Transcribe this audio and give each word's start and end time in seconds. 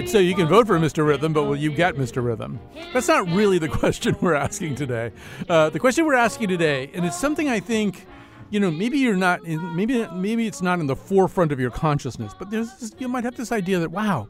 Right, 0.00 0.08
so 0.08 0.18
you 0.18 0.34
can 0.34 0.46
vote 0.46 0.66
for 0.66 0.78
Mr. 0.78 1.06
Rhythm, 1.06 1.32
but 1.32 1.44
will 1.44 1.56
you 1.56 1.72
get 1.72 1.94
Mr. 1.94 2.22
Rhythm? 2.22 2.60
That's 2.92 3.08
not 3.08 3.28
really 3.30 3.58
the 3.58 3.68
question 3.80 4.16
we're 4.20 4.34
asking 4.34 4.74
today. 4.74 5.12
Uh, 5.48 5.70
the 5.70 5.80
question 5.80 6.04
we're 6.04 6.14
asking 6.14 6.48
today, 6.48 6.90
and 6.94 7.04
it's 7.04 7.18
something 7.18 7.48
I 7.48 7.60
think, 7.60 8.06
you 8.50 8.60
know, 8.60 8.70
maybe 8.70 8.98
you're 8.98 9.16
not, 9.16 9.44
in, 9.44 9.74
maybe 9.74 10.06
maybe 10.12 10.46
it's 10.46 10.60
not 10.60 10.80
in 10.80 10.86
the 10.86 10.96
forefront 10.96 11.50
of 11.50 11.58
your 11.58 11.70
consciousness, 11.70 12.34
but 12.38 12.50
there's 12.50 12.74
this, 12.78 12.94
you 12.98 13.08
might 13.08 13.24
have 13.24 13.36
this 13.36 13.52
idea 13.52 13.78
that 13.78 13.90
wow, 13.90 14.28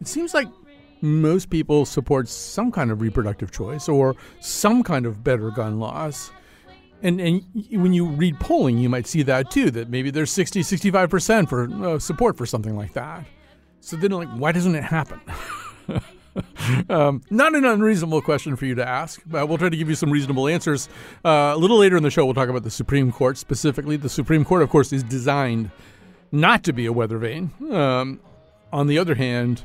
it 0.00 0.08
seems 0.08 0.34
like 0.34 0.48
most 1.00 1.48
people 1.50 1.84
support 1.84 2.28
some 2.28 2.72
kind 2.72 2.90
of 2.90 3.00
reproductive 3.00 3.50
choice 3.52 3.88
or 3.88 4.16
some 4.40 4.82
kind 4.82 5.06
of 5.06 5.22
better 5.22 5.50
gun 5.50 5.78
laws. 5.78 6.32
And, 7.04 7.20
and 7.20 7.44
when 7.70 7.92
you 7.92 8.06
read 8.06 8.38
polling, 8.38 8.78
you 8.78 8.88
might 8.88 9.06
see 9.08 9.22
that 9.22 9.50
too, 9.50 9.70
that 9.72 9.88
maybe 9.88 10.10
there's 10.10 10.30
60, 10.30 10.60
65% 10.60 11.48
for 11.48 11.68
uh, 11.84 11.98
support 11.98 12.36
for 12.36 12.46
something 12.46 12.76
like 12.76 12.92
that. 12.92 13.24
So 13.82 13.96
then, 13.96 14.12
like, 14.12 14.28
why 14.28 14.52
doesn't 14.52 14.76
it 14.76 14.84
happen? 14.84 15.20
um, 16.88 17.20
not 17.30 17.56
an 17.56 17.64
unreasonable 17.64 18.22
question 18.22 18.54
for 18.54 18.64
you 18.64 18.76
to 18.76 18.88
ask, 18.88 19.20
but 19.26 19.48
we'll 19.48 19.58
try 19.58 19.70
to 19.70 19.76
give 19.76 19.88
you 19.88 19.96
some 19.96 20.08
reasonable 20.08 20.46
answers. 20.46 20.88
Uh, 21.24 21.52
a 21.52 21.56
little 21.56 21.78
later 21.78 21.96
in 21.96 22.04
the 22.04 22.10
show, 22.10 22.24
we'll 22.24 22.32
talk 22.32 22.48
about 22.48 22.62
the 22.62 22.70
Supreme 22.70 23.10
Court 23.10 23.36
specifically. 23.36 23.96
The 23.96 24.08
Supreme 24.08 24.44
Court, 24.44 24.62
of 24.62 24.70
course, 24.70 24.92
is 24.92 25.02
designed 25.02 25.72
not 26.30 26.62
to 26.62 26.72
be 26.72 26.86
a 26.86 26.92
weather 26.92 27.18
vane. 27.18 27.50
Um, 27.72 28.20
on 28.72 28.86
the 28.86 28.98
other 28.98 29.16
hand, 29.16 29.64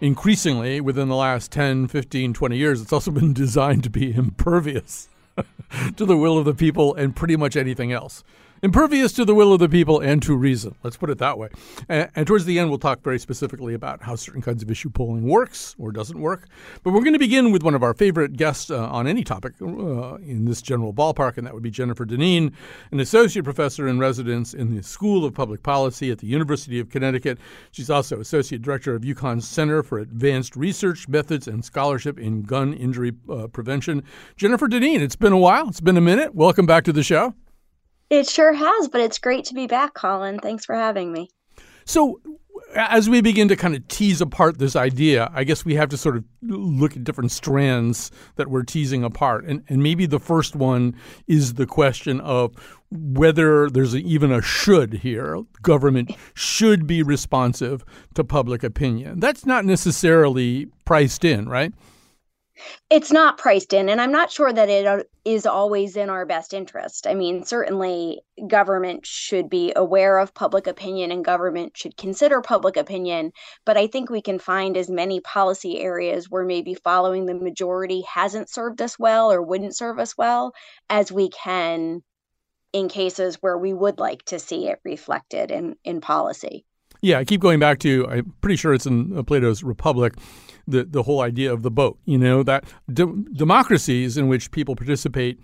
increasingly 0.00 0.80
within 0.80 1.08
the 1.08 1.16
last 1.16 1.50
10, 1.50 1.88
15, 1.88 2.34
20 2.34 2.56
years, 2.56 2.80
it's 2.80 2.92
also 2.92 3.10
been 3.10 3.32
designed 3.32 3.82
to 3.82 3.90
be 3.90 4.14
impervious 4.14 5.08
to 5.96 6.06
the 6.06 6.16
will 6.16 6.38
of 6.38 6.44
the 6.44 6.54
people 6.54 6.94
and 6.94 7.16
pretty 7.16 7.34
much 7.34 7.56
anything 7.56 7.90
else 7.90 8.22
impervious 8.62 9.12
to 9.12 9.24
the 9.24 9.34
will 9.34 9.52
of 9.52 9.60
the 9.60 9.68
people 9.68 10.00
and 10.00 10.22
to 10.22 10.36
reason. 10.36 10.74
Let's 10.82 10.96
put 10.96 11.10
it 11.10 11.18
that 11.18 11.38
way. 11.38 11.48
And, 11.88 12.10
and, 12.14 12.26
towards 12.26 12.44
the 12.44 12.58
end, 12.58 12.70
we'll 12.70 12.78
talk 12.78 13.02
very 13.02 13.18
specifically 13.18 13.74
about 13.74 14.02
how 14.02 14.16
certain 14.16 14.42
kinds 14.42 14.62
of 14.62 14.70
issue 14.70 14.90
polling 14.90 15.24
works 15.24 15.74
or 15.78 15.92
doesn't 15.92 16.20
work. 16.20 16.48
But 16.82 16.92
we're 16.92 17.00
going 17.00 17.12
to 17.12 17.18
begin 17.18 17.52
with 17.52 17.62
one 17.62 17.74
of 17.74 17.82
our 17.82 17.94
favorite 17.94 18.36
guests 18.36 18.70
uh, 18.70 18.88
on 18.88 19.06
any 19.06 19.24
topic 19.24 19.54
uh, 19.60 20.16
in 20.16 20.44
this 20.44 20.62
general 20.62 20.92
ballpark, 20.92 21.36
and 21.36 21.46
that 21.46 21.54
would 21.54 21.62
be 21.62 21.70
Jennifer 21.70 22.04
Dineen, 22.04 22.52
an 22.90 23.00
associate 23.00 23.44
professor 23.44 23.88
in 23.88 23.98
residence 23.98 24.54
in 24.54 24.74
the 24.74 24.82
School 24.82 25.24
of 25.24 25.34
Public 25.34 25.62
Policy 25.62 26.10
at 26.10 26.18
the 26.18 26.26
University 26.26 26.80
of 26.80 26.88
Connecticut. 26.88 27.38
She's 27.70 27.90
also 27.90 28.20
associate 28.20 28.62
director 28.62 28.94
of 28.94 29.02
UConn's 29.02 29.46
Center 29.46 29.82
for 29.82 29.98
Advanced 29.98 30.56
Research, 30.56 31.08
Methods, 31.08 31.48
and 31.48 31.64
Scholarship 31.64 32.18
in 32.18 32.42
Gun 32.42 32.72
Injury 32.74 33.12
uh, 33.30 33.46
Prevention. 33.48 34.02
Jennifer 34.36 34.68
Dineen, 34.68 35.02
it's 35.02 35.16
been 35.16 35.32
a 35.32 35.38
while. 35.38 35.68
It's 35.68 35.80
been 35.80 35.96
a 35.96 36.00
minute. 36.00 36.34
Welcome 36.34 36.66
back 36.66 36.84
to 36.84 36.92
the 36.92 37.02
show. 37.02 37.34
It 38.10 38.28
sure 38.28 38.52
has, 38.52 38.88
but 38.88 39.00
it's 39.00 39.18
great 39.18 39.46
to 39.46 39.54
be 39.54 39.66
back, 39.66 39.94
Colin. 39.94 40.38
Thanks 40.38 40.64
for 40.64 40.74
having 40.74 41.12
me. 41.12 41.28
So, 41.84 42.20
as 42.74 43.08
we 43.08 43.20
begin 43.20 43.48
to 43.48 43.56
kind 43.56 43.74
of 43.74 43.86
tease 43.88 44.20
apart 44.20 44.58
this 44.58 44.76
idea, 44.76 45.30
I 45.32 45.44
guess 45.44 45.64
we 45.64 45.74
have 45.76 45.88
to 45.90 45.96
sort 45.96 46.16
of 46.16 46.24
look 46.42 46.96
at 46.96 47.04
different 47.04 47.30
strands 47.30 48.10
that 48.36 48.48
we're 48.48 48.64
teasing 48.64 49.04
apart. 49.04 49.44
And, 49.44 49.62
and 49.68 49.82
maybe 49.82 50.06
the 50.06 50.18
first 50.18 50.56
one 50.56 50.94
is 51.26 51.54
the 51.54 51.66
question 51.66 52.20
of 52.20 52.54
whether 52.90 53.68
there's 53.70 53.94
a, 53.94 53.98
even 53.98 54.32
a 54.32 54.42
should 54.42 54.94
here. 54.94 55.42
Government 55.62 56.12
should 56.34 56.86
be 56.86 57.02
responsive 57.02 57.84
to 58.14 58.24
public 58.24 58.62
opinion. 58.62 59.20
That's 59.20 59.46
not 59.46 59.64
necessarily 59.64 60.66
priced 60.84 61.24
in, 61.24 61.48
right? 61.48 61.72
It's 62.88 63.12
not 63.12 63.38
priced 63.38 63.72
in, 63.72 63.88
and 63.88 64.00
I'm 64.00 64.12
not 64.12 64.30
sure 64.30 64.52
that 64.52 64.68
it 64.68 64.86
uh, 64.86 65.02
always 65.50 65.96
in 65.96 66.08
our 66.08 66.24
best 66.24 66.54
interest. 66.54 67.06
I 67.06 67.14
mean, 67.14 67.44
certainly 67.44 68.22
government 68.48 69.04
should 69.04 69.50
be 69.50 69.72
aware 69.76 70.18
of 70.18 70.34
public 70.34 70.66
opinion 70.66 71.10
and 71.10 71.24
government 71.24 71.76
should 71.76 71.96
consider 71.96 72.40
public 72.40 72.76
opinion, 72.76 73.32
but 73.64 73.76
I 73.76 73.86
think 73.86 74.08
we 74.08 74.22
can 74.22 74.38
find 74.38 74.76
as 74.76 74.88
many 74.88 75.20
policy 75.20 75.80
areas 75.80 76.30
where 76.30 76.44
maybe 76.44 76.74
following 76.74 77.26
the 77.26 77.34
majority 77.34 78.02
hasn't 78.02 78.50
served 78.50 78.80
us 78.80 78.98
well 78.98 79.30
or 79.30 79.42
wouldn't 79.42 79.76
serve 79.76 79.98
us 79.98 80.16
well 80.16 80.52
as 80.88 81.12
we 81.12 81.28
can 81.28 82.02
in 82.72 82.88
cases 82.88 83.36
where 83.40 83.58
we 83.58 83.72
would 83.72 83.98
like 83.98 84.22
to 84.26 84.38
see 84.38 84.68
it 84.68 84.80
reflected 84.84 85.50
in, 85.50 85.76
in 85.84 86.00
policy. 86.00 86.64
Yeah, 87.06 87.18
I 87.18 87.24
keep 87.24 87.40
going 87.40 87.60
back 87.60 87.78
to, 87.80 88.06
I'm 88.08 88.34
pretty 88.40 88.56
sure 88.56 88.74
it's 88.74 88.86
in 88.86 89.16
uh, 89.16 89.22
Plato's 89.22 89.62
Republic 89.62 90.14
the 90.66 90.84
the 90.84 91.04
whole 91.04 91.20
idea 91.20 91.52
of 91.52 91.62
the 91.62 91.70
boat, 91.70 91.98
You 92.04 92.18
know 92.18 92.42
that 92.42 92.64
de- 92.92 93.24
democracies 93.32 94.16
in 94.16 94.26
which 94.26 94.50
people 94.50 94.74
participate 94.74 95.38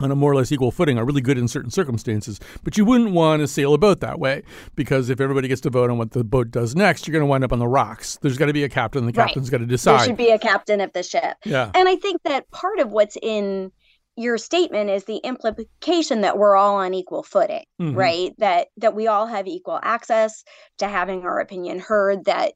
on 0.00 0.10
a 0.10 0.14
more 0.14 0.30
or 0.30 0.36
less 0.36 0.52
equal 0.52 0.70
footing 0.70 0.96
are 0.96 1.04
really 1.04 1.20
good 1.20 1.36
in 1.36 1.48
certain 1.48 1.70
circumstances. 1.70 2.38
But 2.62 2.78
you 2.78 2.84
wouldn't 2.84 3.10
want 3.10 3.40
to 3.40 3.48
sail 3.48 3.74
a 3.74 3.78
boat 3.78 4.00
that 4.00 4.20
way 4.20 4.44
because 4.76 5.10
if 5.10 5.20
everybody 5.20 5.48
gets 5.48 5.60
to 5.62 5.70
vote 5.70 5.90
on 5.90 5.98
what 5.98 6.12
the 6.12 6.22
boat 6.22 6.50
does 6.50 6.76
next, 6.76 7.06
you're 7.06 7.12
going 7.12 7.22
to 7.22 7.26
wind 7.26 7.42
up 7.42 7.52
on 7.52 7.58
the 7.58 7.66
rocks. 7.66 8.16
There's 8.22 8.38
got 8.38 8.46
to 8.46 8.52
be 8.52 8.62
a 8.62 8.68
captain. 8.68 9.06
The 9.06 9.12
captain's 9.12 9.48
right. 9.48 9.58
got 9.58 9.64
to 9.64 9.66
decide. 9.66 9.98
There 9.98 10.06
should 10.06 10.16
be 10.16 10.30
a 10.30 10.38
captain 10.38 10.80
of 10.80 10.92
the 10.92 11.02
ship. 11.02 11.36
Yeah. 11.44 11.70
And 11.74 11.88
I 11.88 11.96
think 11.96 12.22
that 12.22 12.50
part 12.52 12.78
of 12.78 12.92
what's 12.92 13.16
in 13.20 13.72
your 14.18 14.36
statement 14.36 14.90
is 14.90 15.04
the 15.04 15.18
implication 15.18 16.22
that 16.22 16.36
we're 16.36 16.56
all 16.56 16.76
on 16.76 16.92
equal 16.92 17.22
footing, 17.22 17.64
mm-hmm. 17.80 17.96
right? 17.96 18.34
That 18.38 18.68
that 18.78 18.94
we 18.94 19.06
all 19.06 19.26
have 19.26 19.46
equal 19.46 19.78
access 19.80 20.44
to 20.78 20.88
having 20.88 21.22
our 21.22 21.38
opinion 21.38 21.78
heard. 21.78 22.24
That 22.24 22.54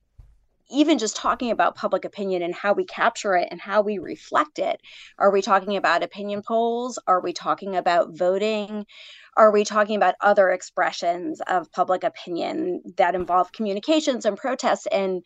even 0.73 0.99
just 0.99 1.17
talking 1.17 1.51
about 1.51 1.77
public 1.77 2.05
opinion 2.05 2.43
and 2.43 2.55
how 2.55 2.73
we 2.73 2.85
capture 2.85 3.37
it 3.37 3.47
and 3.51 3.61
how 3.61 3.83
we 3.83 3.99
reflect 3.99 4.59
it. 4.59 4.81
Are 5.19 5.31
we 5.31 5.41
talking 5.41 5.77
about 5.77 6.03
opinion 6.03 6.43
polls? 6.43 6.99
Are 7.07 7.21
we 7.21 7.33
talking 7.33 7.77
about 7.77 8.17
voting? 8.17 8.85
Are 9.37 9.53
we 9.53 9.65
talking 9.65 9.97
about 9.97 10.15
other 10.21 10.51
expressions 10.51 11.41
of 11.47 11.71
public 11.71 12.03
opinion 12.03 12.83
that 12.97 13.15
involve 13.15 13.53
communications 13.53 14.25
and 14.25 14.37
protests 14.37 14.87
and 14.87 15.23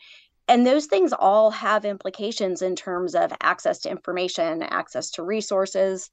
and 0.48 0.64
those 0.64 0.86
things 0.86 1.12
all 1.12 1.50
have 1.50 1.84
implications 1.84 2.62
in 2.62 2.76
terms 2.76 3.16
of 3.16 3.32
access 3.40 3.80
to 3.80 3.90
information, 3.90 4.62
access 4.62 5.10
to 5.12 5.24
resources, 5.24 6.10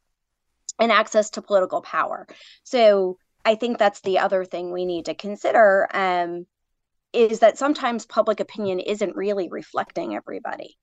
and 0.79 0.91
access 0.91 1.29
to 1.31 1.41
political 1.41 1.81
power. 1.81 2.27
So 2.63 3.17
I 3.45 3.55
think 3.55 3.77
that's 3.77 4.01
the 4.01 4.19
other 4.19 4.45
thing 4.45 4.71
we 4.71 4.85
need 4.85 5.05
to 5.05 5.13
consider. 5.13 5.87
Um, 5.93 6.45
is 7.13 7.39
that 7.39 7.57
sometimes 7.57 8.05
public 8.05 8.39
opinion 8.39 8.79
isn't 8.79 9.15
really 9.15 9.47
reflecting 9.47 10.15
everybody. 10.15 10.77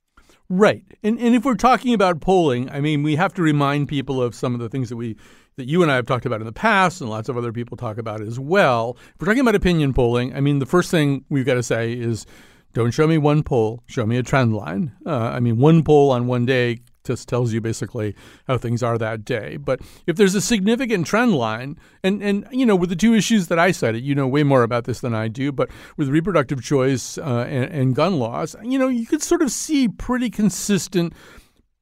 Right. 0.49 0.85
And 1.03 1.19
and 1.21 1.35
if 1.35 1.45
we're 1.45 1.55
talking 1.55 1.93
about 1.93 2.21
polling, 2.21 2.71
I 2.71 2.81
mean, 2.81 3.03
we 3.03 3.17
have 3.17 3.35
to 3.35 3.43
remind 3.43 3.89
people 3.89 4.23
of 4.23 4.35
some 4.35 4.55
of 4.55 4.61
the 4.61 4.69
things 4.69 4.89
that 4.89 4.97
we 4.97 5.17
that 5.57 5.69
you 5.69 5.83
and 5.83 5.91
I 5.91 5.97
have 5.97 6.07
talked 6.07 6.27
about 6.27 6.41
in 6.41 6.47
the 6.47 6.53
past 6.53 7.01
and 7.01 7.11
lots 7.11 7.29
of 7.29 7.37
other 7.37 7.53
people 7.53 7.77
talk 7.77 7.99
about 7.99 8.21
as 8.21 8.39
well. 8.39 8.97
If 9.15 9.21
we're 9.21 9.27
talking 9.27 9.41
about 9.41 9.55
opinion 9.55 9.93
polling, 9.93 10.35
I 10.35 10.41
mean, 10.41 10.59
the 10.59 10.67
first 10.67 10.91
thing 10.91 11.25
we've 11.29 11.45
got 11.47 11.55
to 11.55 11.63
say 11.63 11.93
is 11.93 12.27
don't 12.73 12.93
show 12.93 13.07
me 13.07 13.19
one 13.19 13.43
poll, 13.43 13.83
show 13.87 14.07
me 14.07 14.17
a 14.17 14.23
trend 14.23 14.55
line. 14.55 14.93
Uh, 15.05 15.17
I 15.19 15.41
mean, 15.41 15.59
one 15.59 15.83
poll 15.83 16.11
on 16.11 16.27
one 16.27 16.47
day 16.47 16.81
just 17.05 17.29
tells 17.29 17.53
you 17.53 17.61
basically 17.61 18.15
how 18.47 18.59
things 18.59 18.83
are 18.83 18.99
that 18.99 19.25
day. 19.25 19.57
But 19.57 19.81
if 20.07 20.17
there's 20.17 20.35
a 20.35 20.41
significant 20.41 21.07
trend 21.07 21.35
line, 21.35 21.79
and, 22.03 22.23
and 22.23 22.47
you 22.51 22.67
know, 22.67 22.77
with 22.77 22.91
the 22.91 22.97
two 22.97 23.15
issues 23.15 23.49
that 23.49 23.59
I 23.59 23.73
cited, 23.73 24.05
you 24.05 24.15
know 24.15 24.27
way 24.27 24.43
more 24.43 24.63
about 24.63 24.85
this 24.85 25.01
than 25.01 25.15
I 25.15 25.29
do, 25.29 25.53
but 25.53 25.71
with 25.97 26.09
reproductive 26.09 26.63
choice 26.63 27.19
uh, 27.19 27.47
and, 27.49 27.73
and 27.73 27.95
gun 27.95 28.19
laws, 28.19 28.57
you 28.63 28.79
know, 28.79 28.89
you 28.89 29.07
could 29.07 29.23
sort 29.23 29.43
of 29.43 29.51
see 29.51 29.89
pretty 29.89 30.31
consistent 30.31 31.15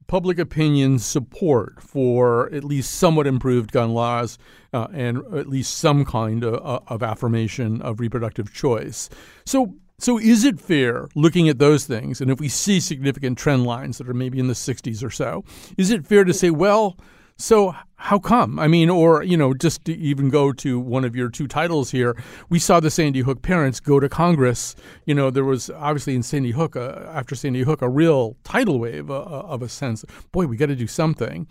public 0.08 0.38
opinion 0.38 0.98
support 0.98 1.82
for 1.82 2.52
at 2.52 2.64
least 2.64 2.94
somewhat 2.94 3.26
improved 3.26 3.70
gun 3.70 3.92
laws 3.92 4.38
uh, 4.72 4.88
and 4.92 5.18
at 5.34 5.46
least 5.46 5.76
some 5.76 6.04
kind 6.04 6.42
of, 6.42 6.82
of 6.88 7.02
affirmation 7.02 7.80
of 7.82 8.00
reproductive 8.00 8.52
choice. 8.52 9.10
So, 9.44 9.74
so 9.98 10.18
is 10.18 10.44
it 10.44 10.60
fair 10.60 11.08
looking 11.14 11.48
at 11.48 11.58
those 11.58 11.84
things, 11.84 12.20
and 12.20 12.30
if 12.30 12.40
we 12.40 12.48
see 12.48 12.80
significant 12.80 13.38
trend 13.38 13.66
lines 13.66 13.98
that 13.98 14.08
are 14.08 14.14
maybe 14.14 14.38
in 14.38 14.46
the 14.46 14.54
60s 14.54 15.02
or 15.02 15.10
so, 15.10 15.44
is 15.76 15.90
it 15.90 16.06
fair 16.06 16.24
to 16.24 16.32
say, 16.32 16.50
well, 16.50 16.96
so 17.36 17.74
how 17.96 18.18
come? 18.18 18.58
I 18.58 18.66
mean, 18.66 18.90
or 18.90 19.22
you 19.22 19.36
know, 19.36 19.54
just 19.54 19.84
to 19.84 19.96
even 19.96 20.28
go 20.28 20.52
to 20.52 20.78
one 20.78 21.04
of 21.04 21.14
your 21.14 21.28
two 21.28 21.46
titles 21.46 21.90
here, 21.90 22.16
we 22.48 22.58
saw 22.58 22.80
the 22.80 22.90
Sandy 22.90 23.20
Hook 23.20 23.42
parents 23.42 23.80
go 23.80 24.00
to 24.00 24.08
Congress. 24.08 24.74
You 25.04 25.14
know, 25.14 25.30
there 25.30 25.44
was 25.44 25.70
obviously 25.70 26.14
in 26.14 26.22
Sandy 26.22 26.50
Hook 26.50 26.76
uh, 26.76 27.06
after 27.12 27.34
Sandy 27.34 27.62
Hook 27.62 27.80
a 27.80 27.88
real 27.88 28.36
tidal 28.44 28.78
wave 28.80 29.10
uh, 29.10 29.20
uh 29.20 29.46
of 29.46 29.62
a 29.62 29.68
sense. 29.68 30.04
Boy, 30.32 30.46
we 30.46 30.56
got 30.56 30.66
to 30.66 30.76
do 30.76 30.88
something. 30.88 31.46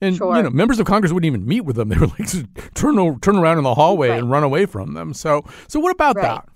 And 0.00 0.16
sure. 0.16 0.36
you 0.36 0.42
know, 0.42 0.50
members 0.50 0.78
of 0.78 0.86
Congress 0.86 1.12
wouldn't 1.12 1.26
even 1.26 1.46
meet 1.46 1.62
with 1.62 1.76
them. 1.76 1.88
They 1.94 1.98
were 1.98 2.06
like 2.06 2.28
turn 2.74 3.20
turn 3.20 3.36
around 3.36 3.58
in 3.58 3.64
the 3.64 3.74
hallway 3.74 4.10
right. 4.10 4.18
and 4.18 4.30
run 4.30 4.42
away 4.42 4.66
from 4.66 4.94
them. 4.94 5.14
So, 5.14 5.44
so 5.68 5.80
what 5.80 5.92
about 5.92 6.16
right. 6.16 6.22
that? 6.22 6.48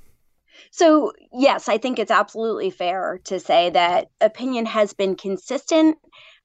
So, 0.70 1.12
yes, 1.32 1.68
I 1.68 1.78
think 1.78 1.98
it's 1.98 2.10
absolutely 2.10 2.70
fair 2.70 3.20
to 3.24 3.40
say 3.40 3.70
that 3.70 4.08
opinion 4.20 4.66
has 4.66 4.92
been 4.92 5.16
consistent 5.16 5.96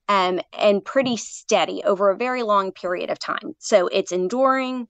um, 0.09 0.41
and 0.57 0.83
pretty 0.83 1.17
steady 1.17 1.83
over 1.83 2.09
a 2.09 2.17
very 2.17 2.43
long 2.43 2.71
period 2.71 3.09
of 3.09 3.19
time. 3.19 3.55
So 3.59 3.87
it's 3.87 4.11
enduring 4.11 4.87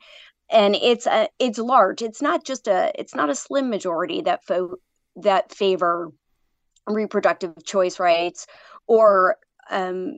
and 0.50 0.76
it's 0.76 1.08
a, 1.08 1.30
it's 1.40 1.60
large. 1.60 2.02
It's 2.02 2.22
not 2.22 2.46
just 2.46 2.68
a 2.68 2.92
it's 2.96 3.16
not 3.16 3.30
a 3.30 3.36
slim 3.36 3.70
majority 3.70 4.22
that 4.22 4.44
fo- 4.46 4.78
that 5.18 5.54
favor 5.54 6.12
reproductive 6.88 7.64
choice 7.64 8.00
rights 8.00 8.48
or 8.88 9.38
um, 9.70 10.18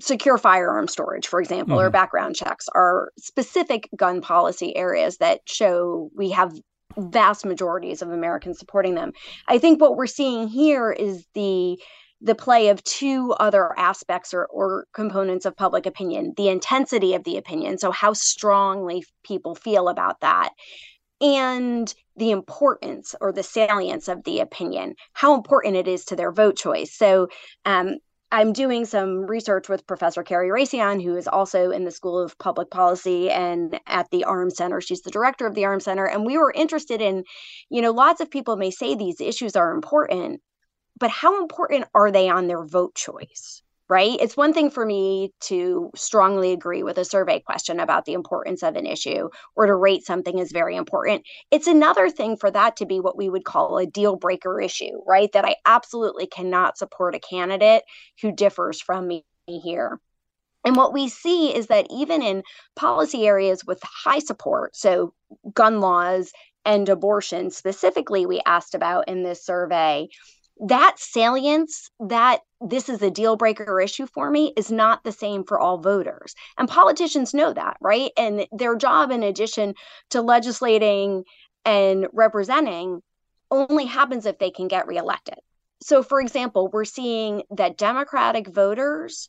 secure 0.00 0.38
firearm 0.38 0.88
storage, 0.88 1.28
for 1.28 1.40
example, 1.40 1.76
mm-hmm. 1.76 1.86
or 1.86 1.90
background 1.90 2.36
checks 2.36 2.68
are 2.74 3.10
specific 3.18 3.88
gun 3.96 4.20
policy 4.20 4.74
areas 4.76 5.18
that 5.18 5.40
show 5.46 6.10
we 6.16 6.30
have 6.30 6.52
vast 6.96 7.44
majorities 7.44 8.02
of 8.02 8.10
Americans 8.10 8.58
supporting 8.58 8.94
them. 8.94 9.12
I 9.48 9.58
think 9.58 9.80
what 9.80 9.96
we're 9.96 10.06
seeing 10.06 10.48
here 10.48 10.92
is 10.92 11.26
the 11.34 11.78
the 12.20 12.34
play 12.34 12.68
of 12.68 12.82
two 12.84 13.32
other 13.38 13.78
aspects 13.78 14.32
or, 14.32 14.46
or 14.46 14.86
components 14.94 15.44
of 15.44 15.56
public 15.56 15.84
opinion 15.84 16.32
the 16.36 16.48
intensity 16.48 17.14
of 17.14 17.24
the 17.24 17.36
opinion, 17.36 17.78
so 17.78 17.90
how 17.90 18.12
strongly 18.12 19.04
people 19.24 19.54
feel 19.54 19.88
about 19.88 20.20
that, 20.20 20.50
and 21.20 21.94
the 22.16 22.30
importance 22.30 23.14
or 23.20 23.32
the 23.32 23.42
salience 23.42 24.08
of 24.08 24.22
the 24.24 24.40
opinion, 24.40 24.94
how 25.12 25.34
important 25.34 25.76
it 25.76 25.88
is 25.88 26.04
to 26.04 26.16
their 26.16 26.32
vote 26.32 26.56
choice. 26.56 26.96
So, 26.96 27.28
um, 27.64 27.96
I'm 28.34 28.52
doing 28.52 28.84
some 28.84 29.26
research 29.26 29.68
with 29.68 29.86
Professor 29.86 30.24
Kerri 30.24 30.48
Raissian, 30.50 31.00
who 31.00 31.14
is 31.14 31.28
also 31.28 31.70
in 31.70 31.84
the 31.84 31.92
School 31.92 32.18
of 32.18 32.36
Public 32.36 32.68
Policy 32.68 33.30
and 33.30 33.78
at 33.86 34.10
the 34.10 34.24
Arms 34.24 34.56
Center. 34.56 34.80
She's 34.80 35.02
the 35.02 35.12
director 35.12 35.46
of 35.46 35.54
the 35.54 35.66
Arms 35.66 35.84
Center. 35.84 36.04
And 36.04 36.26
we 36.26 36.36
were 36.36 36.50
interested 36.50 37.00
in, 37.00 37.22
you 37.70 37.80
know, 37.80 37.92
lots 37.92 38.20
of 38.20 38.32
people 38.32 38.56
may 38.56 38.72
say 38.72 38.96
these 38.96 39.20
issues 39.20 39.54
are 39.54 39.72
important, 39.72 40.40
but 40.98 41.10
how 41.10 41.40
important 41.40 41.86
are 41.94 42.10
they 42.10 42.28
on 42.28 42.48
their 42.48 42.64
vote 42.64 42.96
choice? 42.96 43.62
Right? 43.86 44.16
It's 44.18 44.36
one 44.36 44.54
thing 44.54 44.70
for 44.70 44.86
me 44.86 45.30
to 45.42 45.90
strongly 45.94 46.52
agree 46.52 46.82
with 46.82 46.96
a 46.96 47.04
survey 47.04 47.40
question 47.40 47.78
about 47.78 48.06
the 48.06 48.14
importance 48.14 48.62
of 48.62 48.76
an 48.76 48.86
issue 48.86 49.28
or 49.56 49.66
to 49.66 49.74
rate 49.74 50.06
something 50.06 50.40
as 50.40 50.52
very 50.52 50.74
important. 50.74 51.22
It's 51.50 51.66
another 51.66 52.08
thing 52.08 52.38
for 52.38 52.50
that 52.50 52.76
to 52.76 52.86
be 52.86 52.98
what 52.98 53.18
we 53.18 53.28
would 53.28 53.44
call 53.44 53.76
a 53.76 53.84
deal 53.84 54.16
breaker 54.16 54.58
issue, 54.58 55.02
right? 55.06 55.30
That 55.32 55.44
I 55.44 55.56
absolutely 55.66 56.26
cannot 56.26 56.78
support 56.78 57.14
a 57.14 57.18
candidate 57.20 57.82
who 58.22 58.32
differs 58.32 58.80
from 58.80 59.06
me 59.06 59.26
here. 59.46 60.00
And 60.64 60.76
what 60.76 60.94
we 60.94 61.08
see 61.08 61.54
is 61.54 61.66
that 61.66 61.86
even 61.90 62.22
in 62.22 62.42
policy 62.74 63.26
areas 63.26 63.66
with 63.66 63.82
high 63.82 64.20
support, 64.20 64.74
so 64.74 65.12
gun 65.52 65.80
laws 65.80 66.32
and 66.64 66.88
abortion 66.88 67.50
specifically, 67.50 68.24
we 68.24 68.40
asked 68.46 68.74
about 68.74 69.08
in 69.08 69.22
this 69.22 69.44
survey, 69.44 70.08
that 70.60 70.98
salience 70.98 71.90
that 72.00 72.40
this 72.60 72.88
is 72.88 73.02
a 73.02 73.10
deal 73.10 73.36
breaker 73.36 73.80
issue 73.80 74.06
for 74.06 74.30
me 74.30 74.52
is 74.56 74.70
not 74.70 75.02
the 75.02 75.12
same 75.12 75.44
for 75.44 75.58
all 75.58 75.78
voters. 75.78 76.34
And 76.56 76.68
politicians 76.68 77.34
know 77.34 77.52
that 77.52 77.76
right? 77.80 78.10
And 78.16 78.46
their 78.52 78.76
job 78.76 79.10
in 79.10 79.22
addition 79.22 79.74
to 80.10 80.22
legislating 80.22 81.24
and 81.64 82.06
representing 82.12 83.00
only 83.50 83.86
happens 83.86 84.26
if 84.26 84.38
they 84.38 84.50
can 84.50 84.68
get 84.68 84.86
reelected. 84.86 85.38
So 85.82 86.02
for 86.02 86.20
example 86.20 86.70
we're 86.72 86.84
seeing 86.84 87.42
that 87.50 87.76
democratic 87.76 88.48
voters 88.48 89.28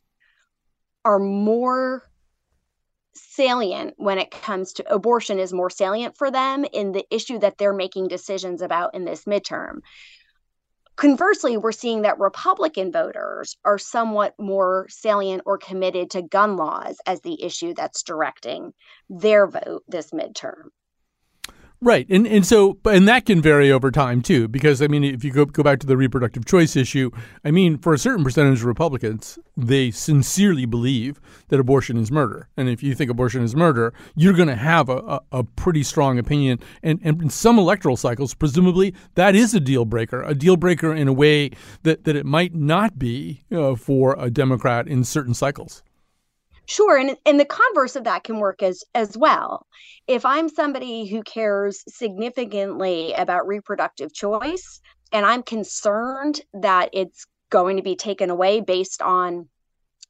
are 1.03 1.19
more 1.19 2.03
salient 3.13 3.93
when 3.97 4.17
it 4.17 4.29
comes 4.31 4.73
to 4.73 4.93
abortion 4.93 5.39
is 5.39 5.53
more 5.53 5.69
salient 5.69 6.17
for 6.17 6.29
them 6.29 6.65
in 6.71 6.91
the 6.91 7.05
issue 7.09 7.39
that 7.39 7.57
they're 7.57 7.73
making 7.73 8.07
decisions 8.07 8.61
about 8.61 8.93
in 8.93 9.05
this 9.05 9.25
midterm 9.25 9.79
Conversely, 10.95 11.57
we're 11.57 11.73
seeing 11.73 12.03
that 12.03 12.19
Republican 12.19 12.91
voters 12.91 13.57
are 13.65 13.77
somewhat 13.77 14.33
more 14.39 14.87
salient 14.89 15.43
or 15.45 15.57
committed 15.57 16.09
to 16.11 16.21
gun 16.21 16.55
laws 16.55 16.97
as 17.05 17.21
the 17.21 17.43
issue 17.43 17.73
that's 17.73 18.03
directing 18.03 18.73
their 19.09 19.45
vote 19.45 19.83
this 19.87 20.11
midterm. 20.11 20.69
Right. 21.81 22.07
And 22.09 22.25
and 22.25 22.45
so 22.45 22.77
and 22.85 23.07
that 23.07 23.25
can 23.25 23.41
vary 23.41 23.71
over 23.71 23.91
time 23.91 24.21
too 24.21 24.47
because 24.47 24.81
I 24.81 24.87
mean 24.87 25.03
if 25.03 25.23
you 25.23 25.31
go 25.31 25.45
go 25.45 25.61
back 25.61 25.79
to 25.79 25.87
the 25.87 25.97
reproductive 25.97 26.45
choice 26.45 26.75
issue, 26.75 27.11
I 27.43 27.51
mean 27.51 27.77
for 27.77 27.93
a 27.93 27.97
certain 27.97 28.23
percentage 28.23 28.59
of 28.59 28.65
Republicans, 28.65 29.37
they 29.57 29.91
sincerely 29.91 30.65
believe 30.65 31.19
that 31.49 31.59
abortion 31.59 31.97
is 31.97 32.11
murder. 32.11 32.47
And 32.55 32.69
if 32.69 32.81
you 32.81 32.95
think 32.95 33.11
abortion 33.11 33.43
is 33.43 33.55
murder, 33.55 33.93
you're 34.15 34.33
going 34.33 34.47
to 34.47 34.55
have 34.55 34.89
a, 34.89 34.97
a, 34.97 35.21
a, 35.31 35.43
pretty 35.43 35.83
strong 35.83 36.17
opinion 36.17 36.59
and 36.81 36.99
and 37.03 37.21
in 37.21 37.29
some 37.29 37.59
electoral 37.59 37.97
cycles 37.97 38.33
presumably 38.33 38.93
that 39.15 39.35
is 39.35 39.53
a 39.53 39.59
deal 39.59 39.85
breaker, 39.85 40.23
a 40.23 40.33
deal 40.33 40.57
breaker 40.57 40.93
in 40.93 41.07
a 41.07 41.13
way 41.13 41.51
that 41.83 42.05
that 42.05 42.15
it 42.15 42.25
might 42.25 42.55
not 42.55 42.97
be 42.97 43.43
uh, 43.51 43.75
for 43.75 44.15
a 44.17 44.29
Democrat 44.29 44.87
in 44.87 45.03
certain 45.03 45.33
cycles. 45.33 45.83
Sure, 46.67 46.97
and 46.97 47.15
and 47.25 47.39
the 47.39 47.45
converse 47.45 47.95
of 47.95 48.05
that 48.05 48.23
can 48.23 48.39
work 48.39 48.63
as 48.63 48.83
as 48.95 49.17
well. 49.17 49.67
If 50.07 50.25
I'm 50.25 50.49
somebody 50.49 51.05
who 51.05 51.21
cares 51.23 51.83
significantly 51.87 53.13
about 53.13 53.47
reproductive 53.47 54.13
choice 54.13 54.81
and 55.11 55.25
I'm 55.25 55.43
concerned 55.43 56.41
that 56.53 56.89
it's 56.93 57.27
going 57.51 57.77
to 57.77 57.83
be 57.83 57.95
taken 57.95 58.29
away 58.29 58.61
based 58.61 59.01
on 59.01 59.47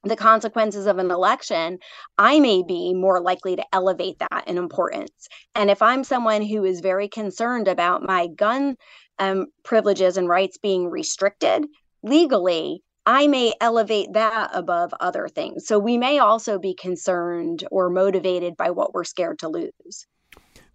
the 0.04 0.16
consequences 0.16 0.86
of 0.86 0.98
an 0.98 1.10
election, 1.10 1.78
I 2.16 2.40
may 2.40 2.62
be 2.62 2.94
more 2.94 3.20
likely 3.20 3.56
to 3.56 3.64
elevate 3.72 4.18
that 4.18 4.44
in 4.46 4.56
importance. 4.56 5.28
And 5.54 5.70
if 5.70 5.82
I'm 5.82 6.04
someone 6.04 6.42
who 6.42 6.64
is 6.64 6.80
very 6.80 7.08
concerned 7.08 7.68
about 7.68 8.02
my 8.02 8.28
gun 8.28 8.76
um, 9.18 9.46
privileges 9.64 10.16
and 10.16 10.28
rights 10.28 10.58
being 10.58 10.88
restricted 10.88 11.66
legally, 12.02 12.82
I 13.06 13.28
may 13.28 13.54
elevate 13.60 14.12
that 14.14 14.50
above 14.52 14.92
other 14.98 15.28
things. 15.28 15.66
So 15.66 15.78
we 15.78 15.96
may 15.96 16.18
also 16.18 16.58
be 16.58 16.74
concerned 16.74 17.64
or 17.70 17.88
motivated 17.88 18.56
by 18.56 18.70
what 18.70 18.92
we're 18.92 19.04
scared 19.04 19.38
to 19.38 19.48
lose. 19.48 20.06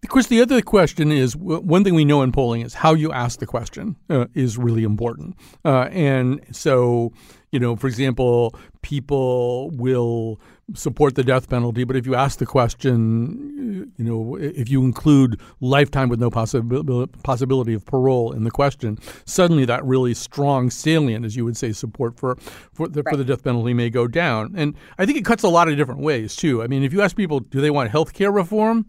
Of 0.04 0.10
course, 0.10 0.28
the 0.28 0.42
other 0.42 0.62
question 0.64 1.12
is 1.12 1.36
one 1.36 1.84
thing 1.84 1.94
we 1.94 2.06
know 2.06 2.24
in 2.24 2.32
polling 2.32 2.62
is 2.62 2.74
how 2.74 2.96
you 2.96 3.12
ask 3.12 3.40
the 3.40 3.46
question 3.46 3.96
uh, 4.10 4.26
is 4.34 4.58
really 4.58 4.84
important. 4.84 5.36
Uh, 5.64 5.90
and 5.92 6.42
so, 6.52 7.14
you 7.52 7.60
know, 7.60 7.76
for 7.76 7.86
example, 7.86 8.56
people 8.82 9.70
will 9.72 10.40
support 10.74 11.16
the 11.16 11.24
death 11.24 11.50
penalty, 11.50 11.84
but 11.84 11.96
if 11.96 12.06
you 12.06 12.16
ask 12.16 12.40
the 12.40 12.46
question, 12.46 13.92
you 13.98 14.04
know, 14.04 14.36
if 14.36 14.70
you 14.70 14.84
include 14.84 15.40
lifetime 15.60 16.10
with 16.10 16.20
no 16.20 16.30
possibility 16.30 17.12
possibility 17.24 17.74
of 17.74 17.86
parole 17.86 18.32
in 18.32 18.44
the 18.44 18.52
question, 18.52 18.98
suddenly 19.26 19.66
that 19.66 19.84
really 19.86 20.14
strong 20.14 20.70
salient, 20.70 21.26
as 21.26 21.36
you 21.36 21.46
would 21.46 21.58
say, 21.58 21.72
support 21.72 22.18
for 22.18 22.36
for 22.74 22.88
the, 22.88 23.04
right. 23.04 23.12
for 23.12 23.18
the 23.18 23.26
death 23.26 23.44
penalty 23.44 23.74
may 23.74 23.90
go 23.90 24.08
down. 24.08 24.54
And 24.56 24.76
I 24.98 25.06
think 25.06 25.18
it 25.18 25.26
cuts 25.26 25.44
a 25.44 25.50
lot 25.50 25.70
of 25.70 25.78
different 25.78 26.02
ways 26.02 26.36
too. 26.36 26.64
I 26.64 26.68
mean, 26.68 26.84
if 26.84 26.94
you 26.94 27.02
ask 27.02 27.16
people, 27.16 27.40
do 27.40 27.62
they 27.62 27.72
want 27.72 27.92
health 27.92 28.14
care 28.14 28.32
reform? 28.32 28.86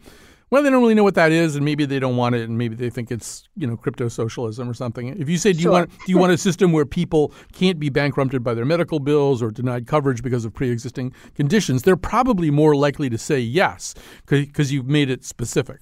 Well, 0.52 0.62
they 0.62 0.68
don't 0.68 0.82
really 0.82 0.94
know 0.94 1.02
what 1.02 1.14
that 1.14 1.32
is, 1.32 1.56
and 1.56 1.64
maybe 1.64 1.86
they 1.86 1.98
don't 1.98 2.18
want 2.18 2.34
it, 2.34 2.46
and 2.46 2.58
maybe 2.58 2.74
they 2.74 2.90
think 2.90 3.10
it's 3.10 3.48
you 3.56 3.66
know 3.66 3.74
crypto 3.74 4.08
socialism 4.08 4.68
or 4.68 4.74
something. 4.74 5.08
If 5.18 5.26
you 5.30 5.38
say, 5.38 5.54
do 5.54 5.60
you 5.60 5.70
want 5.70 5.88
do 5.88 6.12
you 6.12 6.18
want 6.18 6.30
a 6.30 6.36
system 6.36 6.72
where 6.72 6.84
people 6.84 7.32
can't 7.54 7.78
be 7.78 7.88
bankrupted 7.88 8.44
by 8.44 8.52
their 8.52 8.66
medical 8.66 9.00
bills 9.00 9.42
or 9.42 9.50
denied 9.50 9.86
coverage 9.86 10.22
because 10.22 10.44
of 10.44 10.52
pre-existing 10.52 11.14
conditions, 11.34 11.84
they're 11.84 11.96
probably 11.96 12.50
more 12.50 12.76
likely 12.76 13.08
to 13.08 13.16
say 13.16 13.40
yes 13.40 13.94
because 14.26 14.70
you've 14.70 14.88
made 14.88 15.08
it 15.08 15.24
specific. 15.24 15.80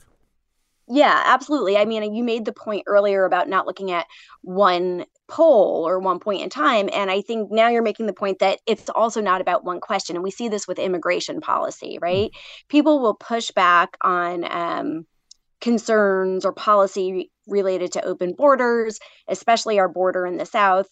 Yeah, 0.92 1.22
absolutely. 1.24 1.76
I 1.76 1.84
mean, 1.84 2.14
you 2.14 2.24
made 2.24 2.44
the 2.44 2.52
point 2.52 2.82
earlier 2.88 3.24
about 3.24 3.48
not 3.48 3.64
looking 3.64 3.92
at 3.92 4.06
one 4.42 5.04
poll 5.28 5.86
or 5.86 6.00
one 6.00 6.18
point 6.18 6.42
in 6.42 6.50
time. 6.50 6.90
And 6.92 7.12
I 7.12 7.20
think 7.20 7.52
now 7.52 7.68
you're 7.68 7.80
making 7.80 8.06
the 8.06 8.12
point 8.12 8.40
that 8.40 8.58
it's 8.66 8.90
also 8.90 9.20
not 9.20 9.40
about 9.40 9.64
one 9.64 9.80
question. 9.80 10.16
And 10.16 10.24
we 10.24 10.32
see 10.32 10.48
this 10.48 10.66
with 10.66 10.80
immigration 10.80 11.40
policy, 11.40 11.96
mm. 11.96 12.02
right? 12.02 12.30
Mm-hmm. 12.30 12.66
People 12.68 12.98
will 12.98 13.14
push 13.14 13.52
back 13.52 13.96
on 14.02 14.44
um, 14.50 15.06
concerns 15.60 16.44
or 16.44 16.52
policy 16.52 17.30
related 17.46 17.92
to 17.92 18.04
open 18.04 18.32
borders, 18.32 18.98
especially 19.28 19.78
our 19.78 19.88
border 19.88 20.26
in 20.26 20.38
the 20.38 20.46
South 20.46 20.88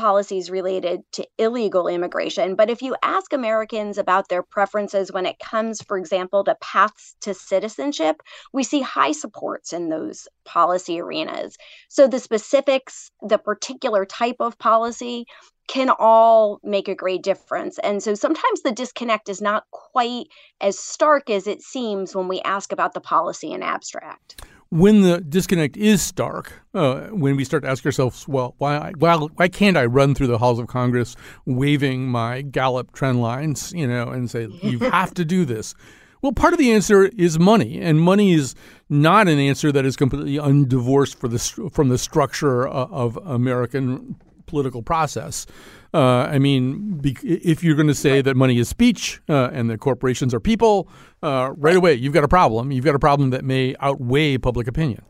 policies 0.00 0.50
related 0.50 1.02
to 1.12 1.26
illegal 1.36 1.86
immigration. 1.86 2.54
But 2.54 2.70
if 2.70 2.80
you 2.80 2.96
ask 3.02 3.34
Americans 3.34 3.98
about 3.98 4.30
their 4.30 4.42
preferences 4.42 5.12
when 5.12 5.26
it 5.26 5.38
comes, 5.38 5.82
for 5.82 5.98
example, 5.98 6.42
to 6.44 6.56
paths 6.62 7.16
to 7.20 7.34
citizenship, 7.34 8.22
we 8.54 8.62
see 8.62 8.80
high 8.80 9.12
supports 9.12 9.74
in 9.74 9.90
those 9.90 10.26
policy 10.46 10.98
arenas. 11.00 11.58
So 11.90 12.08
the 12.08 12.18
specifics, 12.18 13.10
the 13.20 13.36
particular 13.36 14.06
type 14.06 14.36
of 14.40 14.58
policy, 14.58 15.26
can 15.68 15.90
all 15.98 16.60
make 16.64 16.88
a 16.88 16.94
great 16.94 17.22
difference. 17.22 17.78
And 17.80 18.02
so 18.02 18.14
sometimes 18.14 18.62
the 18.62 18.72
disconnect 18.72 19.28
is 19.28 19.42
not 19.42 19.64
quite 19.70 20.28
as 20.62 20.78
stark 20.78 21.28
as 21.28 21.46
it 21.46 21.60
seems 21.60 22.16
when 22.16 22.26
we 22.26 22.40
ask 22.40 22.72
about 22.72 22.94
the 22.94 23.00
policy 23.02 23.52
in 23.52 23.62
abstract 23.62 24.42
when 24.70 25.02
the 25.02 25.20
disconnect 25.20 25.76
is 25.76 26.00
stark, 26.00 26.52
uh, 26.74 27.08
when 27.08 27.36
we 27.36 27.44
start 27.44 27.64
to 27.64 27.68
ask 27.68 27.84
ourselves, 27.84 28.26
well, 28.28 28.54
why, 28.58 28.92
why, 28.98 29.16
why 29.16 29.48
can't 29.48 29.76
I 29.76 29.84
run 29.84 30.14
through 30.14 30.28
the 30.28 30.38
halls 30.38 30.60
of 30.60 30.68
Congress 30.68 31.16
waving 31.44 32.06
my 32.06 32.42
Gallup 32.42 32.92
trend 32.92 33.20
lines, 33.20 33.72
you 33.72 33.86
know, 33.86 34.08
and 34.08 34.30
say, 34.30 34.46
you 34.62 34.78
have 34.78 35.12
to 35.14 35.24
do 35.24 35.44
this? 35.44 35.74
Well, 36.22 36.32
part 36.32 36.52
of 36.52 36.58
the 36.58 36.70
answer 36.70 37.06
is 37.06 37.38
money, 37.38 37.80
and 37.80 38.00
money 38.00 38.32
is 38.32 38.54
not 38.88 39.26
an 39.26 39.38
answer 39.38 39.72
that 39.72 39.86
is 39.86 39.96
completely 39.96 40.36
undivorced 40.36 41.16
for 41.16 41.28
the, 41.28 41.38
from 41.72 41.88
the 41.88 41.98
structure 41.98 42.68
of 42.68 43.16
American 43.24 44.16
political 44.50 44.82
process. 44.82 45.46
Uh, 45.92 46.28
I 46.30 46.38
mean, 46.38 46.98
be, 46.98 47.16
if 47.22 47.64
you're 47.64 47.74
going 47.74 47.88
to 47.88 47.94
say 47.94 48.20
that 48.20 48.36
money 48.36 48.58
is 48.58 48.68
speech 48.68 49.20
uh, 49.28 49.50
and 49.52 49.70
that 49.70 49.80
corporations 49.80 50.32
are 50.34 50.40
people, 50.40 50.88
uh, 51.22 51.52
right 51.56 51.76
away 51.76 51.94
you've 51.94 52.12
got 52.12 52.24
a 52.24 52.28
problem. 52.28 52.70
You've 52.70 52.84
got 52.84 52.94
a 52.94 53.00
problem 53.00 53.30
that 53.30 53.44
may 53.44 53.74
outweigh 53.80 54.38
public 54.38 54.68
opinion. 54.68 55.02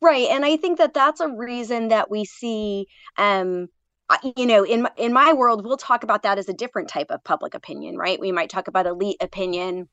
Right, 0.00 0.28
and 0.30 0.44
I 0.44 0.56
think 0.56 0.78
that 0.78 0.94
that's 0.94 1.20
a 1.20 1.28
reason 1.28 1.88
that 1.88 2.10
we 2.10 2.24
see. 2.24 2.86
Um, 3.18 3.68
you 4.36 4.46
know, 4.46 4.64
in 4.64 4.86
in 4.96 5.12
my 5.12 5.32
world, 5.32 5.64
we'll 5.64 5.76
talk 5.76 6.02
about 6.02 6.22
that 6.24 6.38
as 6.38 6.48
a 6.48 6.52
different 6.52 6.88
type 6.88 7.10
of 7.10 7.22
public 7.24 7.54
opinion, 7.54 7.96
right? 7.96 8.20
We 8.20 8.32
might 8.32 8.50
talk 8.50 8.68
about 8.68 8.86
elite 8.86 9.16
opinion 9.20 9.88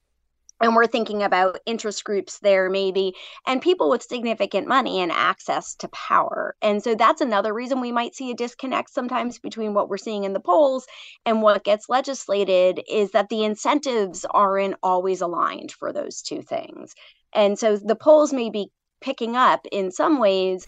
and 0.61 0.75
we're 0.75 0.87
thinking 0.87 1.23
about 1.23 1.59
interest 1.65 2.03
groups 2.03 2.39
there 2.39 2.69
maybe 2.69 3.13
and 3.47 3.61
people 3.61 3.89
with 3.89 4.03
significant 4.03 4.67
money 4.67 5.01
and 5.01 5.11
access 5.11 5.75
to 5.75 5.87
power. 5.89 6.55
And 6.61 6.83
so 6.83 6.95
that's 6.95 7.21
another 7.21 7.53
reason 7.53 7.81
we 7.81 7.91
might 7.91 8.15
see 8.15 8.31
a 8.31 8.35
disconnect 8.35 8.91
sometimes 8.91 9.39
between 9.39 9.73
what 9.73 9.89
we're 9.89 9.97
seeing 9.97 10.23
in 10.23 10.33
the 10.33 10.39
polls 10.39 10.85
and 11.25 11.41
what 11.41 11.63
gets 11.63 11.89
legislated 11.89 12.81
is 12.89 13.11
that 13.11 13.29
the 13.29 13.43
incentives 13.43 14.25
aren't 14.29 14.75
always 14.83 15.21
aligned 15.21 15.71
for 15.71 15.93
those 15.93 16.21
two 16.21 16.41
things. 16.41 16.93
And 17.33 17.57
so 17.57 17.77
the 17.77 17.95
polls 17.95 18.33
may 18.33 18.49
be 18.49 18.71
picking 19.01 19.35
up 19.35 19.65
in 19.71 19.91
some 19.91 20.19
ways 20.19 20.67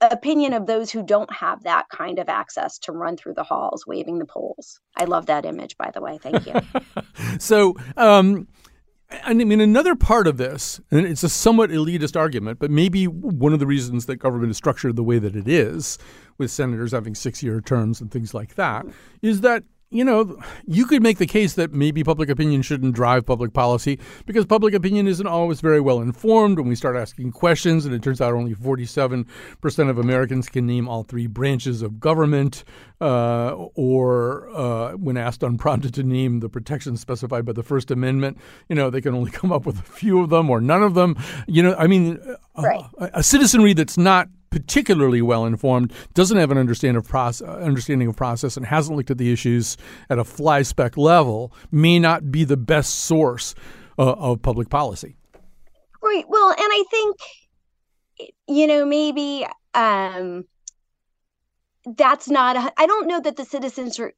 opinion 0.00 0.52
of 0.52 0.66
those 0.66 0.90
who 0.90 1.02
don't 1.02 1.32
have 1.32 1.62
that 1.62 1.88
kind 1.88 2.18
of 2.18 2.28
access 2.28 2.78
to 2.78 2.92
run 2.92 3.16
through 3.16 3.32
the 3.34 3.42
halls 3.42 3.86
waving 3.86 4.18
the 4.18 4.26
polls. 4.26 4.78
I 4.94 5.04
love 5.04 5.26
that 5.26 5.46
image 5.46 5.76
by 5.78 5.90
the 5.92 6.00
way. 6.00 6.18
Thank 6.18 6.46
you. 6.46 6.54
So 7.38 7.74
um 7.96 8.46
I 9.08 9.34
mean, 9.34 9.60
another 9.60 9.94
part 9.94 10.26
of 10.26 10.36
this, 10.36 10.80
and 10.90 11.06
it's 11.06 11.22
a 11.22 11.28
somewhat 11.28 11.70
elitist 11.70 12.16
argument, 12.16 12.58
but 12.58 12.70
maybe 12.70 13.06
one 13.06 13.52
of 13.52 13.60
the 13.60 13.66
reasons 13.66 14.06
that 14.06 14.16
government 14.16 14.50
is 14.50 14.56
structured 14.56 14.96
the 14.96 15.04
way 15.04 15.18
that 15.18 15.36
it 15.36 15.46
is, 15.46 15.98
with 16.38 16.50
senators 16.50 16.92
having 16.92 17.14
six 17.14 17.42
year 17.42 17.60
terms 17.60 18.00
and 18.00 18.10
things 18.10 18.34
like 18.34 18.56
that, 18.56 18.84
is 19.22 19.42
that 19.42 19.62
you 19.90 20.04
know, 20.04 20.36
you 20.66 20.84
could 20.84 21.00
make 21.00 21.18
the 21.18 21.26
case 21.26 21.54
that 21.54 21.72
maybe 21.72 22.02
public 22.02 22.28
opinion 22.28 22.62
shouldn't 22.62 22.94
drive 22.94 23.24
public 23.24 23.52
policy 23.52 24.00
because 24.26 24.44
public 24.44 24.74
opinion 24.74 25.06
isn't 25.06 25.26
always 25.26 25.60
very 25.60 25.80
well 25.80 26.00
informed 26.00 26.58
when 26.58 26.68
we 26.68 26.74
start 26.74 26.96
asking 26.96 27.30
questions. 27.30 27.86
And 27.86 27.94
it 27.94 28.02
turns 28.02 28.20
out 28.20 28.34
only 28.34 28.54
47% 28.54 29.26
of 29.88 29.98
Americans 29.98 30.48
can 30.48 30.66
name 30.66 30.88
all 30.88 31.04
three 31.04 31.28
branches 31.28 31.82
of 31.82 32.00
government, 32.00 32.64
uh, 33.00 33.52
or 33.74 34.48
uh, 34.50 34.92
when 34.92 35.16
asked 35.16 35.44
unprompted 35.44 35.94
to 35.94 36.02
name 36.02 36.40
the 36.40 36.48
protections 36.48 37.00
specified 37.00 37.44
by 37.44 37.52
the 37.52 37.62
First 37.62 37.92
Amendment, 37.92 38.38
you 38.68 38.74
know, 38.74 38.90
they 38.90 39.00
can 39.00 39.14
only 39.14 39.30
come 39.30 39.52
up 39.52 39.66
with 39.66 39.78
a 39.78 39.82
few 39.82 40.20
of 40.20 40.30
them 40.30 40.50
or 40.50 40.60
none 40.60 40.82
of 40.82 40.94
them. 40.94 41.16
You 41.46 41.62
know, 41.62 41.76
I 41.78 41.86
mean, 41.86 42.18
right. 42.56 42.84
a, 42.98 43.10
a 43.14 43.22
citizenry 43.22 43.72
that's 43.72 43.96
not 43.96 44.28
particularly 44.56 45.20
well 45.20 45.44
informed, 45.44 45.92
doesn't 46.14 46.38
have 46.38 46.50
an 46.50 46.56
understanding 46.56 46.96
of, 46.96 47.06
process, 47.06 47.46
understanding 47.46 48.08
of 48.08 48.16
process, 48.16 48.56
and 48.56 48.64
hasn't 48.64 48.96
looked 48.96 49.10
at 49.10 49.18
the 49.18 49.30
issues 49.30 49.76
at 50.08 50.18
a 50.18 50.24
fly 50.24 50.62
speck 50.62 50.96
level, 50.96 51.52
may 51.70 51.98
not 51.98 52.32
be 52.32 52.42
the 52.42 52.56
best 52.56 53.00
source 53.00 53.54
uh, 53.98 54.12
of 54.12 54.40
public 54.40 54.70
policy. 54.70 55.14
Right. 56.02 56.24
Well, 56.26 56.48
and 56.48 56.58
I 56.58 56.84
think, 56.90 57.16
you 58.48 58.66
know, 58.66 58.86
maybe 58.86 59.46
um, 59.74 60.46
that's 61.84 62.30
not, 62.30 62.72
I 62.78 62.86
don't 62.86 63.06
know 63.06 63.20
that 63.20 63.36
the 63.36 63.44
citizens 63.44 64.00
are. 64.00 64.14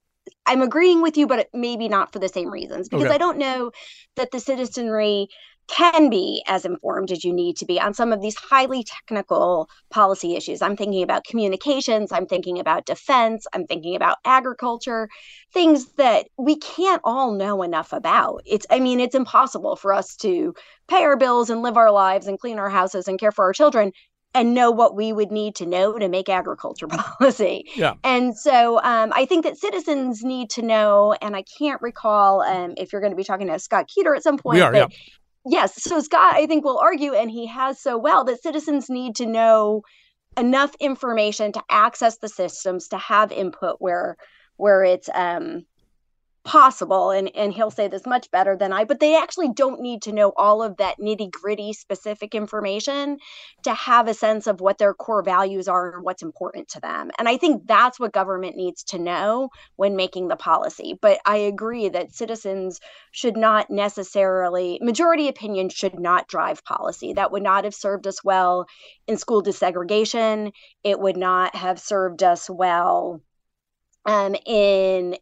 I'm 0.46 0.62
agreeing 0.62 1.02
with 1.02 1.16
you, 1.16 1.26
but 1.26 1.48
maybe 1.52 1.88
not 1.88 2.12
for 2.12 2.20
the 2.20 2.28
same 2.28 2.50
reasons 2.50 2.88
because 2.88 3.06
okay. 3.06 3.14
I 3.14 3.18
don't 3.18 3.38
know 3.38 3.72
that 4.14 4.30
the 4.30 4.38
citizenry 4.38 5.30
can 5.68 6.08
be 6.08 6.42
as 6.46 6.64
informed 6.64 7.12
as 7.12 7.24
you 7.24 7.32
need 7.32 7.56
to 7.58 7.66
be 7.66 7.80
on 7.80 7.94
some 7.94 8.12
of 8.12 8.20
these 8.20 8.34
highly 8.36 8.82
technical 8.82 9.68
policy 9.90 10.34
issues. 10.34 10.62
I'm 10.62 10.76
thinking 10.76 11.02
about 11.02 11.24
communications, 11.24 12.10
I'm 12.10 12.26
thinking 12.26 12.58
about 12.58 12.86
defense, 12.86 13.46
I'm 13.52 13.66
thinking 13.66 13.94
about 13.94 14.16
agriculture, 14.24 15.08
things 15.52 15.92
that 15.92 16.28
we 16.38 16.56
can't 16.56 17.02
all 17.04 17.32
know 17.32 17.62
enough 17.62 17.92
about. 17.92 18.42
It's 18.46 18.66
I 18.70 18.80
mean, 18.80 18.98
it's 18.98 19.14
impossible 19.14 19.76
for 19.76 19.92
us 19.92 20.16
to 20.16 20.54
pay 20.88 21.04
our 21.04 21.16
bills 21.16 21.50
and 21.50 21.62
live 21.62 21.76
our 21.76 21.92
lives 21.92 22.26
and 22.26 22.38
clean 22.38 22.58
our 22.58 22.70
houses 22.70 23.06
and 23.06 23.20
care 23.20 23.32
for 23.32 23.44
our 23.44 23.52
children 23.52 23.92
and 24.34 24.54
know 24.54 24.70
what 24.70 24.94
we 24.94 25.12
would 25.12 25.32
need 25.32 25.54
to 25.56 25.66
know 25.66 25.98
to 25.98 26.08
make 26.08 26.28
agriculture 26.28 26.86
policy. 26.88 27.64
Yeah. 27.74 27.94
And 28.04 28.36
so 28.36 28.80
um, 28.82 29.12
I 29.14 29.24
think 29.24 29.44
that 29.44 29.56
citizens 29.56 30.22
need 30.22 30.50
to 30.50 30.62
know, 30.62 31.14
and 31.20 31.34
I 31.34 31.44
can't 31.58 31.80
recall 31.80 32.42
um, 32.42 32.74
if 32.76 32.92
you're 32.92 33.00
going 33.00 33.12
to 33.12 33.16
be 33.16 33.24
talking 33.24 33.48
to 33.48 33.58
Scott 33.58 33.88
Keeter 33.88 34.14
at 34.14 34.22
some 34.22 34.38
point, 34.38 34.56
we 34.56 34.60
are, 34.60 34.72
but 34.72 34.90
yeah 34.90 34.96
yes, 35.48 35.82
so 35.82 36.00
Scott, 36.00 36.34
I 36.34 36.46
think, 36.46 36.64
will 36.64 36.78
argue, 36.78 37.14
and 37.14 37.30
he 37.30 37.46
has 37.46 37.80
so 37.80 37.98
well, 37.98 38.24
that 38.24 38.42
citizens 38.42 38.88
need 38.88 39.16
to 39.16 39.26
know 39.26 39.82
enough 40.38 40.74
information 40.80 41.52
to 41.52 41.62
access 41.70 42.18
the 42.18 42.28
systems 42.28 42.88
to 42.88 42.98
have 42.98 43.32
input 43.32 43.76
where 43.80 44.16
where 44.56 44.84
it's 44.84 45.08
um, 45.14 45.64
possible 46.44 47.10
and 47.10 47.34
and 47.36 47.52
he'll 47.52 47.70
say 47.70 47.88
this 47.88 48.06
much 48.06 48.30
better 48.30 48.56
than 48.56 48.72
I 48.72 48.84
but 48.84 49.00
they 49.00 49.16
actually 49.16 49.52
don't 49.52 49.80
need 49.80 50.02
to 50.02 50.12
know 50.12 50.32
all 50.36 50.62
of 50.62 50.76
that 50.78 50.98
nitty-gritty 50.98 51.72
specific 51.74 52.34
information 52.34 53.18
to 53.64 53.74
have 53.74 54.08
a 54.08 54.14
sense 54.14 54.46
of 54.46 54.60
what 54.60 54.78
their 54.78 54.94
core 54.94 55.22
values 55.22 55.68
are 55.68 55.94
and 55.94 56.04
what's 56.04 56.22
important 56.22 56.68
to 56.68 56.80
them. 56.80 57.10
And 57.18 57.28
I 57.28 57.36
think 57.36 57.66
that's 57.66 58.00
what 58.00 58.12
government 58.12 58.56
needs 58.56 58.84
to 58.84 58.98
know 58.98 59.50
when 59.76 59.96
making 59.96 60.28
the 60.28 60.36
policy. 60.36 60.98
But 61.00 61.18
I 61.26 61.36
agree 61.36 61.88
that 61.88 62.14
citizens 62.14 62.80
should 63.10 63.36
not 63.36 63.68
necessarily 63.70 64.78
majority 64.80 65.28
opinion 65.28 65.68
should 65.68 65.98
not 65.98 66.28
drive 66.28 66.64
policy. 66.64 67.12
That 67.12 67.32
would 67.32 67.42
not 67.42 67.64
have 67.64 67.74
served 67.74 68.06
us 68.06 68.22
well 68.24 68.66
in 69.06 69.18
school 69.18 69.42
desegregation. 69.42 70.52
It 70.84 70.98
would 70.98 71.16
not 71.16 71.54
have 71.56 71.78
served 71.78 72.22
us 72.22 72.48
well 72.48 73.20
um, 74.06 74.34
in 74.46 75.16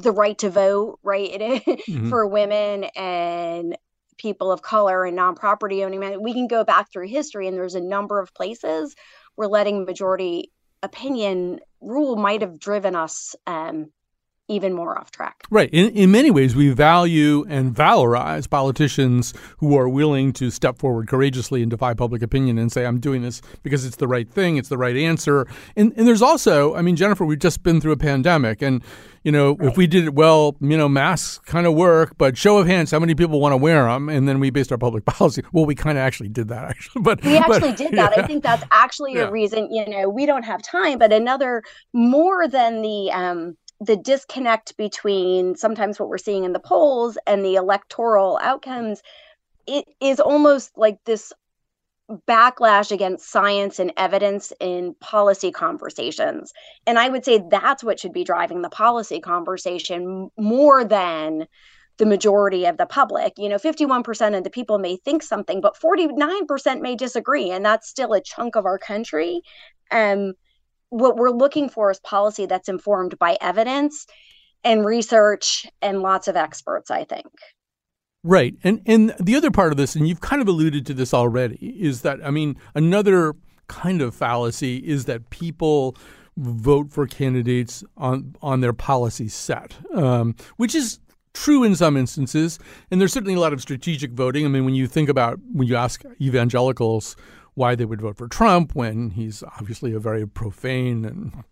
the 0.00 0.12
right 0.12 0.36
to 0.38 0.50
vote, 0.50 0.98
right, 1.02 1.32
mm-hmm. 1.32 2.08
for 2.08 2.26
women 2.26 2.84
and 2.96 3.76
people 4.18 4.52
of 4.52 4.62
color 4.62 5.04
and 5.04 5.16
non-property 5.16 5.84
owning 5.84 6.00
men. 6.00 6.22
We 6.22 6.32
can 6.32 6.46
go 6.46 6.64
back 6.64 6.92
through 6.92 7.08
history, 7.08 7.48
and 7.48 7.56
there's 7.56 7.74
a 7.74 7.80
number 7.80 8.20
of 8.20 8.34
places 8.34 8.94
where 9.34 9.48
letting 9.48 9.84
majority 9.84 10.52
opinion 10.82 11.60
rule 11.80 12.16
might 12.16 12.42
have 12.42 12.58
driven 12.58 12.94
us 12.94 13.34
um, 13.46 13.90
even 14.48 14.72
more 14.72 14.98
off 14.98 15.10
track. 15.10 15.44
Right. 15.50 15.70
In, 15.72 15.90
in 15.90 16.10
many 16.10 16.30
ways, 16.30 16.54
we 16.54 16.70
value 16.70 17.44
and 17.48 17.74
valorize 17.74 18.48
politicians 18.48 19.32
who 19.58 19.76
are 19.76 19.88
willing 19.88 20.32
to 20.34 20.50
step 20.50 20.78
forward 20.78 21.08
courageously 21.08 21.62
and 21.62 21.70
defy 21.70 21.94
public 21.94 22.22
opinion 22.22 22.58
and 22.58 22.70
say, 22.70 22.84
I'm 22.84 23.00
doing 23.00 23.22
this 23.22 23.40
because 23.62 23.84
it's 23.84 23.96
the 23.96 24.08
right 24.08 24.28
thing, 24.28 24.56
it's 24.56 24.68
the 24.68 24.78
right 24.78 24.96
answer. 24.96 25.46
And, 25.76 25.92
and 25.96 26.06
there's 26.06 26.22
also, 26.22 26.74
I 26.74 26.82
mean, 26.82 26.96
Jennifer, 26.96 27.24
we've 27.24 27.38
just 27.38 27.62
been 27.62 27.80
through 27.80 27.92
a 27.92 27.96
pandemic. 27.96 28.62
And, 28.62 28.82
you 29.22 29.30
know, 29.30 29.54
right. 29.54 29.70
if 29.70 29.76
we 29.76 29.86
did 29.86 30.04
it 30.04 30.14
well, 30.14 30.56
you 30.60 30.76
know, 30.76 30.88
masks 30.88 31.38
kind 31.46 31.66
of 31.66 31.74
work, 31.74 32.18
but 32.18 32.36
show 32.36 32.58
of 32.58 32.66
hands, 32.66 32.90
how 32.90 32.98
many 32.98 33.14
people 33.14 33.40
want 33.40 33.52
to 33.52 33.56
wear 33.56 33.84
them? 33.84 34.08
And 34.08 34.28
then 34.28 34.40
we 34.40 34.50
based 34.50 34.72
our 34.72 34.78
public 34.78 35.04
policy. 35.06 35.42
Well, 35.52 35.66
we 35.66 35.74
kind 35.74 35.96
of 35.96 36.02
actually 36.02 36.28
did 36.28 36.48
that, 36.48 36.64
actually. 36.64 37.02
But 37.02 37.22
we 37.24 37.36
actually 37.36 37.60
but, 37.60 37.76
did 37.76 37.92
that. 37.92 38.14
Yeah. 38.16 38.24
I 38.24 38.26
think 38.26 38.42
that's 38.42 38.64
actually 38.70 39.14
yeah. 39.14 39.28
a 39.28 39.30
reason, 39.30 39.72
you 39.72 39.88
know, 39.88 40.08
we 40.08 40.26
don't 40.26 40.44
have 40.44 40.62
time, 40.62 40.98
but 40.98 41.12
another 41.12 41.62
more 41.92 42.48
than 42.48 42.82
the, 42.82 43.10
um, 43.12 43.56
the 43.82 43.96
disconnect 43.96 44.76
between 44.76 45.56
sometimes 45.56 45.98
what 45.98 46.08
we're 46.08 46.18
seeing 46.18 46.44
in 46.44 46.52
the 46.52 46.60
polls 46.60 47.18
and 47.26 47.44
the 47.44 47.56
electoral 47.56 48.38
outcomes 48.40 49.02
it 49.66 49.84
is 50.00 50.20
almost 50.20 50.76
like 50.76 50.98
this 51.04 51.32
backlash 52.28 52.90
against 52.90 53.30
science 53.30 53.78
and 53.78 53.92
evidence 53.96 54.52
in 54.60 54.94
policy 55.00 55.50
conversations. 55.50 56.52
And 56.86 56.98
i 56.98 57.08
would 57.08 57.24
say 57.24 57.42
that's 57.50 57.82
what 57.82 57.98
should 57.98 58.12
be 58.12 58.24
driving 58.24 58.62
the 58.62 58.68
policy 58.68 59.20
conversation 59.20 60.28
more 60.36 60.84
than 60.84 61.46
the 61.98 62.06
majority 62.06 62.64
of 62.66 62.76
the 62.76 62.86
public. 62.86 63.34
You 63.36 63.48
know 63.48 63.56
51% 63.56 64.36
of 64.36 64.44
the 64.44 64.50
people 64.50 64.78
may 64.78 64.96
think 64.96 65.22
something 65.22 65.60
but 65.60 65.76
49% 65.76 66.80
may 66.80 66.96
disagree 66.96 67.50
and 67.50 67.64
that's 67.64 67.88
still 67.88 68.12
a 68.12 68.20
chunk 68.20 68.56
of 68.56 68.64
our 68.66 68.78
country. 68.78 69.40
Um 69.90 70.34
what 70.92 71.16
we're 71.16 71.30
looking 71.30 71.70
for 71.70 71.90
is 71.90 71.98
policy 72.00 72.44
that's 72.44 72.68
informed 72.68 73.18
by 73.18 73.38
evidence 73.40 74.06
and 74.62 74.84
research 74.84 75.66
and 75.80 76.02
lots 76.02 76.28
of 76.28 76.36
experts, 76.36 76.90
I 76.90 77.04
think. 77.04 77.32
Right. 78.22 78.54
And 78.62 78.82
and 78.86 79.14
the 79.18 79.34
other 79.34 79.50
part 79.50 79.72
of 79.72 79.78
this, 79.78 79.96
and 79.96 80.06
you've 80.06 80.20
kind 80.20 80.42
of 80.42 80.48
alluded 80.48 80.86
to 80.86 80.94
this 80.94 81.14
already, 81.14 81.74
is 81.80 82.02
that 82.02 82.24
I 82.24 82.30
mean, 82.30 82.56
another 82.74 83.34
kind 83.68 84.02
of 84.02 84.14
fallacy 84.14 84.76
is 84.76 85.06
that 85.06 85.30
people 85.30 85.96
vote 86.36 86.92
for 86.92 87.06
candidates 87.06 87.82
on 87.96 88.36
on 88.42 88.60
their 88.60 88.74
policy 88.74 89.28
set, 89.28 89.74
um, 89.94 90.36
which 90.58 90.74
is 90.74 91.00
true 91.32 91.64
in 91.64 91.74
some 91.74 91.96
instances. 91.96 92.58
And 92.90 93.00
there's 93.00 93.14
certainly 93.14 93.34
a 93.34 93.40
lot 93.40 93.54
of 93.54 93.62
strategic 93.62 94.12
voting. 94.12 94.44
I 94.44 94.48
mean, 94.48 94.66
when 94.66 94.74
you 94.74 94.86
think 94.86 95.08
about 95.08 95.40
when 95.52 95.66
you 95.66 95.74
ask 95.74 96.04
evangelicals 96.20 97.16
why 97.54 97.74
they 97.74 97.84
would 97.84 98.00
vote 98.00 98.16
for 98.16 98.28
Trump 98.28 98.74
when 98.74 99.10
he's 99.10 99.42
obviously 99.42 99.92
a 99.92 99.98
very 99.98 100.26
profane 100.26 101.04
and 101.04 101.44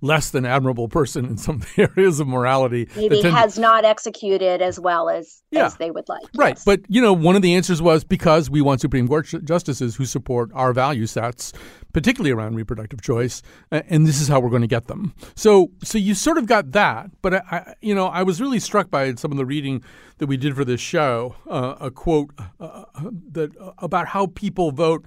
less 0.00 0.30
than 0.30 0.44
admirable 0.44 0.88
person 0.88 1.24
in 1.24 1.38
some 1.38 1.62
areas 1.76 2.20
of 2.20 2.28
morality. 2.28 2.88
Maybe 2.96 3.22
has 3.22 3.54
to, 3.54 3.60
not 3.60 3.84
executed 3.84 4.62
as 4.62 4.78
well 4.78 5.08
as 5.08 5.42
yeah, 5.50 5.66
as 5.66 5.76
they 5.76 5.90
would 5.90 6.08
like. 6.08 6.26
Right, 6.34 6.56
yes. 6.56 6.64
but 6.64 6.80
you 6.88 7.00
know, 7.00 7.12
one 7.12 7.36
of 7.36 7.42
the 7.42 7.54
answers 7.54 7.80
was 7.80 8.04
because 8.04 8.50
we 8.50 8.60
want 8.60 8.80
Supreme 8.80 9.08
Court 9.08 9.26
justices 9.44 9.96
who 9.96 10.04
support 10.04 10.50
our 10.54 10.72
value 10.72 11.06
sets, 11.06 11.52
particularly 11.92 12.30
around 12.30 12.56
reproductive 12.56 13.00
choice, 13.00 13.42
and 13.70 14.06
this 14.06 14.20
is 14.20 14.28
how 14.28 14.40
we're 14.40 14.50
going 14.50 14.62
to 14.62 14.68
get 14.68 14.86
them. 14.86 15.14
So, 15.34 15.70
so 15.82 15.98
you 15.98 16.14
sort 16.14 16.38
of 16.38 16.46
got 16.46 16.72
that, 16.72 17.10
but 17.22 17.34
I, 17.34 17.42
I 17.50 17.74
you 17.80 17.94
know, 17.94 18.06
I 18.06 18.22
was 18.22 18.40
really 18.40 18.60
struck 18.60 18.90
by 18.90 19.14
some 19.14 19.30
of 19.30 19.38
the 19.38 19.46
reading 19.46 19.82
that 20.18 20.26
we 20.26 20.36
did 20.36 20.54
for 20.54 20.64
this 20.64 20.80
show. 20.80 21.36
Uh, 21.48 21.76
a 21.80 21.90
quote 21.90 22.30
uh, 22.60 22.64
uh 22.94 23.10
that 23.30 23.56
uh, 23.58 23.72
about 23.78 24.08
how 24.08 24.26
people 24.26 24.70
vote 24.72 25.04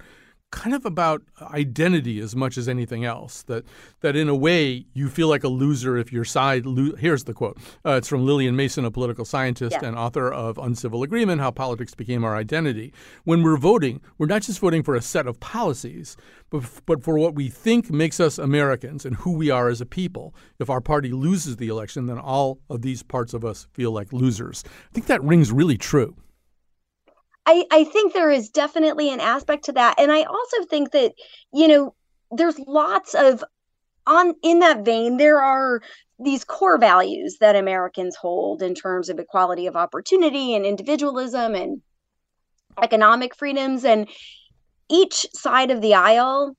kind 0.52 0.74
of 0.76 0.84
about 0.84 1.22
identity 1.40 2.20
as 2.20 2.36
much 2.36 2.56
as 2.56 2.68
anything 2.68 3.04
else. 3.04 3.42
That 3.44 3.64
that 4.00 4.14
in 4.14 4.28
a 4.28 4.36
way 4.36 4.86
you 4.94 5.08
feel 5.08 5.26
like 5.26 5.42
a 5.42 5.48
loser 5.48 5.96
if 5.96 6.12
your 6.12 6.24
side. 6.24 6.64
Lo- 6.64 6.94
Here's 6.94 7.24
the 7.24 7.34
quote. 7.34 7.58
Uh, 7.84 7.92
it's 7.92 8.06
from 8.06 8.24
Lilliana 8.24 8.54
Mason, 8.54 8.84
a 8.84 8.90
political 8.90 9.24
scientist 9.24 9.78
yeah. 9.80 9.88
and 9.88 9.96
author 9.96 10.32
of 10.32 10.58
Uncivil 10.58 11.02
Agreement: 11.02 11.40
How 11.40 11.50
Politics 11.50 11.94
Became 11.94 12.22
Our 12.22 12.36
Identity. 12.36 12.92
When 13.24 13.42
we're 13.42 13.56
voting, 13.56 14.00
we're 14.18 14.26
not 14.26 14.42
just 14.42 14.60
voting 14.60 14.84
for 14.84 14.94
a 14.94 15.02
set 15.02 15.26
of 15.26 15.40
policies, 15.40 16.16
but 16.50 16.62
but 16.86 17.02
for 17.02 17.18
what 17.18 17.34
we 17.34 17.48
think 17.48 17.90
makes 17.90 18.20
us 18.20 18.38
Americans 18.38 19.04
and 19.04 19.16
who 19.16 19.32
we 19.32 19.50
are 19.50 19.68
as 19.68 19.80
a 19.80 19.86
people. 19.86 20.34
If 20.60 20.70
our 20.70 20.80
party 20.80 21.10
loses 21.10 21.56
the 21.56 21.68
election, 21.68 22.06
then 22.06 22.18
all 22.18 22.60
of 22.70 22.82
these 22.82 23.02
parts 23.02 23.34
of 23.34 23.44
us 23.44 23.66
feel 23.72 23.90
like 23.90 24.12
losers. 24.12 24.62
I 24.66 24.92
think 24.92 25.06
that 25.06 25.24
rings 25.24 25.50
really 25.50 25.78
true. 25.78 26.14
I, 27.46 27.64
I 27.70 27.84
think 27.84 28.12
there 28.12 28.30
is 28.30 28.50
definitely 28.50 29.12
an 29.12 29.20
aspect 29.20 29.64
to 29.64 29.72
that. 29.72 29.96
And 29.98 30.12
I 30.12 30.22
also 30.22 30.64
think 30.68 30.92
that, 30.92 31.12
you 31.52 31.68
know, 31.68 31.94
there's 32.30 32.58
lots 32.60 33.14
of 33.14 33.42
on 34.06 34.34
in 34.42 34.60
that 34.60 34.84
vein, 34.84 35.16
there 35.16 35.40
are 35.40 35.80
these 36.18 36.44
core 36.44 36.78
values 36.78 37.38
that 37.40 37.56
Americans 37.56 38.16
hold 38.16 38.62
in 38.62 38.74
terms 38.74 39.08
of 39.08 39.18
equality 39.18 39.66
of 39.66 39.76
opportunity 39.76 40.54
and 40.54 40.64
individualism 40.64 41.54
and 41.54 41.82
economic 42.82 43.34
freedoms. 43.36 43.84
And 43.84 44.08
each 44.88 45.26
side 45.32 45.70
of 45.70 45.80
the 45.80 45.94
aisle 45.94 46.56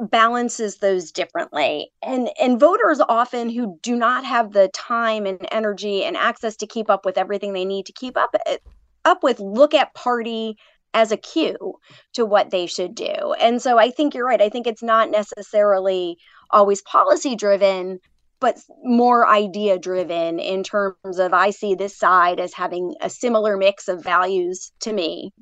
balances 0.00 0.78
those 0.78 1.12
differently 1.12 1.88
and 2.02 2.28
and 2.40 2.58
voters 2.58 3.00
often 3.08 3.48
who 3.48 3.78
do 3.80 3.94
not 3.94 4.24
have 4.24 4.52
the 4.52 4.68
time 4.74 5.24
and 5.24 5.38
energy 5.52 6.02
and 6.02 6.16
access 6.16 6.56
to 6.56 6.66
keep 6.66 6.90
up 6.90 7.04
with 7.04 7.16
everything 7.16 7.52
they 7.52 7.64
need 7.64 7.86
to 7.86 7.92
keep 7.92 8.16
up 8.16 8.34
eh, 8.46 8.56
up 9.04 9.22
with 9.22 9.40
look 9.40 9.74
at 9.74 9.94
party 9.94 10.56
as 10.94 11.10
a 11.10 11.16
cue 11.16 11.74
to 12.14 12.24
what 12.24 12.50
they 12.50 12.66
should 12.66 12.94
do. 12.94 13.34
And 13.40 13.60
so 13.60 13.78
I 13.78 13.90
think 13.90 14.14
you're 14.14 14.26
right. 14.26 14.40
I 14.40 14.48
think 14.48 14.66
it's 14.66 14.82
not 14.82 15.10
necessarily 15.10 16.16
always 16.50 16.82
policy 16.82 17.34
driven, 17.34 17.98
but 18.40 18.58
more 18.82 19.28
idea 19.28 19.78
driven 19.78 20.38
in 20.38 20.62
terms 20.62 21.18
of 21.18 21.34
I 21.34 21.50
see 21.50 21.74
this 21.74 21.98
side 21.98 22.38
as 22.38 22.54
having 22.54 22.94
a 23.00 23.10
similar 23.10 23.56
mix 23.56 23.88
of 23.88 24.04
values 24.04 24.70
to 24.80 24.92
me 24.92 25.32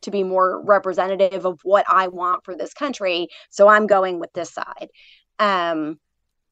to 0.00 0.10
be 0.10 0.24
more 0.24 0.62
representative 0.64 1.44
of 1.44 1.60
what 1.62 1.84
I 1.88 2.08
want 2.08 2.44
for 2.44 2.56
this 2.56 2.74
country. 2.74 3.28
So 3.50 3.68
I'm 3.68 3.86
going 3.86 4.18
with 4.18 4.32
this 4.32 4.52
side. 4.52 4.88
Um, 5.38 5.98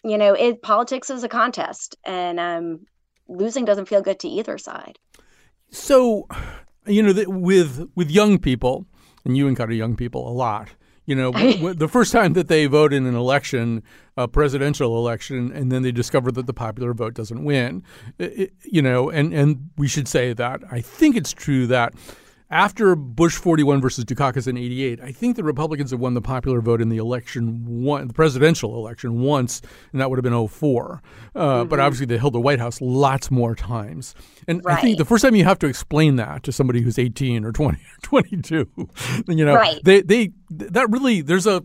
you 0.04 0.16
know, 0.16 0.34
it 0.34 0.62
politics 0.62 1.10
is 1.10 1.24
a 1.24 1.28
contest 1.28 1.96
and 2.04 2.40
um, 2.40 2.80
losing 3.28 3.64
doesn't 3.64 3.88
feel 3.88 4.02
good 4.02 4.20
to 4.20 4.28
either 4.28 4.58
side. 4.58 4.98
So, 5.70 6.26
you 6.86 7.02
know, 7.02 7.24
with 7.28 7.90
with 7.94 8.10
young 8.10 8.38
people, 8.38 8.86
and 9.24 9.36
you 9.36 9.48
encounter 9.48 9.74
young 9.74 9.96
people 9.96 10.28
a 10.28 10.32
lot. 10.32 10.70
You 11.06 11.16
know, 11.16 11.32
the 11.72 11.88
first 11.88 12.12
time 12.12 12.34
that 12.34 12.48
they 12.48 12.66
vote 12.66 12.92
in 12.92 13.04
an 13.06 13.16
election, 13.16 13.82
a 14.16 14.28
presidential 14.28 14.96
election, 14.96 15.50
and 15.52 15.72
then 15.72 15.82
they 15.82 15.92
discover 15.92 16.30
that 16.32 16.46
the 16.46 16.54
popular 16.54 16.94
vote 16.94 17.14
doesn't 17.14 17.42
win. 17.44 17.82
It, 18.18 18.52
you 18.64 18.82
know, 18.82 19.10
and 19.10 19.32
and 19.34 19.70
we 19.76 19.88
should 19.88 20.06
say 20.06 20.32
that 20.34 20.62
I 20.70 20.80
think 20.80 21.16
it's 21.16 21.32
true 21.32 21.66
that 21.66 21.94
after 22.50 22.96
Bush 22.96 23.36
41 23.36 23.80
versus 23.80 24.04
Dukakis 24.04 24.48
in 24.48 24.56
88, 24.56 25.00
I 25.00 25.12
think 25.12 25.36
the 25.36 25.44
Republicans 25.44 25.92
have 25.92 26.00
won 26.00 26.14
the 26.14 26.20
popular 26.20 26.60
vote 26.60 26.80
in 26.80 26.88
the 26.88 26.96
election, 26.96 27.64
one, 27.64 28.08
the 28.08 28.14
presidential 28.14 28.74
election 28.76 29.20
once, 29.20 29.62
and 29.92 30.00
that 30.00 30.10
would 30.10 30.16
have 30.16 30.24
been 30.24 30.48
04. 30.48 31.02
Uh, 31.34 31.40
mm-hmm. 31.40 31.68
But 31.68 31.78
obviously, 31.78 32.06
they 32.06 32.18
held 32.18 32.32
the 32.32 32.40
White 32.40 32.58
House 32.58 32.80
lots 32.80 33.30
more 33.30 33.54
times. 33.54 34.14
And 34.48 34.64
right. 34.64 34.78
I 34.78 34.80
think 34.80 34.98
the 34.98 35.04
first 35.04 35.22
time 35.22 35.36
you 35.36 35.44
have 35.44 35.60
to 35.60 35.68
explain 35.68 36.16
that 36.16 36.42
to 36.42 36.52
somebody 36.52 36.80
who's 36.80 36.98
18 36.98 37.44
or 37.44 37.52
20 37.52 37.78
or 37.78 37.80
22, 38.02 38.68
you 39.28 39.44
know, 39.44 39.54
right. 39.54 39.80
they, 39.84 40.02
they, 40.02 40.32
that 40.50 40.90
really, 40.90 41.20
there's 41.20 41.46
a, 41.46 41.62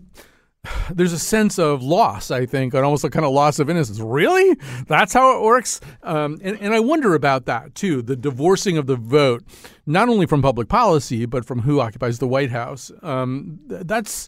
there's 0.89 1.13
a 1.13 1.19
sense 1.19 1.59
of 1.59 1.83
loss, 1.83 2.31
I 2.31 2.45
think, 2.45 2.73
and 2.73 2.83
almost 2.83 3.03
a 3.03 3.09
kind 3.09 3.25
of 3.25 3.31
loss 3.31 3.59
of 3.59 3.69
innocence. 3.69 3.99
Really? 3.99 4.57
That's 4.87 5.13
how 5.13 5.37
it 5.37 5.43
works? 5.43 5.81
Um, 6.03 6.39
and, 6.41 6.59
and 6.59 6.73
I 6.73 6.79
wonder 6.79 7.15
about 7.15 7.45
that, 7.45 7.75
too 7.75 8.01
the 8.01 8.15
divorcing 8.15 8.77
of 8.77 8.87
the 8.87 8.95
vote, 8.95 9.43
not 9.85 10.09
only 10.09 10.25
from 10.25 10.41
public 10.41 10.67
policy, 10.67 11.25
but 11.25 11.45
from 11.45 11.61
who 11.61 11.79
occupies 11.79 12.19
the 12.19 12.27
White 12.27 12.51
House. 12.51 12.91
Um, 13.01 13.59
that's. 13.67 14.27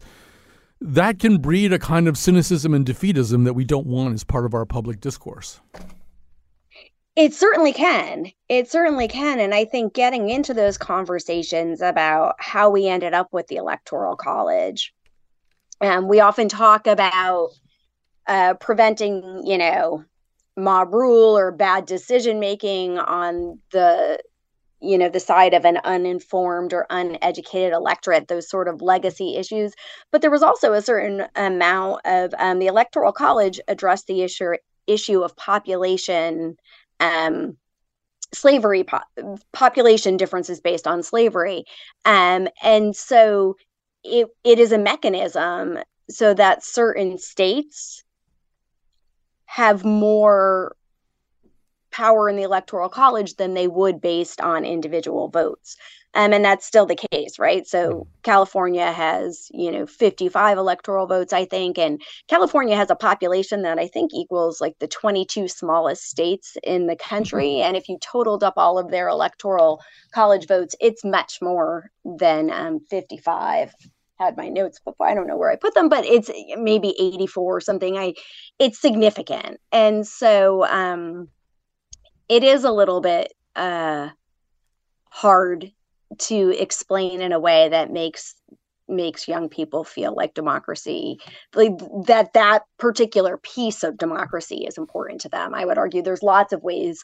That 0.80 1.18
can 1.18 1.40
breed 1.40 1.74
a 1.74 1.80
kind 1.80 2.08
of 2.08 2.20
cynicism 2.20 2.72
and 2.72 2.86
defeatism 2.86 3.46
that 3.46 3.54
we 3.54 3.66
don't 3.66 3.88
want 3.88 4.14
as 4.14 4.24
part 4.24 4.46
of 4.46 4.54
our 4.54 4.64
public 4.64 5.02
discourse. 5.02 5.60
It 7.16 7.34
certainly 7.34 7.74
can. 7.74 8.28
It 8.48 8.70
certainly 8.70 9.08
can. 9.08 9.40
And 9.40 9.56
I 9.56 9.66
think 9.66 9.96
getting 9.96 10.30
into 10.30 10.54
those 10.54 10.78
conversations 10.78 11.82
about 11.82 12.36
how 12.38 12.70
we 12.70 12.88
ended 12.88 13.16
up 13.16 13.34
with 13.34 13.48
the 13.48 13.56
Electoral 13.56 14.16
College 14.16 14.94
um, 15.82 16.08
we 16.08 16.20
often 16.20 16.50
talk 16.50 16.88
about 16.88 17.50
uh, 18.28 18.56
preventing, 18.56 19.44
you 19.46 19.58
know, 19.58 20.04
mob 20.58 20.94
rule 20.94 21.38
or 21.38 21.52
bad 21.52 21.86
decision 21.86 22.40
making 22.40 22.98
on 22.98 23.60
the 23.72 24.20
you 24.80 24.98
know 24.98 25.10
the 25.10 25.20
side 25.20 25.54
of 25.54 25.66
an 25.66 25.80
uninformed 25.84 26.72
or 26.74 26.86
uneducated 26.90 27.74
electorate 27.74 28.28
those 28.28 28.50
sort 28.50 28.68
of 28.68 28.82
legacy 28.82 29.36
issues. 29.36 29.74
But 30.12 30.22
there 30.22 30.32
was 30.32 30.44
also 30.44 30.74
a 30.74 30.82
certain 30.82 31.26
amount 31.36 32.02
of 32.06 32.34
um, 32.38 32.60
the 32.60 32.68
electoral 32.68 33.12
college 33.12 33.60
addressed 33.68 34.08
the 34.08 34.22
issue 34.22 34.54
issue 34.86 35.22
of 35.22 35.36
population 35.36 36.56
um, 37.00 37.58
slavery 38.34 38.84
po- 38.84 39.38
population 39.54 40.18
differences 40.18 40.60
based 40.60 40.88
on 40.88 41.04
slavery. 41.04 41.64
Um, 42.06 42.48
and 42.62 42.96
so 42.96 43.56
it, 44.08 44.28
it 44.44 44.60
is 44.60 44.72
a 44.72 44.78
mechanism 44.78 45.80
so 46.10 46.34
that 46.34 46.64
certain 46.64 47.18
states 47.18 48.04
have 49.46 49.84
more 49.84 50.76
power 51.92 52.30
in 52.30 52.36
the 52.36 52.44
electoral 52.44 52.90
college 52.90 53.36
than 53.36 53.54
they 53.54 53.68
would 53.68 54.00
based 54.00 54.40
on 54.40 54.66
individual 54.66 55.30
votes. 55.30 55.76
Um, 56.14 56.34
and 56.34 56.44
that's 56.44 56.66
still 56.66 56.86
the 56.86 56.96
case, 57.12 57.38
right? 57.38 57.68
So 57.68 57.90
mm-hmm. 57.90 58.10
California 58.24 58.92
has, 58.92 59.50
you 59.52 59.72
know, 59.72 59.86
55 59.86 60.58
electoral 60.58 61.06
votes, 61.06 61.34
I 61.34 61.46
think. 61.46 61.78
And 61.78 62.02
California 62.28 62.76
has 62.76 62.90
a 62.90 62.96
population 62.96 63.62
that 63.64 63.78
I 63.80 63.88
think 63.88 64.14
equals 64.14 64.62
like 64.62 64.78
the 64.80 64.88
22 64.88 65.48
smallest 65.48 66.04
states 66.04 66.58
in 66.64 66.88
the 66.88 66.96
country. 66.96 67.48
Mm-hmm. 67.48 67.68
And 67.68 67.78
if 67.78 67.90
you 67.90 67.98
totaled 68.00 68.44
up 68.44 68.56
all 68.58 68.80
of 68.80 68.90
their 68.90 69.08
electoral 69.10 69.82
college 70.14 70.48
votes, 70.48 70.76
it's 70.80 71.04
much 71.04 71.40
more 71.42 71.92
than 72.04 72.52
um, 72.52 72.80
55 72.90 73.74
had 74.20 74.38
my 74.38 74.50
notes 74.50 74.80
before. 74.80 75.08
I 75.08 75.14
don't 75.14 75.28
know 75.28 75.38
where 75.38 75.52
I 75.52 75.56
put 75.56 75.74
them, 75.74 75.90
but 75.90 76.06
it's 76.06 76.30
maybe 76.58 76.96
84 77.00 77.58
or 77.58 77.62
something. 77.62 77.98
I 77.98 78.14
it's 78.60 78.80
significant. 78.80 79.60
And 79.72 80.06
so 80.08 80.66
um 80.66 81.30
it 82.30 82.44
is 82.44 82.64
a 82.64 82.72
little 82.72 83.02
bit 83.02 83.34
uh 83.56 84.10
hard 85.10 85.72
to 86.18 86.50
explain 86.62 87.22
in 87.22 87.32
a 87.32 87.40
way 87.40 87.70
that 87.70 87.92
makes 87.92 88.36
makes 88.88 89.28
young 89.28 89.50
people 89.50 89.84
feel 89.84 90.16
like 90.16 90.34
democracy 90.34 91.20
like 91.54 91.78
that 92.06 92.32
that 92.34 92.64
particular 92.78 93.38
piece 93.38 93.84
of 93.84 93.98
democracy 93.98 94.66
is 94.68 94.78
important 94.78 95.22
to 95.22 95.30
them 95.30 95.54
i 95.54 95.66
would 95.66 95.78
argue 95.78 96.02
there's 96.02 96.24
lots 96.24 96.54
of 96.54 96.64
ways 96.64 97.04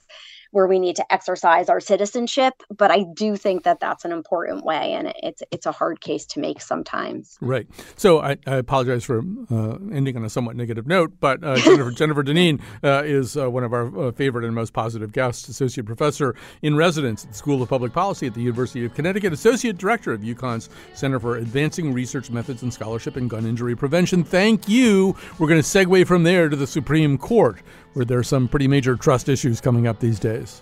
where 0.53 0.67
we 0.67 0.77
need 0.77 0.95
to 0.95 1.13
exercise 1.13 1.67
our 1.67 1.79
citizenship. 1.79 2.53
But 2.69 2.91
I 2.91 3.05
do 3.15 3.35
think 3.35 3.63
that 3.63 3.79
that's 3.79 4.05
an 4.05 4.11
important 4.11 4.63
way, 4.63 4.93
and 4.93 5.11
it's 5.21 5.41
it's 5.51 5.65
a 5.65 5.71
hard 5.71 5.99
case 5.99 6.25
to 6.27 6.39
make 6.39 6.61
sometimes. 6.61 7.37
Right. 7.41 7.67
So 7.97 8.21
I, 8.21 8.37
I 8.45 8.57
apologize 8.57 9.03
for 9.03 9.23
uh, 9.51 9.77
ending 9.91 10.15
on 10.15 10.23
a 10.23 10.29
somewhat 10.29 10.55
negative 10.55 10.85
note, 10.85 11.13
but 11.19 11.43
uh, 11.43 11.57
Jennifer 11.57 11.91
Jennifer 12.03 12.23
Dineen 12.23 12.61
uh, 12.83 13.01
is 13.03 13.35
uh, 13.35 13.49
one 13.49 13.63
of 13.63 13.73
our 13.73 13.99
uh, 13.99 14.11
favorite 14.11 14.45
and 14.45 14.53
most 14.53 14.73
positive 14.73 15.11
guests, 15.11 15.49
associate 15.49 15.87
professor 15.87 16.35
in 16.61 16.75
residence 16.75 17.23
at 17.23 17.31
the 17.31 17.37
School 17.37 17.61
of 17.63 17.69
Public 17.69 17.91
Policy 17.91 18.27
at 18.27 18.35
the 18.35 18.41
University 18.41 18.85
of 18.85 18.93
Connecticut, 18.93 19.33
associate 19.33 19.77
director 19.77 20.13
of 20.13 20.21
UConn's 20.21 20.69
Center 20.93 21.19
for 21.19 21.37
Advancing 21.37 21.93
Research 21.93 22.29
Methods 22.29 22.61
and 22.61 22.71
Scholarship 22.71 23.17
in 23.17 23.27
Gun 23.27 23.47
Injury 23.47 23.75
Prevention. 23.75 24.23
Thank 24.23 24.69
you. 24.69 25.15
We're 25.39 25.47
going 25.47 25.59
to 25.59 25.62
segue 25.63 26.05
from 26.05 26.23
there 26.23 26.49
to 26.49 26.55
the 26.55 26.67
Supreme 26.67 27.17
Court, 27.17 27.57
where 27.93 28.05
there 28.05 28.19
are 28.19 28.23
some 28.23 28.47
pretty 28.47 28.67
major 28.67 28.95
trust 28.95 29.29
issues 29.29 29.59
coming 29.59 29.87
up 29.87 29.99
these 29.99 30.19
days. 30.19 30.61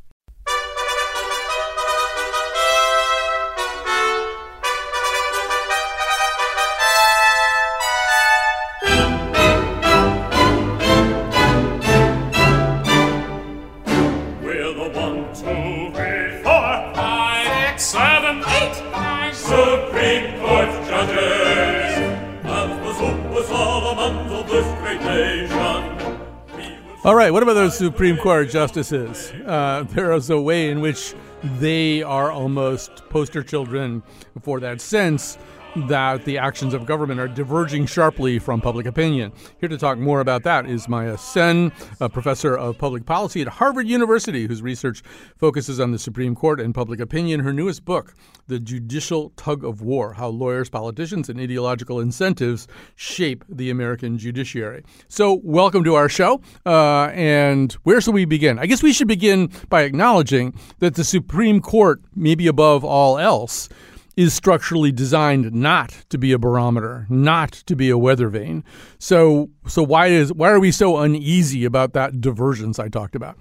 All 27.03 27.15
right, 27.15 27.33
what 27.33 27.41
about 27.41 27.53
those 27.53 27.75
Supreme 27.75 28.15
Court 28.15 28.51
justices? 28.51 29.33
Uh, 29.43 29.85
there 29.89 30.11
is 30.11 30.29
a 30.29 30.39
way 30.39 30.69
in 30.69 30.81
which 30.81 31.15
they 31.57 32.03
are 32.03 32.29
almost 32.29 33.09
poster 33.09 33.41
children 33.41 34.03
for 34.43 34.59
that 34.59 34.81
sense 34.81 35.39
that 35.75 36.25
the 36.25 36.37
actions 36.37 36.73
of 36.73 36.85
government 36.85 37.19
are 37.19 37.27
diverging 37.27 37.85
sharply 37.85 38.39
from 38.39 38.61
public 38.61 38.85
opinion. 38.85 39.31
Here 39.59 39.69
to 39.69 39.77
talk 39.77 39.97
more 39.97 40.19
about 40.19 40.43
that 40.43 40.65
is 40.65 40.87
Maya 40.87 41.17
Sen, 41.17 41.71
a 41.99 42.09
professor 42.09 42.57
of 42.57 42.77
public 42.77 43.05
policy 43.05 43.41
at 43.41 43.47
Harvard 43.47 43.87
University, 43.87 44.47
whose 44.47 44.61
research 44.61 45.01
focuses 45.37 45.79
on 45.79 45.91
the 45.91 45.99
Supreme 45.99 46.35
Court 46.35 46.59
and 46.59 46.75
public 46.75 46.99
opinion. 46.99 47.39
Her 47.39 47.53
newest 47.53 47.85
book, 47.85 48.13
The 48.47 48.59
Judicial 48.59 49.31
Tug 49.37 49.63
of 49.63 49.81
War 49.81 50.13
How 50.13 50.27
Lawyers, 50.27 50.69
Politicians, 50.69 51.29
and 51.29 51.39
Ideological 51.39 51.99
Incentives 51.99 52.67
Shape 52.95 53.45
the 53.49 53.69
American 53.69 54.17
Judiciary. 54.17 54.83
So, 55.07 55.39
welcome 55.43 55.83
to 55.83 55.95
our 55.95 56.09
show. 56.09 56.41
Uh, 56.65 57.05
and 57.13 57.71
where 57.83 58.01
shall 58.01 58.13
we 58.13 58.25
begin? 58.25 58.59
I 58.59 58.65
guess 58.65 58.83
we 58.83 58.93
should 58.93 59.07
begin 59.07 59.51
by 59.69 59.83
acknowledging 59.83 60.53
that 60.79 60.95
the 60.95 61.03
Supreme 61.03 61.61
Court, 61.61 62.01
maybe 62.15 62.47
above 62.47 62.83
all 62.83 63.17
else, 63.17 63.69
is 64.17 64.33
structurally 64.33 64.91
designed 64.91 65.53
not 65.53 65.89
to 66.09 66.17
be 66.17 66.31
a 66.31 66.37
barometer, 66.37 67.05
not 67.09 67.51
to 67.51 67.75
be 67.75 67.89
a 67.89 67.97
weather 67.97 68.29
vane. 68.29 68.63
So 68.99 69.49
so 69.67 69.83
why 69.83 70.07
is 70.07 70.33
why 70.33 70.49
are 70.49 70.59
we 70.59 70.71
so 70.71 70.97
uneasy 70.97 71.65
about 71.65 71.93
that 71.93 72.21
divergence 72.21 72.79
I 72.79 72.89
talked 72.89 73.15
about? 73.15 73.37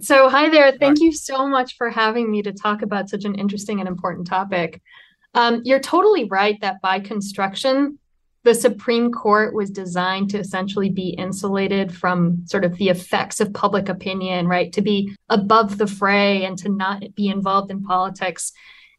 So 0.00 0.30
hi 0.30 0.48
there. 0.48 0.72
Thank 0.72 1.00
you 1.00 1.12
so 1.12 1.46
much 1.46 1.76
for 1.76 1.90
having 1.90 2.30
me 2.30 2.42
to 2.42 2.52
talk 2.52 2.80
about 2.80 3.10
such 3.10 3.24
an 3.24 3.34
interesting 3.34 3.80
and 3.80 3.88
important 3.88 4.26
topic. 4.26 4.80
Um, 5.34 5.60
you're 5.64 5.80
totally 5.80 6.24
right 6.24 6.58
that 6.60 6.80
by 6.80 7.00
construction, 7.00 7.98
the 8.44 8.54
Supreme 8.54 9.10
Court 9.10 9.54
was 9.54 9.70
designed 9.70 10.30
to 10.30 10.38
essentially 10.38 10.90
be 10.90 11.08
insulated 11.10 11.92
from 11.92 12.46
sort 12.46 12.64
of 12.64 12.76
the 12.76 12.90
effects 12.90 13.40
of 13.40 13.52
public 13.52 13.88
opinion, 13.88 14.46
right? 14.46 14.72
To 14.74 14.82
be 14.82 15.14
above 15.30 15.78
the 15.78 15.86
fray 15.86 16.44
and 16.44 16.56
to 16.58 16.68
not 16.68 17.02
be 17.14 17.28
involved 17.28 17.70
in 17.70 17.82
politics. 17.82 18.52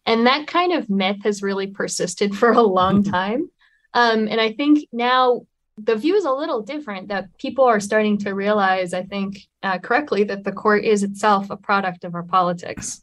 And 0.05 0.27
that 0.27 0.47
kind 0.47 0.73
of 0.73 0.89
myth 0.89 1.23
has 1.23 1.41
really 1.41 1.67
persisted 1.67 2.35
for 2.35 2.51
a 2.51 2.61
long 2.61 3.03
time. 3.03 3.49
Um, 3.93 4.27
and 4.27 4.39
I 4.39 4.51
think 4.51 4.87
now 4.91 5.45
the 5.77 5.95
view 5.95 6.15
is 6.15 6.25
a 6.25 6.31
little 6.31 6.61
different 6.61 7.09
that 7.09 7.37
people 7.37 7.65
are 7.65 7.79
starting 7.79 8.17
to 8.19 8.33
realize, 8.33 8.93
I 8.93 9.03
think 9.03 9.39
uh, 9.63 9.79
correctly, 9.79 10.23
that 10.25 10.43
the 10.43 10.51
court 10.51 10.85
is 10.85 11.03
itself 11.03 11.49
a 11.49 11.57
product 11.57 12.03
of 12.03 12.15
our 12.15 12.23
politics. 12.23 13.01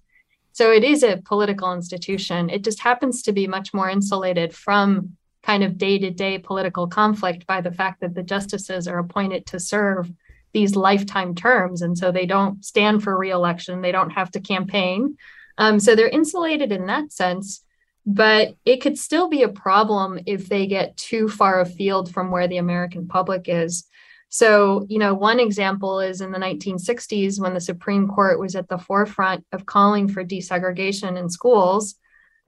So 0.52 0.70
it 0.70 0.84
is 0.84 1.02
a 1.02 1.20
political 1.24 1.72
institution. 1.72 2.50
It 2.50 2.62
just 2.62 2.80
happens 2.80 3.22
to 3.22 3.32
be 3.32 3.46
much 3.46 3.72
more 3.72 3.88
insulated 3.88 4.54
from 4.54 5.16
kind 5.42 5.64
of 5.64 5.76
day 5.76 5.98
to 5.98 6.10
day 6.10 6.38
political 6.38 6.86
conflict 6.86 7.46
by 7.46 7.60
the 7.60 7.72
fact 7.72 8.00
that 8.00 8.14
the 8.14 8.22
justices 8.22 8.86
are 8.86 8.98
appointed 8.98 9.46
to 9.46 9.58
serve 9.58 10.10
these 10.52 10.76
lifetime 10.76 11.34
terms. 11.34 11.82
And 11.82 11.96
so 11.96 12.12
they 12.12 12.26
don't 12.26 12.64
stand 12.64 13.02
for 13.02 13.16
reelection, 13.16 13.80
they 13.80 13.92
don't 13.92 14.10
have 14.10 14.30
to 14.32 14.40
campaign. 14.40 15.16
Um, 15.58 15.80
so 15.80 15.94
they're 15.94 16.08
insulated 16.08 16.72
in 16.72 16.86
that 16.86 17.12
sense, 17.12 17.62
but 18.06 18.56
it 18.64 18.80
could 18.80 18.98
still 18.98 19.28
be 19.28 19.42
a 19.42 19.48
problem 19.48 20.18
if 20.26 20.48
they 20.48 20.66
get 20.66 20.96
too 20.96 21.28
far 21.28 21.60
afield 21.60 22.12
from 22.12 22.30
where 22.30 22.48
the 22.48 22.56
American 22.56 23.06
public 23.06 23.48
is. 23.48 23.84
So, 24.28 24.86
you 24.88 24.98
know, 24.98 25.12
one 25.12 25.38
example 25.38 26.00
is 26.00 26.22
in 26.22 26.32
the 26.32 26.38
1960s 26.38 27.38
when 27.38 27.52
the 27.52 27.60
Supreme 27.60 28.08
Court 28.08 28.40
was 28.40 28.56
at 28.56 28.66
the 28.66 28.78
forefront 28.78 29.44
of 29.52 29.66
calling 29.66 30.08
for 30.08 30.24
desegregation 30.24 31.18
in 31.18 31.28
schools. 31.28 31.96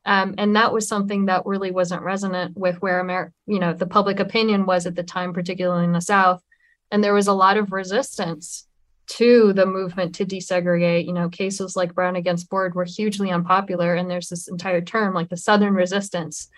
Um, 0.06 0.34
and 0.38 0.56
that 0.56 0.72
was 0.72 0.88
something 0.88 1.26
that 1.26 1.46
really 1.46 1.70
wasn't 1.70 2.02
resonant 2.02 2.56
with 2.56 2.80
where 2.80 3.00
Amer- 3.00 3.32
you 3.46 3.58
know 3.58 3.72
the 3.72 3.86
public 3.86 4.20
opinion 4.20 4.66
was 4.66 4.86
at 4.86 4.94
the 4.94 5.02
time, 5.02 5.32
particularly 5.32 5.84
in 5.84 5.92
the 5.92 6.00
South. 6.00 6.42
And 6.90 7.02
there 7.02 7.14
was 7.14 7.26
a 7.26 7.32
lot 7.32 7.56
of 7.56 7.72
resistance 7.72 8.66
to 9.06 9.52
the 9.52 9.66
movement 9.66 10.14
to 10.16 10.24
desegregate. 10.24 11.06
You 11.06 11.12
know, 11.12 11.28
cases 11.28 11.76
like 11.76 11.94
Brown 11.94 12.16
against 12.16 12.48
Board 12.48 12.74
were 12.74 12.84
hugely 12.84 13.30
unpopular. 13.30 13.94
And 13.94 14.10
there's 14.10 14.28
this 14.28 14.48
entire 14.48 14.80
term 14.80 15.14
like 15.14 15.28
the 15.28 15.36
Southern 15.36 15.74
resistance 15.74 16.48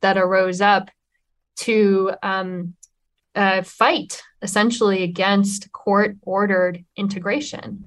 that 0.00 0.16
arose 0.16 0.60
up 0.60 0.90
to 1.56 2.12
um, 2.22 2.74
uh, 3.34 3.62
fight 3.62 4.22
essentially 4.42 5.02
against 5.02 5.72
court 5.72 6.16
ordered 6.22 6.84
integration. 6.96 7.86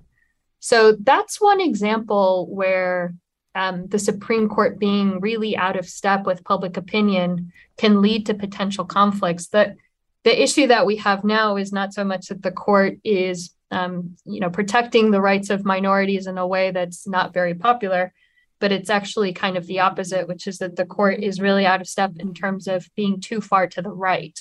So 0.59 0.93
that's 0.93 1.39
one 1.39 1.61
example 1.61 2.47
where 2.51 3.15
um, 3.55 3.87
the 3.87 3.99
Supreme 3.99 4.47
Court 4.47 4.79
being 4.79 5.19
really 5.19 5.57
out 5.57 5.77
of 5.77 5.87
step 5.87 6.25
with 6.25 6.43
public 6.43 6.77
opinion 6.77 7.51
can 7.77 8.01
lead 8.01 8.25
to 8.27 8.33
potential 8.33 8.85
conflicts. 8.85 9.47
That 9.47 9.75
the 10.23 10.41
issue 10.41 10.67
that 10.67 10.85
we 10.85 10.97
have 10.97 11.23
now 11.23 11.55
is 11.55 11.71
not 11.71 11.93
so 11.93 12.03
much 12.03 12.27
that 12.27 12.43
the 12.43 12.51
court 12.51 12.97
is 13.03 13.51
um, 13.71 14.15
you 14.25 14.39
know, 14.39 14.49
protecting 14.49 15.11
the 15.11 15.21
rights 15.21 15.49
of 15.49 15.65
minorities 15.65 16.27
in 16.27 16.37
a 16.37 16.47
way 16.47 16.71
that's 16.71 17.07
not 17.07 17.33
very 17.33 17.53
popular. 17.53 18.13
But 18.59 18.73
it's 18.73 18.89
actually 18.89 19.31
kind 19.31 19.55
of 19.55 19.67
the 19.67 19.79
opposite, 19.79 20.27
which 20.27 20.45
is 20.45 20.57
that 20.57 20.75
the 20.75 20.85
court 20.85 21.23
is 21.23 21.39
really 21.39 21.65
out 21.65 21.79
of 21.79 21.87
step 21.87 22.11
in 22.19 22.33
terms 22.33 22.67
of 22.67 22.89
being 22.93 23.21
too 23.21 23.39
far 23.39 23.67
to 23.67 23.81
the 23.81 23.91
right. 23.91 24.37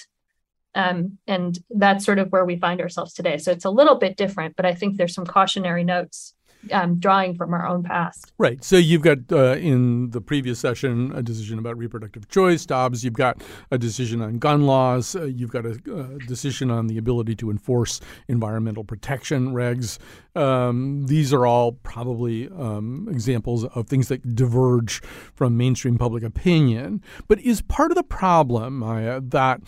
Um, 0.75 1.19
and 1.27 1.57
that's 1.71 2.05
sort 2.05 2.19
of 2.19 2.33
where 2.33 2.45
we 2.45 2.57
find 2.57 2.81
ourselves 2.81 3.15
today. 3.15 3.39
So 3.39 3.53
it's 3.53 3.65
a 3.65 3.71
little 3.71 3.95
bit 3.95 4.17
different, 4.17 4.57
but 4.57 4.67
I 4.67 4.75
think 4.75 4.97
there's 4.97 5.15
some 5.15 5.27
cautionary 5.27 5.85
notes 5.85 6.35
um, 6.73 6.99
drawing 6.99 7.35
from 7.35 7.55
our 7.55 7.67
own 7.67 7.83
past. 7.83 8.33
Right. 8.39 8.63
So 8.63 8.77
you've 8.77 9.03
got 9.03 9.19
uh, 9.31 9.57
in 9.57 10.11
the 10.11 10.21
previous 10.21 10.59
session 10.59 11.13
a 11.15 11.23
decision 11.23 11.59
about 11.59 11.79
reproductive 11.79 12.29
choice, 12.29 12.67
Dobbs. 12.67 13.05
You've 13.05 13.15
got 13.15 13.43
a 13.71 13.79
decision 13.79 14.21
on 14.23 14.39
gun 14.39 14.67
laws. 14.67 15.15
Uh, 15.15 15.25
you've 15.25 15.51
got 15.51 15.67
a, 15.67 15.79
a, 15.93 16.19
decision 16.27 16.71
on 16.71 16.87
the 16.87 16.99
ability 16.99 17.35
to 17.37 17.51
enforce 17.51 18.01
environmental 18.29 18.85
protection 18.85 19.53
regs. 19.53 19.99
Um, 20.35 21.07
these 21.07 21.33
are 21.33 21.47
all 21.47 21.73
probably 21.73 22.49
um, 22.49 23.09
examples 23.11 23.65
of 23.65 23.89
things 23.89 24.09
that 24.09 24.35
diverge 24.35 25.01
from 25.35 25.57
mainstream 25.57 25.99
public 25.99 26.23
opinion. 26.23 27.03
But 27.29 27.41
is 27.41 27.63
part 27.63 27.91
of 27.91 27.97
the 27.97 28.03
problem, 28.03 28.79
Maya, 28.79 29.21
that 29.21 29.61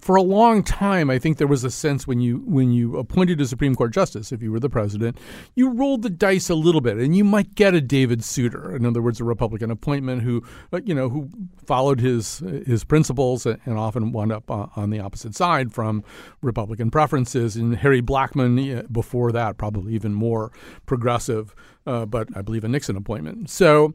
for 0.00 0.16
a 0.16 0.22
long 0.22 0.62
time, 0.62 1.10
I 1.10 1.18
think 1.18 1.38
there 1.38 1.46
was 1.46 1.64
a 1.64 1.70
sense 1.70 2.06
when 2.06 2.20
you 2.20 2.42
when 2.46 2.72
you 2.72 2.96
appointed 2.98 3.40
a 3.40 3.46
Supreme 3.46 3.74
Court 3.74 3.92
justice, 3.92 4.32
if 4.32 4.42
you 4.42 4.52
were 4.52 4.60
the 4.60 4.70
president, 4.70 5.18
you 5.54 5.70
rolled 5.70 6.02
the 6.02 6.10
dice 6.10 6.48
a 6.48 6.54
little 6.54 6.80
bit, 6.80 6.96
and 6.98 7.16
you 7.16 7.24
might 7.24 7.54
get 7.54 7.74
a 7.74 7.80
David 7.80 8.24
Souter, 8.24 8.74
in 8.74 8.86
other 8.86 9.02
words, 9.02 9.20
a 9.20 9.24
Republican 9.24 9.70
appointment 9.70 10.22
who, 10.22 10.42
uh, 10.72 10.80
you 10.84 10.94
know, 10.94 11.08
who 11.08 11.28
followed 11.66 12.00
his 12.00 12.38
his 12.66 12.84
principles 12.84 13.46
and 13.46 13.78
often 13.78 14.12
wound 14.12 14.32
up 14.32 14.50
on 14.50 14.90
the 14.90 15.00
opposite 15.00 15.34
side 15.34 15.72
from 15.72 16.04
Republican 16.40 16.90
preferences. 16.90 17.56
And 17.56 17.76
Harry 17.76 18.02
Blackmun, 18.02 18.92
before 18.92 19.32
that, 19.32 19.58
probably 19.58 19.94
even 19.94 20.14
more 20.14 20.52
progressive, 20.86 21.54
uh, 21.86 22.06
but 22.06 22.28
I 22.36 22.42
believe 22.42 22.64
a 22.64 22.68
Nixon 22.68 22.96
appointment. 22.96 23.50
So 23.50 23.94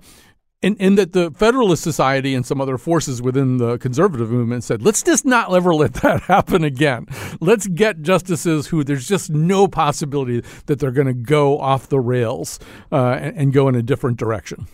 and, 0.63 0.75
and 0.79 0.97
that 0.97 1.13
the 1.13 1.31
Federalist 1.31 1.83
Society 1.83 2.33
and 2.33 2.45
some 2.45 2.59
other 2.59 2.77
forces 2.77 3.21
within 3.21 3.57
the 3.57 3.77
conservative 3.77 4.31
movement 4.31 4.63
said, 4.63 4.81
let's 4.81 5.03
just 5.03 5.25
not 5.25 5.53
ever 5.53 5.73
let 5.73 5.95
that 5.95 6.21
happen 6.23 6.63
again. 6.63 7.05
Let's 7.39 7.67
get 7.67 8.01
justices 8.01 8.67
who 8.67 8.83
there's 8.83 9.07
just 9.07 9.29
no 9.29 9.67
possibility 9.67 10.43
that 10.65 10.79
they're 10.79 10.91
going 10.91 11.07
to 11.07 11.13
go 11.13 11.59
off 11.59 11.89
the 11.89 11.99
rails 11.99 12.59
uh, 12.91 13.11
and, 13.21 13.37
and, 13.37 13.53
go 13.53 13.67
in 13.67 13.75
a 13.75 13.83
different 13.83 14.17
direction. 14.17 14.67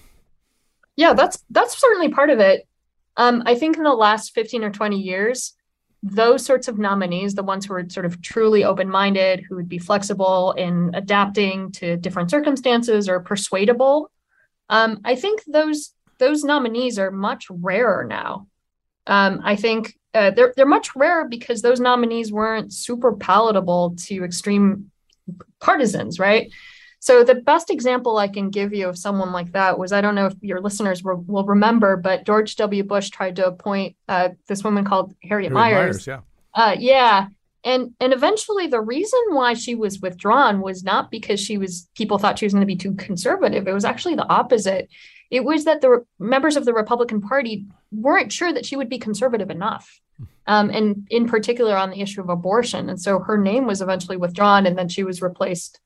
Yeah, 0.95 1.13
that's 1.13 1.43
that's 1.49 1.79
certainly 1.79 2.09
part 2.09 2.29
of 2.29 2.39
it. 2.39 2.67
Um, 3.17 3.43
I 3.45 3.55
think 3.55 3.77
in 3.77 3.83
the 3.83 3.93
last 3.93 4.33
15 4.33 4.63
or 4.63 4.71
20 4.71 4.99
years, 4.99 5.53
those 6.01 6.45
sorts 6.45 6.67
of 6.67 6.77
nominees, 6.77 7.35
the 7.35 7.43
ones 7.43 7.65
who 7.65 7.73
are 7.73 7.89
sort 7.89 8.05
of 8.05 8.21
truly 8.21 8.63
open 8.63 8.89
minded, 8.89 9.43
who 9.47 9.55
would 9.55 9.69
be 9.69 9.79
flexible 9.79 10.51
in 10.53 10.91
adapting 10.93 11.71
to 11.73 11.97
different 11.97 12.29
circumstances 12.29 13.07
or 13.07 13.19
persuadable 13.19 14.11
um, 14.69 15.01
I 15.03 15.15
think 15.15 15.43
those 15.47 15.93
those 16.19 16.43
nominees 16.43 16.99
are 16.99 17.11
much 17.11 17.47
rarer 17.49 18.05
now. 18.05 18.47
Um, 19.07 19.41
I 19.43 19.55
think 19.55 19.97
uh, 20.13 20.31
they're 20.31 20.53
they're 20.55 20.65
much 20.65 20.95
rarer 20.95 21.27
because 21.27 21.61
those 21.61 21.79
nominees 21.79 22.31
weren't 22.31 22.73
super 22.73 23.13
palatable 23.13 23.95
to 24.05 24.23
extreme 24.23 24.91
partisans, 25.59 26.19
right? 26.19 26.51
So 26.99 27.21
the 27.25 27.35
best 27.35 27.69
example 27.69 28.17
I 28.17 28.29
can 28.29 28.49
give 28.49 28.73
you 28.73 28.87
of 28.87 28.97
someone 28.97 29.33
like 29.33 29.51
that 29.51 29.77
was 29.77 29.91
I 29.91 29.99
don't 29.99 30.15
know 30.15 30.27
if 30.27 30.35
your 30.39 30.61
listeners 30.61 31.03
will, 31.03 31.17
will 31.27 31.43
remember, 31.43 31.97
but 31.97 32.25
George 32.25 32.55
W. 32.55 32.83
Bush 32.83 33.09
tried 33.09 33.35
to 33.35 33.47
appoint 33.47 33.97
uh, 34.07 34.29
this 34.47 34.63
woman 34.63 34.85
called 34.85 35.13
Harriet, 35.21 35.51
Harriet 35.51 35.75
Miers. 35.75 35.95
Miers. 35.95 36.07
Yeah. 36.07 36.19
Uh, 36.53 36.75
yeah, 36.79 37.27
and 37.63 37.93
and 37.99 38.13
eventually 38.13 38.67
the 38.67 38.81
reason 38.81 39.19
why 39.29 39.53
she 39.53 39.75
was 39.75 39.99
withdrawn 39.99 40.61
was 40.61 40.83
not 40.83 41.09
because 41.09 41.39
she 41.39 41.57
was 41.57 41.87
people 41.95 42.17
thought 42.17 42.39
she 42.39 42.45
was 42.45 42.53
going 42.53 42.61
to 42.61 42.67
be 42.67 42.75
too 42.75 42.93
conservative. 42.95 43.67
It 43.67 43.73
was 43.73 43.85
actually 43.85 44.15
the 44.15 44.27
opposite. 44.27 44.89
It 45.31 45.43
was 45.43 45.65
that 45.65 45.81
the 45.81 46.05
members 46.19 46.57
of 46.57 46.65
the 46.65 46.73
republican 46.73 47.21
party 47.21 47.65
weren't 47.91 48.31
sure 48.31 48.51
that 48.51 48.65
she 48.65 48.75
would 48.75 48.89
be 48.89 48.99
conservative 48.99 49.49
enough 49.49 49.99
um, 50.47 50.69
and 50.69 51.07
in 51.09 51.27
particular 51.27 51.75
on 51.75 51.89
the 51.89 52.01
issue 52.01 52.21
of 52.21 52.29
abortion. 52.29 52.89
And 52.89 53.01
so 53.01 53.19
her 53.19 53.37
name 53.37 53.65
was 53.65 53.81
eventually 53.81 54.17
withdrawn 54.17 54.65
and 54.65 54.77
then 54.77 54.89
she 54.89 55.03
was 55.03 55.21
replaced 55.21 55.79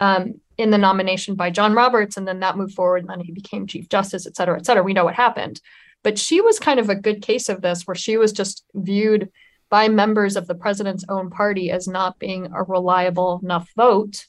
um, 0.00 0.40
in 0.56 0.70
the 0.70 0.78
nomination 0.78 1.34
by 1.34 1.50
john 1.50 1.74
roberts 1.74 2.16
and 2.16 2.26
then 2.26 2.40
that 2.40 2.56
moved 2.56 2.74
forward 2.74 3.02
and 3.02 3.10
then 3.10 3.20
he 3.20 3.32
became 3.32 3.66
chief 3.66 3.88
justice 3.88 4.26
et 4.26 4.36
cetera 4.36 4.58
et 4.58 4.66
cetera. 4.66 4.82
We 4.82 4.94
know 4.94 5.04
what 5.04 5.14
happened. 5.14 5.60
But 6.02 6.18
she 6.18 6.40
was 6.40 6.58
kind 6.58 6.80
of 6.80 6.88
a 6.88 6.94
good 6.94 7.20
case 7.20 7.48
of 7.50 7.60
this 7.60 7.86
where 7.86 7.94
she 7.94 8.16
was 8.16 8.32
just 8.32 8.64
viewed 8.74 9.30
by 9.70 9.88
members 9.88 10.36
of 10.36 10.46
the 10.46 10.54
president's 10.54 11.04
own 11.08 11.30
party 11.30 11.70
as 11.70 11.88
not 11.88 12.18
being 12.18 12.50
a 12.54 12.62
reliable 12.64 13.40
enough 13.42 13.70
vote 13.76 14.26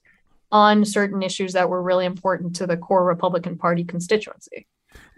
on 0.52 0.86
certain 0.86 1.24
issues 1.24 1.54
that 1.54 1.70
were 1.70 1.82
really 1.82 2.06
important 2.06 2.56
to 2.58 2.68
the 2.68 2.78
core 2.78 3.04
Republican 3.04 3.58
Party 3.58 3.84
constituency. 3.84 4.68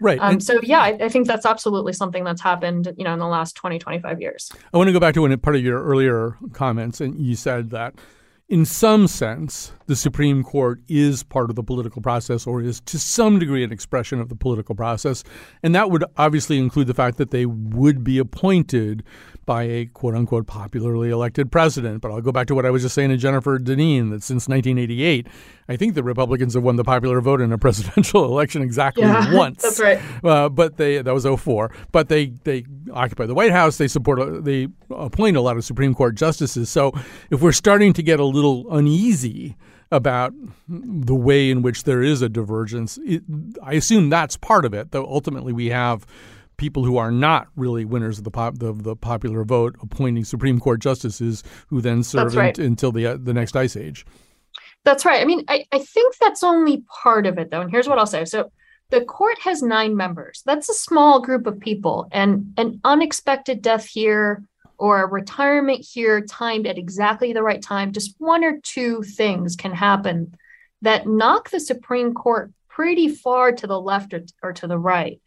Right. 0.00 0.18
Um, 0.20 0.40
so, 0.40 0.60
yeah, 0.62 0.80
I, 0.80 0.98
I, 1.00 1.08
think 1.08 1.26
that's 1.26 1.44
absolutely 1.44 1.92
something 1.92 2.22
that's 2.22 2.40
happened, 2.40 2.92
you 2.96 3.04
know, 3.04 3.12
in 3.12 3.18
the 3.18 3.26
last 3.26 3.56
20, 3.56 3.78
25 3.78 4.20
years. 4.20 4.50
I 4.72 4.76
want 4.76 4.88
to 4.88 4.92
go 4.92 5.00
back 5.00 5.14
to 5.14 5.22
one 5.22 5.36
part 5.38 5.56
of 5.56 5.62
your 5.62 5.82
earlier 5.82 6.36
comments, 6.52 7.00
and 7.00 7.18
you 7.20 7.34
said 7.34 7.70
that 7.70 7.94
in 8.54 8.64
some 8.64 9.08
sense, 9.08 9.72
the 9.88 9.96
Supreme 9.96 10.44
Court 10.44 10.80
is 10.86 11.24
part 11.24 11.50
of 11.50 11.56
the 11.56 11.64
political 11.64 12.00
process 12.00 12.46
or 12.46 12.62
is 12.62 12.78
to 12.82 13.00
some 13.00 13.40
degree 13.40 13.64
an 13.64 13.72
expression 13.72 14.20
of 14.20 14.28
the 14.28 14.36
political 14.36 14.76
process. 14.76 15.24
And 15.64 15.74
that 15.74 15.90
would 15.90 16.04
obviously 16.16 16.60
include 16.60 16.86
the 16.86 16.94
fact 16.94 17.16
that 17.16 17.32
they 17.32 17.46
would 17.46 18.04
be 18.04 18.16
appointed 18.16 19.02
by 19.44 19.64
a 19.64 19.86
quote 19.86 20.14
unquote 20.14 20.46
popularly 20.46 21.10
elected 21.10 21.50
president. 21.50 22.00
But 22.00 22.12
I'll 22.12 22.20
go 22.20 22.30
back 22.30 22.46
to 22.46 22.54
what 22.54 22.64
I 22.64 22.70
was 22.70 22.82
just 22.82 22.94
saying 22.94 23.10
to 23.10 23.16
Jennifer 23.16 23.58
Dineen 23.58 24.10
that 24.10 24.22
since 24.22 24.46
1988, 24.46 25.26
I 25.68 25.76
think 25.76 25.94
the 25.94 26.02
Republicans 26.02 26.54
have 26.54 26.62
won 26.62 26.76
the 26.76 26.84
popular 26.84 27.20
vote 27.20 27.40
in 27.40 27.52
a 27.52 27.58
presidential 27.64 28.24
election 28.24 28.62
exactly 28.62 29.04
yeah, 29.04 29.32
once. 29.36 29.62
That's 29.62 29.80
right. 29.80 30.00
Uh, 30.22 30.48
but 30.48 30.76
they 30.76 31.00
that 31.00 31.14
was 31.14 31.26
04. 31.26 31.70
But 31.92 32.08
they 32.08 32.26
they 32.44 32.64
occupy 32.92 33.26
the 33.26 33.34
White 33.34 33.52
House. 33.52 33.78
They 33.78 33.88
support 33.88 34.44
they 34.44 34.68
appoint 34.90 35.36
a 35.36 35.40
lot 35.40 35.56
of 35.56 35.64
Supreme 35.64 35.94
Court 35.94 36.14
justices. 36.14 36.68
So 36.68 36.92
if 37.30 37.40
we're 37.40 37.52
starting 37.52 37.92
to 37.94 38.02
get 38.02 38.20
a 38.20 38.24
little 38.24 38.72
uneasy 38.74 39.56
about 39.90 40.32
the 40.68 41.14
way 41.14 41.50
in 41.50 41.62
which 41.62 41.84
there 41.84 42.02
is 42.02 42.20
a 42.20 42.28
divergence, 42.28 42.98
it, 43.04 43.22
I 43.62 43.74
assume 43.74 44.10
that's 44.10 44.36
part 44.36 44.64
of 44.64 44.74
it. 44.74 44.90
Though 44.90 45.06
ultimately 45.06 45.52
we 45.52 45.68
have 45.68 46.06
people 46.56 46.84
who 46.84 46.96
are 46.96 47.10
not 47.10 47.48
really 47.56 47.84
winners 47.84 48.18
of 48.18 48.24
the, 48.24 48.30
pop, 48.30 48.58
the, 48.58 48.72
the 48.72 48.96
popular 48.96 49.44
vote 49.44 49.76
appointing 49.82 50.24
Supreme 50.24 50.60
Court 50.60 50.80
justices 50.80 51.42
who 51.68 51.80
then 51.80 52.02
serve 52.02 52.34
right. 52.36 52.58
in, 52.58 52.66
until 52.66 52.92
the 52.92 53.06
uh, 53.06 53.16
the 53.20 53.34
next 53.34 53.56
ice 53.56 53.76
age. 53.76 54.04
That's 54.84 55.04
right. 55.04 55.20
I 55.20 55.24
mean, 55.24 55.44
I, 55.48 55.66
I 55.72 55.78
think 55.78 56.16
that's 56.18 56.42
only 56.42 56.84
part 57.02 57.26
of 57.26 57.38
it, 57.38 57.50
though. 57.50 57.62
And 57.62 57.70
here's 57.70 57.88
what 57.88 57.98
I'll 57.98 58.06
say. 58.06 58.24
So 58.24 58.52
the 58.90 59.00
court 59.00 59.38
has 59.40 59.62
nine 59.62 59.96
members. 59.96 60.42
That's 60.44 60.68
a 60.68 60.74
small 60.74 61.20
group 61.20 61.46
of 61.46 61.58
people. 61.58 62.08
And 62.12 62.54
an 62.58 62.80
unexpected 62.84 63.62
death 63.62 63.86
here 63.86 64.44
or 64.76 65.02
a 65.02 65.06
retirement 65.06 65.86
here 65.90 66.20
timed 66.20 66.66
at 66.66 66.78
exactly 66.78 67.32
the 67.32 67.42
right 67.42 67.62
time, 67.62 67.92
just 67.92 68.14
one 68.18 68.44
or 68.44 68.58
two 68.62 69.02
things 69.02 69.56
can 69.56 69.72
happen 69.72 70.36
that 70.82 71.06
knock 71.06 71.50
the 71.50 71.60
Supreme 71.60 72.12
Court 72.12 72.52
pretty 72.68 73.08
far 73.08 73.52
to 73.52 73.66
the 73.66 73.80
left 73.80 74.12
or, 74.12 74.24
or 74.42 74.52
to 74.52 74.66
the 74.66 74.78
right. 74.78 75.20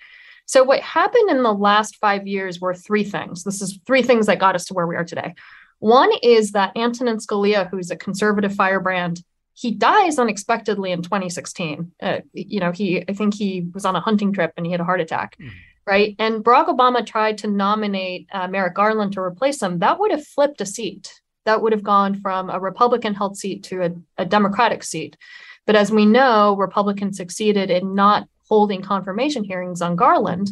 So, 0.45 0.63
what 0.63 0.81
happened 0.81 1.29
in 1.29 1.43
the 1.43 1.53
last 1.53 1.97
five 1.97 2.27
years 2.27 2.61
were 2.61 2.73
three 2.73 3.03
things. 3.03 3.43
This 3.43 3.61
is 3.61 3.79
three 3.85 4.03
things 4.03 4.27
that 4.27 4.39
got 4.39 4.55
us 4.55 4.65
to 4.65 4.73
where 4.73 4.87
we 4.87 4.95
are 4.95 5.03
today. 5.03 5.33
One 5.79 6.11
is 6.23 6.51
that 6.51 6.75
Antonin 6.75 7.17
Scalia, 7.17 7.69
who's 7.69 7.91
a 7.91 7.95
conservative 7.95 8.55
firebrand, 8.55 9.23
he 9.57 9.71
dies 9.71 10.19
unexpectedly 10.19 10.91
in 10.91 11.01
2016. 11.01 11.91
Uh, 11.99 12.19
you 12.31 12.59
know, 12.59 12.71
he 12.71 13.03
I 13.09 13.13
think 13.13 13.33
he 13.33 13.65
was 13.73 13.85
on 13.85 13.95
a 13.95 13.99
hunting 13.99 14.31
trip 14.31 14.53
and 14.55 14.65
he 14.65 14.71
had 14.71 14.81
a 14.81 14.83
heart 14.83 15.01
attack, 15.01 15.35
mm. 15.41 15.49
right? 15.87 16.15
And 16.19 16.43
Barack 16.43 16.67
Obama 16.67 17.03
tried 17.03 17.39
to 17.39 17.47
nominate 17.47 18.27
uh, 18.31 18.47
Merrick 18.47 18.75
Garland 18.75 19.13
to 19.13 19.19
replace 19.19 19.61
him. 19.61 19.79
That 19.79 19.99
would 19.99 20.11
have 20.11 20.25
flipped 20.25 20.61
a 20.61 20.65
seat. 20.65 21.11
That 21.45 21.63
would 21.63 21.71
have 21.71 21.81
gone 21.81 22.21
from 22.21 22.51
a 22.51 22.59
Republican-held 22.59 23.35
seat 23.35 23.63
to 23.63 23.83
a, 23.83 23.91
a 24.19 24.25
Democratic 24.25 24.83
seat. 24.83 25.17
But 25.65 25.75
as 25.75 25.91
we 25.91 26.05
know, 26.05 26.55
Republicans 26.55 27.17
succeeded 27.17 27.71
in 27.71 27.95
not 27.95 28.27
holding 28.47 28.83
confirmation 28.83 29.43
hearings 29.43 29.81
on 29.81 29.95
Garland. 29.95 30.51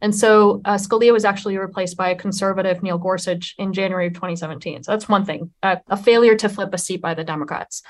And 0.00 0.14
so 0.14 0.62
uh, 0.64 0.76
Scalia 0.76 1.12
was 1.12 1.26
actually 1.26 1.58
replaced 1.58 1.96
by 1.96 2.08
a 2.08 2.16
conservative 2.16 2.82
Neil 2.82 2.98
Gorsuch 2.98 3.54
in 3.58 3.74
January 3.74 4.06
of 4.06 4.14
2017. 4.14 4.82
So 4.84 4.92
that's 4.92 5.08
one 5.08 5.26
thing, 5.26 5.50
uh, 5.62 5.76
a 5.88 5.96
failure 5.96 6.36
to 6.36 6.48
flip 6.48 6.72
a 6.72 6.78
seat 6.78 7.02
by 7.02 7.12
the 7.12 7.24
Democrats. 7.24 7.82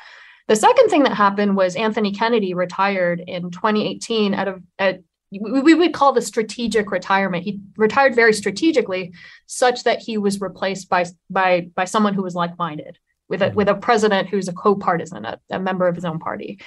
The 0.49 0.57
second 0.57 0.89
thing 0.89 1.03
that 1.03 1.15
happened 1.15 1.57
was 1.57 1.75
Anthony 1.75 2.13
Kennedy 2.13 2.55
retired 2.55 3.21
in 3.27 3.51
2018 3.51 4.35
out 4.35 4.49
of 4.49 4.63
at, 4.79 5.01
we 5.31 5.75
would 5.75 5.93
call 5.93 6.13
the 6.13 6.23
strategic 6.23 6.93
retirement. 6.93 7.43
He 7.43 7.61
retired 7.77 8.15
very 8.15 8.33
strategically, 8.33 9.13
such 9.47 9.83
that 9.83 9.99
he 9.99 10.19
was 10.19 10.41
replaced 10.41 10.89
by 10.89 11.07
by 11.29 11.69
by 11.75 11.85
someone 11.85 12.15
who 12.15 12.23
was 12.23 12.37
like-minded, 12.37 12.99
with 13.29 13.43
a 13.43 13.51
with 13.51 13.69
a 13.69 13.75
president 13.75 14.29
who's 14.29 14.47
a 14.47 14.53
co-partisan, 14.53 15.25
a, 15.25 15.41
a 15.51 15.59
member 15.59 15.89
of 15.89 15.97
his 15.97 16.05
own 16.05 16.21
party. 16.21 16.61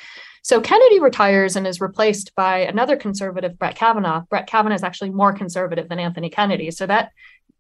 So 0.44 0.60
Kennedy 0.60 1.00
retires 1.00 1.56
and 1.56 1.66
is 1.66 1.80
replaced 1.80 2.36
by 2.36 2.60
another 2.60 2.96
conservative, 2.98 3.58
Brett 3.58 3.76
Kavanaugh. 3.76 4.24
Brett 4.30 4.48
Kavanaugh 4.48 4.76
is 4.76 4.84
actually 4.84 5.12
more 5.12 5.34
conservative 5.34 5.90
than 5.90 6.00
Anthony 6.00 6.30
Kennedy. 6.30 6.72
So 6.72 6.86
that 6.88 7.12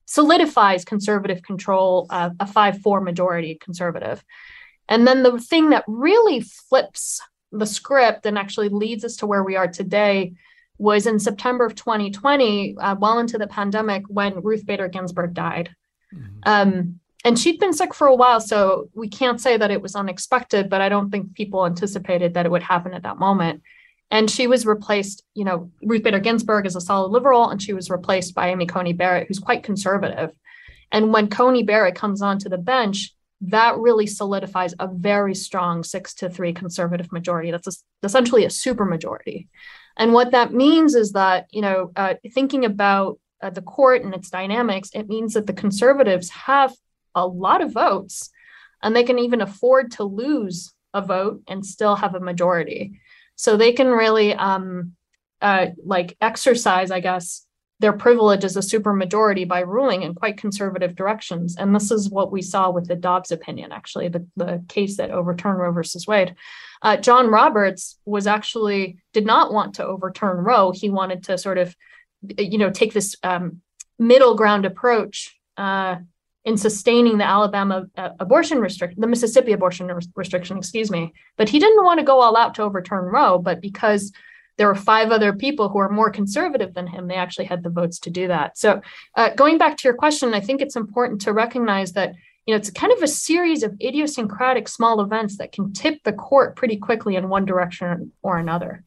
solidifies 0.06 0.86
conservative 0.86 1.44
control, 1.44 2.08
uh, 2.10 2.32
a 2.40 2.48
5 2.48 2.82
4 2.82 3.02
majority 3.02 3.56
conservative. 3.56 4.24
And 4.90 5.08
then 5.08 5.24
the 5.24 5.40
thing 5.40 5.70
that 5.70 5.86
really 5.88 6.42
flips 6.42 7.22
the 7.52 7.66
script 7.66 8.26
and 8.26 8.38
actually 8.38 8.70
leads 8.70 9.06
us 9.06 9.16
to 9.18 9.28
where 9.28 9.44
we 9.44 9.56
are 9.56 9.68
today 9.68 10.34
was 10.78 11.06
in 11.06 11.20
September 11.20 11.66
of 11.66 11.76
2020, 11.76 12.78
uh, 12.78 12.96
well 13.00 13.20
into 13.20 13.38
the 13.38 13.48
pandemic, 13.48 14.04
when 14.08 14.42
Ruth 14.42 14.66
Bader 14.66 14.88
Ginsburg 14.88 15.34
died. 15.34 15.70
Mm-hmm. 16.14 16.40
Um, 16.46 17.00
and 17.26 17.38
she'd 17.38 17.60
been 17.60 17.74
sick 17.74 17.94
for 17.94 18.08
a 18.08 18.16
while, 18.16 18.40
so 18.40 18.90
we 18.94 19.10
can't 19.10 19.42
say 19.42 19.58
that 19.58 19.72
it 19.72 19.82
was 19.82 19.96
unexpected, 19.96 20.70
but 20.70 20.82
I 20.82 20.90
don't 20.90 21.12
think 21.12 21.36
people 21.36 21.66
anticipated 21.66 22.34
that 22.34 22.46
it 22.46 22.52
would 22.52 22.64
happen 22.64 22.94
at 22.94 23.04
that 23.04 23.18
moment. 23.18 23.62
And 24.10 24.32
she 24.32 24.48
was 24.48 24.66
replaced, 24.66 25.24
you 25.36 25.44
know, 25.44 25.70
Ruth 25.84 26.02
Bader 26.02 26.20
Ginsburg 26.20 26.66
is 26.66 26.78
a 26.78 26.82
solid 26.82 27.12
liberal, 27.12 27.50
and 27.50 27.62
she 27.62 27.74
was 27.74 27.90
replaced 27.90 28.34
by 28.34 28.50
Amy 28.50 28.66
Coney 28.66 28.94
Barrett, 28.94 29.28
who's 29.28 29.38
quite 29.38 29.64
conservative. 29.64 30.32
And 30.92 31.14
when 31.14 31.28
Coney 31.28 31.64
Barrett 31.64 31.96
comes 31.96 32.22
onto 32.22 32.50
the 32.50 32.58
bench, 32.58 33.14
that 33.42 33.78
really 33.78 34.08
solidifies 34.08 34.74
a 34.80 34.88
very 34.88 35.34
strong 35.34 35.84
six 35.84 36.14
to 36.16 36.30
three 36.30 36.54
conservative 36.54 37.12
majority. 37.12 37.52
That's 37.52 37.68
a, 37.68 37.72
essentially 38.04 38.46
a 38.46 38.50
super 38.50 38.86
majority. 38.86 39.48
And 39.98 40.14
what 40.14 40.32
that 40.32 40.54
means 40.54 40.96
is 40.96 41.14
that, 41.14 41.48
you 41.52 41.62
know, 41.62 41.92
uh, 41.96 42.16
thinking 42.34 42.66
about 42.66 43.20
uh, 43.42 43.50
the 43.50 43.62
court 43.62 44.04
and 44.04 44.14
its 44.14 44.30
dynamics, 44.30 44.90
it 44.94 45.08
means 45.08 45.34
that 45.34 45.48
the 45.48 45.54
conservatives 45.54 46.30
have 46.30 46.74
a 47.16 47.26
lot 47.26 47.62
of 47.62 47.72
votes 47.72 48.30
and 48.84 48.96
they 48.96 49.04
can 49.04 49.20
even 49.20 49.42
afford 49.42 49.92
to 49.92 50.04
lose 50.04 50.74
a 50.94 51.02
vote 51.02 51.42
and 51.48 51.66
still 51.66 51.96
have 51.96 52.16
a 52.16 52.20
majority. 52.20 53.00
So 53.36 53.56
they 53.56 53.74
can 53.74 53.88
really 53.88 54.34
um, 54.34 54.94
uh, 55.42 55.68
like 55.86 56.18
exercise, 56.20 56.92
I 56.92 57.00
guess, 57.00 57.46
their 57.80 57.94
privilege 57.94 58.44
as 58.44 58.58
a 58.58 58.60
supermajority 58.60 59.48
by 59.48 59.62
ruling 59.62 60.04
in 60.04 60.14
quite 60.14 60.38
conservative 60.38 60.96
directions. 60.96 61.56
And 61.56 61.74
this 61.74 61.92
is 61.92 62.10
what 62.10 62.32
we 62.32 62.42
saw 62.42 62.70
with 62.70 62.88
the 62.88 62.96
Dobbs 62.96 63.32
opinion, 63.32 63.72
actually, 63.72 64.10
the, 64.10 64.28
the 64.36 64.64
case 64.68 64.98
that 64.98 65.12
overturned 65.12 65.60
Roe 65.60 65.72
versus 65.72 66.06
Wade. 66.06 66.36
Uh, 66.82 66.98
John 66.98 67.28
Roberts 67.28 67.98
was 68.06 68.28
actually 68.28 68.98
did 69.14 69.26
not 69.26 69.54
want 69.54 69.76
to 69.76 69.86
overturn 69.86 70.38
Roe. 70.44 70.72
He 70.72 70.90
wanted 70.90 71.24
to 71.26 71.38
sort 71.38 71.58
of, 71.58 71.74
you 72.38 72.58
know, 72.58 72.70
take 72.70 72.94
this 72.94 73.16
um, 73.24 73.62
middle 73.98 74.36
ground 74.36 74.66
approach 74.66 75.38
uh, 75.58 75.98
in 76.44 76.58
sustaining 76.58 77.18
the 77.18 77.28
Alabama 77.28 77.86
uh, 77.98 78.10
abortion 78.20 78.60
restriction, 78.60 79.00
the 79.00 79.08
Mississippi 79.08 79.54
abortion 79.54 79.90
restriction, 80.16 80.58
excuse 80.58 80.92
me. 80.92 81.14
But 81.38 81.48
he 81.48 81.60
didn't 81.60 81.84
want 81.86 82.00
to 82.00 82.06
go 82.06 82.20
all 82.20 82.36
out 82.36 82.56
to 82.56 82.64
overturn 82.64 83.06
Roe. 83.06 83.40
But 83.40 83.62
because 83.62 84.12
there 84.60 84.68
were 84.68 84.76
five 84.76 85.10
other 85.10 85.32
people 85.32 85.70
who 85.70 85.80
are 85.80 85.90
more 85.90 86.12
conservative 86.12 86.74
than 86.74 86.86
him. 86.86 87.08
They 87.08 87.16
actually 87.16 87.46
had 87.46 87.64
the 87.64 87.70
votes 87.70 87.98
to 88.00 88.10
do 88.10 88.28
that. 88.28 88.58
So, 88.58 88.82
uh, 89.16 89.30
going 89.34 89.58
back 89.58 89.78
to 89.78 89.88
your 89.88 89.96
question, 89.96 90.34
I 90.34 90.42
think 90.42 90.62
it's 90.62 90.76
important 90.76 91.22
to 91.22 91.32
recognize 91.32 91.94
that 91.94 92.14
you 92.46 92.54
know 92.54 92.58
it's 92.58 92.70
kind 92.70 92.92
of 92.92 93.02
a 93.02 93.08
series 93.08 93.64
of 93.64 93.74
idiosyncratic 93.82 94.68
small 94.68 95.00
events 95.00 95.38
that 95.38 95.54
can 95.54 95.72
tip 95.72 96.04
the 96.04 96.12
court 96.12 96.58
pretty 96.58 96.76
quickly 96.76 97.16
in 97.16 97.30
one 97.30 97.46
direction 97.46 98.12
or 98.22 98.38
another. 98.38 98.84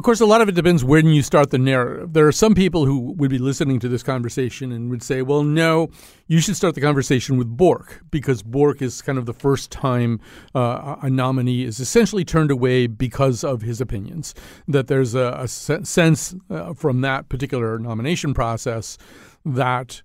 Of 0.00 0.04
course, 0.04 0.22
a 0.22 0.24
lot 0.24 0.40
of 0.40 0.48
it 0.48 0.54
depends 0.54 0.82
when 0.82 1.08
you 1.08 1.22
start 1.22 1.50
the 1.50 1.58
narrative. 1.58 2.14
There 2.14 2.26
are 2.26 2.32
some 2.32 2.54
people 2.54 2.86
who 2.86 3.12
would 3.12 3.28
be 3.28 3.36
listening 3.36 3.80
to 3.80 3.88
this 3.88 4.02
conversation 4.02 4.72
and 4.72 4.88
would 4.88 5.02
say, 5.02 5.20
well, 5.20 5.42
no, 5.42 5.90
you 6.26 6.40
should 6.40 6.56
start 6.56 6.74
the 6.74 6.80
conversation 6.80 7.36
with 7.36 7.54
Bork 7.54 8.00
because 8.10 8.42
Bork 8.42 8.80
is 8.80 9.02
kind 9.02 9.18
of 9.18 9.26
the 9.26 9.34
first 9.34 9.70
time 9.70 10.18
uh, 10.54 10.96
a 11.02 11.10
nominee 11.10 11.64
is 11.64 11.80
essentially 11.80 12.24
turned 12.24 12.50
away 12.50 12.86
because 12.86 13.44
of 13.44 13.60
his 13.60 13.78
opinions. 13.78 14.34
That 14.66 14.86
there's 14.86 15.14
a, 15.14 15.36
a 15.38 15.46
sense 15.46 16.34
uh, 16.48 16.72
from 16.72 17.02
that 17.02 17.28
particular 17.28 17.78
nomination 17.78 18.32
process 18.32 18.96
that 19.44 20.00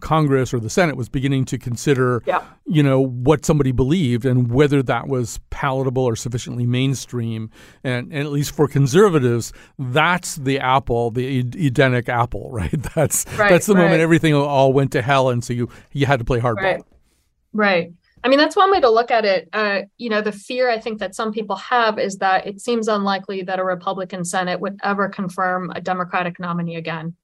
Congress 0.00 0.54
or 0.54 0.60
the 0.60 0.70
Senate 0.70 0.96
was 0.96 1.08
beginning 1.08 1.44
to 1.46 1.58
consider, 1.58 2.22
yeah. 2.26 2.44
you 2.66 2.82
know, 2.82 3.00
what 3.00 3.44
somebody 3.44 3.72
believed 3.72 4.24
and 4.24 4.50
whether 4.50 4.82
that 4.82 5.08
was 5.08 5.40
palatable 5.50 6.04
or 6.04 6.16
sufficiently 6.16 6.66
mainstream. 6.66 7.50
And, 7.84 8.12
and 8.12 8.22
at 8.26 8.32
least 8.32 8.54
for 8.54 8.68
conservatives, 8.68 9.52
that's 9.78 10.36
the 10.36 10.60
apple, 10.60 11.10
the 11.10 11.40
Edenic 11.40 12.08
apple, 12.08 12.50
right? 12.52 12.70
That's 12.94 13.26
right, 13.38 13.50
that's 13.50 13.66
the 13.66 13.74
right. 13.74 13.82
moment 13.82 14.00
everything 14.00 14.34
all 14.34 14.72
went 14.72 14.92
to 14.92 15.02
hell, 15.02 15.30
and 15.30 15.44
so 15.44 15.52
you 15.52 15.68
you 15.92 16.06
had 16.06 16.18
to 16.18 16.24
play 16.24 16.40
hardball. 16.40 16.62
Right. 16.62 16.84
Right. 17.52 17.92
I 18.22 18.28
mean, 18.28 18.38
that's 18.38 18.54
one 18.54 18.70
way 18.70 18.80
to 18.80 18.90
look 18.90 19.10
at 19.10 19.24
it. 19.24 19.48
Uh, 19.52 19.82
you 19.96 20.10
know, 20.10 20.20
the 20.20 20.32
fear 20.32 20.68
I 20.68 20.78
think 20.78 20.98
that 20.98 21.14
some 21.14 21.32
people 21.32 21.56
have 21.56 21.98
is 21.98 22.18
that 22.18 22.46
it 22.46 22.60
seems 22.60 22.86
unlikely 22.86 23.42
that 23.42 23.58
a 23.58 23.64
Republican 23.64 24.24
Senate 24.24 24.60
would 24.60 24.78
ever 24.82 25.08
confirm 25.08 25.70
a 25.74 25.80
Democratic 25.80 26.38
nominee 26.38 26.76
again. 26.76 27.16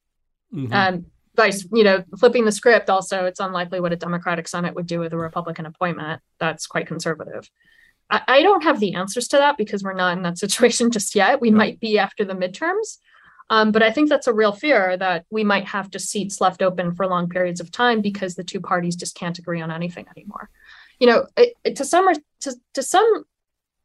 Mm-hmm. 0.55 0.73
Um, 0.73 1.07
vice, 1.37 1.67
you 1.73 1.85
know, 1.85 2.03
flipping 2.19 2.45
the 2.45 2.53
script, 2.53 2.91
also, 2.91 3.25
it's 3.27 3.41
unlikely 3.41 3.81
what 3.81 3.93
a 3.93 3.97
Democratic 3.97 4.49
Senate 4.49 4.75
would 4.75 4.87
do 4.87 4.99
with 4.99 5.13
a 5.13 5.17
Republican 5.19 5.67
appointment. 5.67 6.21
That's 6.39 6.67
quite 6.67 6.87
conservative. 6.87 7.49
I, 8.11 8.23
I 8.27 8.43
don't 8.43 8.65
have 8.65 8.81
the 8.81 8.95
answers 8.95 9.29
to 9.29 9.37
that 9.37 9.57
because 9.57 9.83
we're 9.83 9.93
not 9.93 10.17
in 10.17 10.23
that 10.23 10.39
situation 10.45 10.91
just 10.91 11.15
yet. 11.15 11.41
We 11.41 11.51
might 11.51 11.81
be 11.81 11.99
after 11.99 12.25
the 12.25 12.35
midterms. 12.35 12.99
Um, 13.49 13.71
but 13.71 13.83
I 13.83 13.93
think 13.93 14.09
that's 14.09 14.27
a 14.27 14.33
real 14.33 14.53
fear 14.53 14.97
that 14.97 15.25
we 15.31 15.45
might 15.45 15.67
have 15.67 15.91
just 15.91 16.11
seats 16.11 16.41
left 16.41 16.63
open 16.63 16.95
for 16.95 17.07
long 17.07 17.29
periods 17.29 17.61
of 17.61 17.71
time 17.71 18.01
because 18.01 18.35
the 18.35 18.43
two 18.43 18.61
parties 18.61 18.97
just 18.97 19.15
can't 19.15 19.39
agree 19.39 19.61
on 19.61 19.71
anything 19.71 20.07
anymore. 20.17 20.51
You 20.99 21.07
know, 21.07 21.27
it, 21.37 21.55
it, 21.63 21.77
to 21.77 21.85
some 21.85 22.13
to, 22.41 22.57
to 22.75 22.83
some 22.83 23.25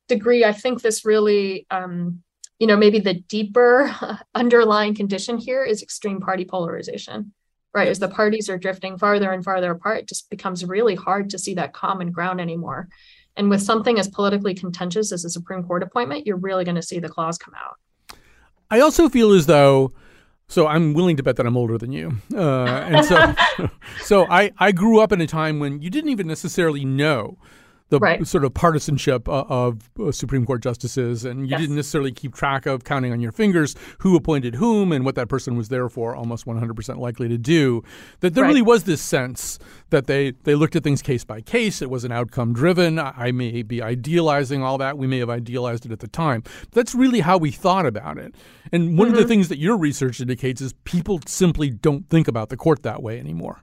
degree, 0.08 0.44
I 0.44 0.52
think 0.52 0.82
this 0.82 1.06
really 1.06 1.68
um, 1.70 2.24
you 2.58 2.68
know 2.68 2.78
maybe 2.78 3.00
the 3.00 3.16
deeper 3.16 3.96
underlying 4.36 4.96
condition 4.96 5.38
here 5.38 5.64
is 5.64 5.84
extreme 5.84 6.22
party 6.22 6.46
polarization 6.46 7.34
right 7.74 7.88
as 7.88 8.00
the 8.00 8.08
parties 8.08 8.50
are 8.50 8.58
drifting 8.58 8.98
farther 8.98 9.32
and 9.32 9.44
farther 9.44 9.72
apart 9.72 10.00
it 10.00 10.08
just 10.08 10.30
becomes 10.30 10.66
really 10.66 10.96
hard 10.96 11.30
to 11.30 11.40
see 11.40 11.54
that 11.56 11.74
common 11.74 12.12
ground 12.12 12.42
anymore. 12.42 12.88
And 13.38 13.50
with 13.50 13.62
something 13.62 13.98
as 13.98 14.10
politically 14.10 14.54
contentious 14.54 15.12
as 15.12 15.24
a 15.24 15.30
supreme 15.30 15.64
court 15.64 15.84
appointment 15.84 16.26
you're 16.26 16.38
really 16.38 16.66
going 16.66 16.76
to 16.76 16.82
see 16.82 17.00
the 17.00 17.10
claws 17.10 17.38
come 17.38 17.54
out. 17.56 17.78
I 18.70 18.80
also 18.80 19.10
feel 19.10 19.32
as 19.32 19.46
though 19.46 19.92
so 20.48 20.68
I'm 20.68 20.94
willing 20.94 21.16
to 21.16 21.24
bet 21.24 21.38
that 21.38 21.46
I'm 21.46 21.56
older 21.56 21.78
than 21.78 21.94
you, 21.94 22.18
uh, 22.36 22.66
and 22.66 23.06
so, 23.06 23.34
so 24.02 24.26
I, 24.30 24.52
I 24.58 24.74
grew 24.74 25.00
up 25.00 25.14
in 25.14 25.22
a 25.22 25.28
time 25.28 25.60
when 25.62 25.82
you 25.82 25.90
didn't 25.90 26.10
even 26.10 26.28
necessarily 26.28 26.84
know 26.84 27.38
the 27.92 28.00
right. 28.00 28.26
sort 28.26 28.46
of 28.46 28.54
partisanship 28.54 29.28
uh, 29.28 29.44
of 29.50 29.90
uh, 30.00 30.12
Supreme 30.14 30.46
Court 30.46 30.64
justices, 30.64 31.26
and 31.26 31.42
you 31.42 31.48
yes. 31.48 31.60
didn't 31.60 31.76
necessarily 31.76 32.14
keep 32.14 32.34
track 32.34 32.66
of 32.66 32.86
counting 32.86 33.12
on 33.12 33.20
your 33.20 33.34
fingers 33.34 33.76
who 34.00 34.16
appointed 34.16 34.56
whom 34.56 34.94
and 34.94 35.04
what 35.04 35.16
that 35.16 35.28
person 35.28 35.58
was 35.58 35.68
there 35.68 35.90
for, 35.90 36.16
almost 36.16 36.46
100% 36.46 36.98
likely 36.98 37.28
to 37.28 37.38
do. 37.38 37.84
That 38.22 38.34
there 38.34 38.46
right. 38.46 38.48
really 38.48 38.62
was 38.62 38.86
this 38.86 39.02
sense 39.02 39.60
that 39.90 40.08
they, 40.08 40.32
they 40.32 40.56
looked 40.56 40.78
at 40.78 40.84
things 40.84 41.02
case 41.02 41.26
by 41.26 41.42
case. 41.42 41.82
It 41.82 41.90
was 41.90 42.06
an 42.06 42.14
outcome 42.14 42.54
driven. 42.54 42.98
I 42.98 43.34
may 43.34 43.62
be 43.62 43.82
idealizing 43.82 44.64
all 44.64 44.78
that. 44.78 44.98
We 44.98 45.06
may 45.06 45.20
have 45.20 45.30
idealized 45.30 45.86
it 45.86 45.92
at 45.92 46.00
the 46.00 46.08
time. 46.08 46.44
But 46.44 46.72
that's 46.72 46.96
really 46.96 47.20
how 47.20 47.38
we 47.38 47.52
thought 47.52 47.86
about 47.86 48.18
it. 48.18 48.34
And 48.72 48.98
one 48.98 49.08
mm-hmm. 49.08 49.14
of 49.14 49.16
the 49.16 49.20
mm-hmm. 49.24 49.28
things 49.28 49.50
that 49.50 49.58
your 49.58 49.78
research 49.78 50.22
indicates 50.22 50.62
is 50.62 50.72
people 50.86 51.20
simply 51.28 51.70
don't 51.70 52.10
think 52.10 52.30
about 52.30 52.48
the 52.48 52.58
court 52.58 52.84
that 52.84 53.04
way 53.04 53.20
anymore. 53.20 53.62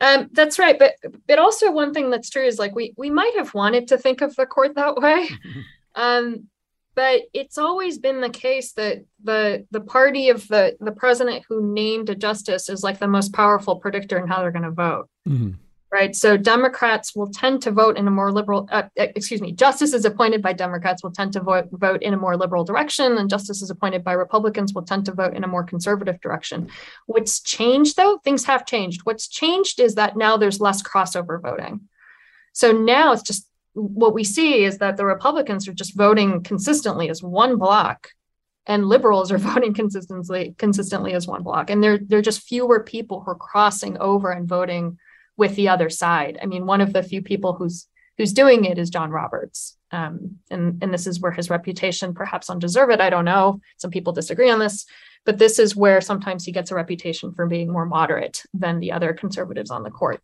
Um, 0.00 0.28
that's 0.32 0.58
right, 0.58 0.78
but 0.78 0.94
but 1.26 1.38
also 1.38 1.72
one 1.72 1.92
thing 1.92 2.10
that's 2.10 2.30
true 2.30 2.44
is 2.44 2.58
like 2.58 2.74
we 2.74 2.94
we 2.96 3.10
might 3.10 3.34
have 3.36 3.54
wanted 3.54 3.88
to 3.88 3.98
think 3.98 4.20
of 4.20 4.36
the 4.36 4.46
court 4.46 4.76
that 4.76 4.96
way, 4.96 5.28
um, 5.94 6.48
but 6.94 7.22
it's 7.32 7.58
always 7.58 7.98
been 7.98 8.20
the 8.20 8.30
case 8.30 8.72
that 8.74 9.04
the 9.24 9.66
the 9.70 9.80
party 9.80 10.28
of 10.28 10.46
the 10.48 10.76
the 10.80 10.92
president 10.92 11.44
who 11.48 11.72
named 11.74 12.10
a 12.10 12.14
justice 12.14 12.68
is 12.68 12.84
like 12.84 12.98
the 12.98 13.08
most 13.08 13.32
powerful 13.32 13.76
predictor 13.76 14.18
in 14.18 14.28
how 14.28 14.40
they're 14.40 14.52
going 14.52 14.62
to 14.62 14.70
vote. 14.70 15.08
Mm-hmm 15.28 15.50
right? 15.90 16.14
So 16.14 16.36
Democrats 16.36 17.16
will 17.16 17.30
tend 17.30 17.62
to 17.62 17.70
vote 17.70 17.96
in 17.96 18.06
a 18.06 18.10
more 18.10 18.30
liberal, 18.30 18.68
uh, 18.70 18.84
excuse 18.96 19.40
me, 19.40 19.52
justices 19.52 20.04
appointed 20.04 20.42
by 20.42 20.52
Democrats 20.52 21.02
will 21.02 21.12
tend 21.12 21.32
to 21.32 21.40
vote, 21.40 21.68
vote 21.72 22.02
in 22.02 22.12
a 22.12 22.18
more 22.18 22.36
liberal 22.36 22.64
direction, 22.64 23.16
and 23.16 23.30
justices 23.30 23.70
appointed 23.70 24.04
by 24.04 24.12
Republicans 24.12 24.74
will 24.74 24.82
tend 24.82 25.06
to 25.06 25.12
vote 25.12 25.34
in 25.34 25.44
a 25.44 25.48
more 25.48 25.64
conservative 25.64 26.20
direction. 26.20 26.68
What's 27.06 27.40
changed, 27.40 27.96
though, 27.96 28.18
things 28.18 28.44
have 28.44 28.66
changed. 28.66 29.02
What's 29.04 29.28
changed 29.28 29.80
is 29.80 29.94
that 29.94 30.16
now 30.16 30.36
there's 30.36 30.60
less 30.60 30.82
crossover 30.82 31.40
voting. 31.40 31.88
So 32.52 32.72
now 32.72 33.12
it's 33.12 33.22
just 33.22 33.48
what 33.72 34.14
we 34.14 34.24
see 34.24 34.64
is 34.64 34.78
that 34.78 34.96
the 34.96 35.06
Republicans 35.06 35.68
are 35.68 35.72
just 35.72 35.96
voting 35.96 36.42
consistently 36.42 37.08
as 37.08 37.22
one 37.22 37.56
block 37.56 38.10
and 38.66 38.86
liberals 38.86 39.32
are 39.32 39.38
voting 39.52 39.72
consistently 39.72 40.54
consistently 40.58 41.12
as 41.12 41.26
one 41.26 41.42
block 41.42 41.70
and 41.70 41.82
there 41.82 41.98
there 41.98 42.18
are 42.18 42.22
just 42.22 42.42
fewer 42.42 42.82
people 42.82 43.20
who 43.20 43.30
are 43.30 43.36
crossing 43.36 43.96
over 43.98 44.30
and 44.30 44.48
voting 44.48 44.98
with 45.38 45.56
the 45.56 45.68
other 45.68 45.88
side. 45.88 46.38
I 46.42 46.46
mean, 46.46 46.66
one 46.66 46.82
of 46.82 46.92
the 46.92 47.02
few 47.02 47.22
people 47.22 47.54
who's 47.54 47.86
who's 48.18 48.32
doing 48.32 48.64
it 48.64 48.78
is 48.78 48.90
John 48.90 49.10
Roberts. 49.10 49.76
Um, 49.92 50.38
and, 50.50 50.82
and 50.82 50.92
this 50.92 51.06
is 51.06 51.20
where 51.20 51.30
his 51.30 51.48
reputation 51.48 52.12
perhaps 52.12 52.50
undeserved. 52.50 53.00
I 53.00 53.10
don't 53.10 53.24
know. 53.24 53.60
Some 53.76 53.92
people 53.92 54.12
disagree 54.12 54.50
on 54.50 54.58
this, 54.58 54.84
but 55.24 55.38
this 55.38 55.60
is 55.60 55.76
where 55.76 56.00
sometimes 56.00 56.44
he 56.44 56.50
gets 56.50 56.72
a 56.72 56.74
reputation 56.74 57.32
for 57.32 57.46
being 57.46 57.70
more 57.70 57.86
moderate 57.86 58.42
than 58.52 58.80
the 58.80 58.90
other 58.90 59.12
conservatives 59.14 59.70
on 59.70 59.84
the 59.84 59.90
court. 59.90 60.20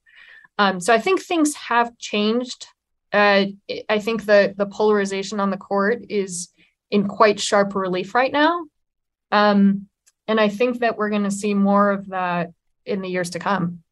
Um, 0.59 0.81
so 0.81 0.93
I 0.93 0.99
think 0.99 1.23
things 1.23 1.55
have 1.55 1.97
changed. 1.99 2.67
Uh, 3.13 3.47
I 3.89 4.01
think 4.01 4.27
the 4.27 4.55
the 4.57 4.67
polarization 4.67 5.39
on 5.39 5.51
the 5.51 5.57
court 5.57 6.05
is 6.11 6.49
in 6.91 7.07
quite 7.07 7.39
sharp 7.39 7.77
relief 7.77 8.15
right 8.15 8.33
now. 8.33 8.67
Um, 9.31 9.89
and 10.27 10.41
I 10.41 10.49
think 10.49 10.81
that 10.81 10.97
we're 10.97 11.11
going 11.11 11.25
to 11.25 11.31
see 11.31 11.55
more 11.55 11.93
of 11.93 12.09
that 12.09 12.51
in 12.85 13.03
the 13.03 13.09
years 13.09 13.31
to 13.31 13.39
come. 13.39 13.84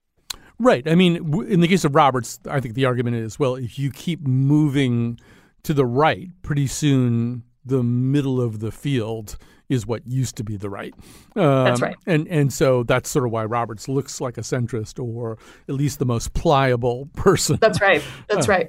Right. 0.63 0.87
I 0.87 0.95
mean, 0.95 1.17
in 1.49 1.59
the 1.59 1.67
case 1.67 1.85
of 1.85 1.97
Roberts, 1.97 2.39
I 2.49 2.61
think 2.61 2.75
the 2.75 2.85
argument 2.85 3.17
is 3.17 3.37
well, 3.37 3.57
if 3.57 3.81
you 3.81 3.91
keep 3.91 4.27
moving 4.27 5.19
to 5.65 5.75
the 5.75 5.85
right, 5.85 6.29
pretty 6.43 6.69
soon 6.69 7.43
the 7.65 7.83
middle 7.83 8.41
of 8.41 8.61
the 8.61 8.71
field 8.71 9.37
is 9.69 9.87
what 9.87 10.07
used 10.07 10.37
to 10.37 10.45
be 10.45 10.57
the 10.57 10.71
right. 10.71 10.95
Um, 11.35 11.65
that's 11.65 11.83
right. 11.83 11.97
And 12.07 12.29
and 12.29 12.53
so 12.53 12.85
that's 12.85 13.11
sort 13.11 13.25
of 13.25 13.33
why 13.33 13.45
Roberts 13.45 13.89
looks 13.89 14.21
like 14.21 14.39
a 14.39 14.43
centrist 14.43 15.03
or 15.03 15.37
at 15.69 15.75
least 15.75 15.99
the 15.99 16.05
most 16.05 16.33
pliable 16.33 17.09
person. 17.17 17.59
That's 17.61 17.81
right. 17.81 18.03
That's 18.29 18.49
uh, 18.49 18.53
right. 18.53 18.69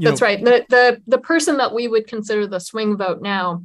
That's 0.00 0.20
know, 0.20 0.26
right. 0.26 0.44
The, 0.44 0.66
the 0.68 1.02
the 1.06 1.18
person 1.18 1.58
that 1.58 1.72
we 1.72 1.86
would 1.86 2.08
consider 2.08 2.48
the 2.48 2.58
swing 2.58 2.96
vote 2.96 3.22
now, 3.22 3.62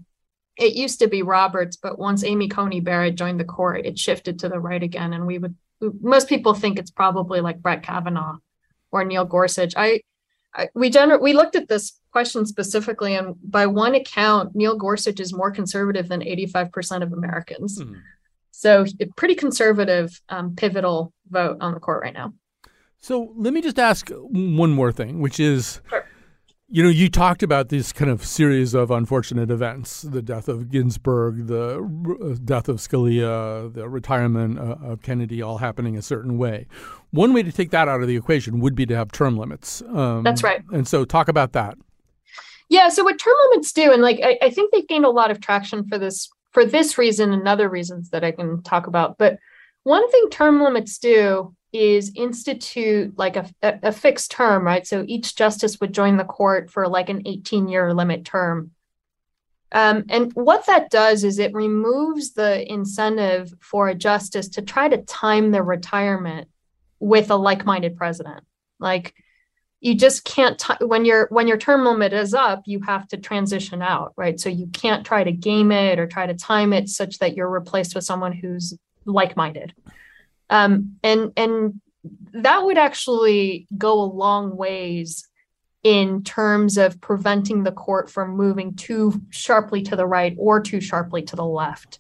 it 0.58 0.74
used 0.74 1.00
to 1.00 1.08
be 1.08 1.24
Roberts, 1.24 1.76
but 1.76 1.98
once 1.98 2.24
Amy 2.24 2.50
Coney 2.50 2.82
Barrett 2.82 3.16
joined 3.16 3.40
the 3.40 3.46
court, 3.46 3.84
it 3.84 3.98
shifted 3.98 4.40
to 4.40 4.50
the 4.50 4.60
right 4.60 4.84
again. 4.84 5.14
And 5.14 5.26
we 5.26 5.40
would 5.40 5.56
most 5.82 6.30
people 6.30 6.54
think 6.54 6.80
it's 6.80 6.92
probably 6.92 7.42
like 7.42 7.62
Brett 7.62 7.84
Kavanaugh 7.84 8.38
or 8.92 9.04
Neil 9.04 9.26
Gorsuch. 9.26 9.74
I, 9.76 10.02
I 10.54 10.70
we 10.74 10.90
gener- 10.90 11.22
we 11.22 11.34
looked 11.34 11.56
at 11.56 11.68
this 11.68 12.00
question 12.12 12.46
specifically, 12.46 13.16
and 13.16 13.36
by 13.44 13.66
one 13.66 13.96
account, 13.96 14.56
Neil 14.56 14.78
Gorsuch 14.78 15.20
is 15.20 15.34
more 15.34 15.52
conservative 15.52 16.08
than 16.08 16.22
85% 16.22 17.02
of 17.04 17.12
Americans. 17.12 17.82
Hmm. 17.82 17.96
So, 18.52 18.86
pretty 19.18 19.36
conservative, 19.36 20.22
um, 20.30 20.56
pivotal 20.56 21.12
vote 21.30 21.58
on 21.60 21.74
the 21.74 21.80
court 21.80 22.04
right 22.04 22.14
now. 22.14 22.34
So, 23.02 23.34
let 23.36 23.52
me 23.52 23.62
just 23.62 23.80
ask 23.80 24.10
one 24.12 24.72
more 24.72 24.92
thing, 24.92 25.20
which 25.20 25.40
is 25.40 25.82
sure. 25.90 26.06
You 26.70 26.82
know, 26.82 26.89
you 26.89 27.09
talked 27.09 27.43
about 27.43 27.70
this 27.70 27.91
kind 27.91 28.09
of 28.09 28.26
series 28.26 28.74
of 28.74 28.89
unfortunate 28.89 29.51
events 29.51 30.01
the 30.01 30.22
death 30.22 30.47
of 30.47 30.72
Ginsburg, 30.72 31.47
the 31.47 31.80
uh, 31.80 32.38
death 32.43 32.70
of 32.70 32.78
Scalia, 32.78 33.72
the 33.74 33.88
retirement 33.89 34.57
uh, 34.57 34.78
of 34.82 35.01
Kennedy, 35.01 35.41
all 35.41 35.57
happening 35.57 35.97
a 35.97 36.01
certain 36.01 36.38
way. 36.38 36.68
One 37.11 37.34
way 37.34 37.43
to 37.43 37.51
take 37.51 37.72
that 37.72 37.88
out 37.88 38.01
of 38.01 38.07
the 38.07 38.16
equation 38.16 38.59
would 38.61 38.76
be 38.76 38.86
to 38.86 38.95
have 38.95 39.11
term 39.11 39.38
limits. 39.38 39.84
Um, 39.93 40.24
That's 40.24 40.41
right. 40.41 40.64
And 40.72 40.88
so, 40.88 41.05
talk 41.05 41.28
about 41.28 41.51
that. 41.51 41.78
Yeah. 42.70 42.89
So, 42.89 43.03
what 43.03 43.20
term 43.20 43.36
limits 43.49 43.72
do, 43.74 43.91
and 43.91 44.01
like 44.01 44.20
I, 44.24 44.39
I 44.41 44.49
think 44.49 44.72
they've 44.72 44.88
gained 44.88 45.05
a 45.05 45.11
lot 45.11 45.32
of 45.32 45.41
traction 45.41 45.86
for 45.88 45.99
this 45.99 46.30
for 46.53 46.66
this 46.66 46.97
reason 46.97 47.34
and 47.34 47.47
other 47.47 47.68
reasons 47.70 48.09
that 48.11 48.24
I 48.24 48.32
can 48.32 48.64
talk 48.64 48.88
about. 48.88 49.18
But 49.18 49.38
one 49.84 50.09
thing 50.09 50.30
term 50.32 50.64
limits 50.64 50.97
do 50.97 51.53
is 51.74 52.12
institute 52.16 53.18
like 53.18 53.36
a, 53.36 53.50
a, 53.62 53.92
fixed 53.92 54.30
term, 54.32 54.64
right? 54.64 54.86
So 54.86 55.04
each 55.08 55.36
justice 55.36 55.80
would 55.82 55.92
join 55.92 56.18
the 56.18 56.24
court 56.24 56.70
for 56.70 56.88
like 56.88 57.10
an 57.10 57.24
18 57.26 57.68
year 57.68 57.94
limit 57.94 58.24
term. 58.24 58.72
Um, 59.72 60.06
and 60.10 60.32
what 60.34 60.68
that 60.68 60.92
does 60.92 61.24
is 61.24 61.40
it 61.40 61.54
removes 61.54 62.34
the 62.34 62.72
incentive 62.72 63.52
for 63.60 63.88
a 63.88 63.96
justice 63.96 64.50
to 64.50 64.62
try 64.62 64.88
to 64.88 64.98
time 64.98 65.50
their 65.50 65.64
retirement 65.64 66.48
with 67.00 67.32
a 67.32 67.36
like 67.36 67.66
minded 67.66 67.98
president. 67.98 68.44
Like, 68.80 69.16
you 69.82 69.96
just 69.96 70.24
can't 70.24 70.58
t- 70.58 70.86
when 70.86 71.04
your 71.04 71.28
when 71.30 71.48
your 71.48 71.58
term 71.58 71.84
limit 71.84 72.14
is 72.14 72.34
up 72.34 72.62
you 72.66 72.80
have 72.80 73.06
to 73.06 73.18
transition 73.18 73.82
out 73.82 74.14
right 74.16 74.40
so 74.40 74.48
you 74.48 74.66
can't 74.68 75.06
try 75.06 75.26
to 75.26 75.32
game 75.34 75.74
it 75.74 76.00
or 76.00 76.08
try 76.08 76.26
to 76.26 76.34
time 76.34 76.72
it 76.72 76.88
such 76.88 77.20
that 77.20 77.36
you're 77.36 77.50
replaced 77.50 77.94
with 77.94 78.06
someone 78.06 78.32
who's 78.32 78.74
like-minded 79.06 79.74
um, 80.50 80.98
and 81.04 81.32
and 81.38 81.82
that 82.34 82.64
would 82.64 82.78
actually 82.78 83.68
go 83.78 84.02
a 84.02 84.04
long 84.04 84.56
ways 84.56 85.28
in 85.84 86.24
terms 86.24 86.78
of 86.78 87.00
preventing 87.02 87.64
the 87.64 87.72
court 87.72 88.10
from 88.10 88.38
moving 88.38 88.74
too 88.76 89.22
sharply 89.30 89.82
to 89.82 89.96
the 89.96 90.06
right 90.06 90.36
or 90.38 90.62
too 90.62 90.80
sharply 90.80 91.22
to 91.24 91.36
the 91.36 91.46
left, 91.46 92.00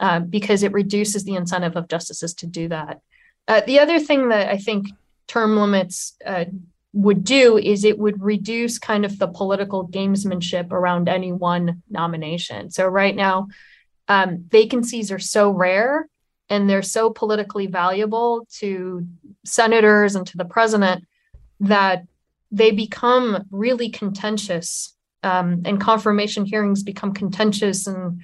uh, 0.00 0.20
because 0.20 0.62
it 0.62 0.72
reduces 0.72 1.24
the 1.24 1.34
incentive 1.34 1.76
of 1.76 1.88
justices 1.88 2.34
to 2.34 2.46
do 2.46 2.68
that. 2.68 3.00
Uh, 3.46 3.60
the 3.66 3.78
other 3.78 3.98
thing 3.98 4.28
that 4.30 4.48
I 4.48 4.56
think 4.56 4.88
term 5.26 5.56
limits 5.56 6.16
uh, 6.24 6.46
would 6.92 7.22
do 7.24 7.56
is 7.56 7.84
it 7.84 7.98
would 7.98 8.22
reduce 8.22 8.78
kind 8.78 9.04
of 9.04 9.18
the 9.18 9.28
political 9.28 9.86
gamesmanship 9.86 10.72
around 10.72 11.08
any 11.08 11.32
one 11.32 11.82
nomination. 11.88 12.70
So 12.70 12.86
right 12.86 13.14
now, 13.14 13.48
um, 14.08 14.44
vacancies 14.48 15.12
are 15.12 15.20
so 15.20 15.50
rare 15.50 16.08
and 16.50 16.68
they're 16.68 16.82
so 16.82 17.10
politically 17.10 17.66
valuable 17.66 18.46
to 18.58 19.06
senators 19.44 20.16
and 20.16 20.26
to 20.26 20.36
the 20.36 20.44
president 20.44 21.06
that 21.60 22.04
they 22.50 22.72
become 22.72 23.44
really 23.50 23.88
contentious 23.88 24.96
um, 25.22 25.62
and 25.64 25.80
confirmation 25.80 26.44
hearings 26.44 26.82
become 26.82 27.14
contentious 27.14 27.86
and 27.86 28.20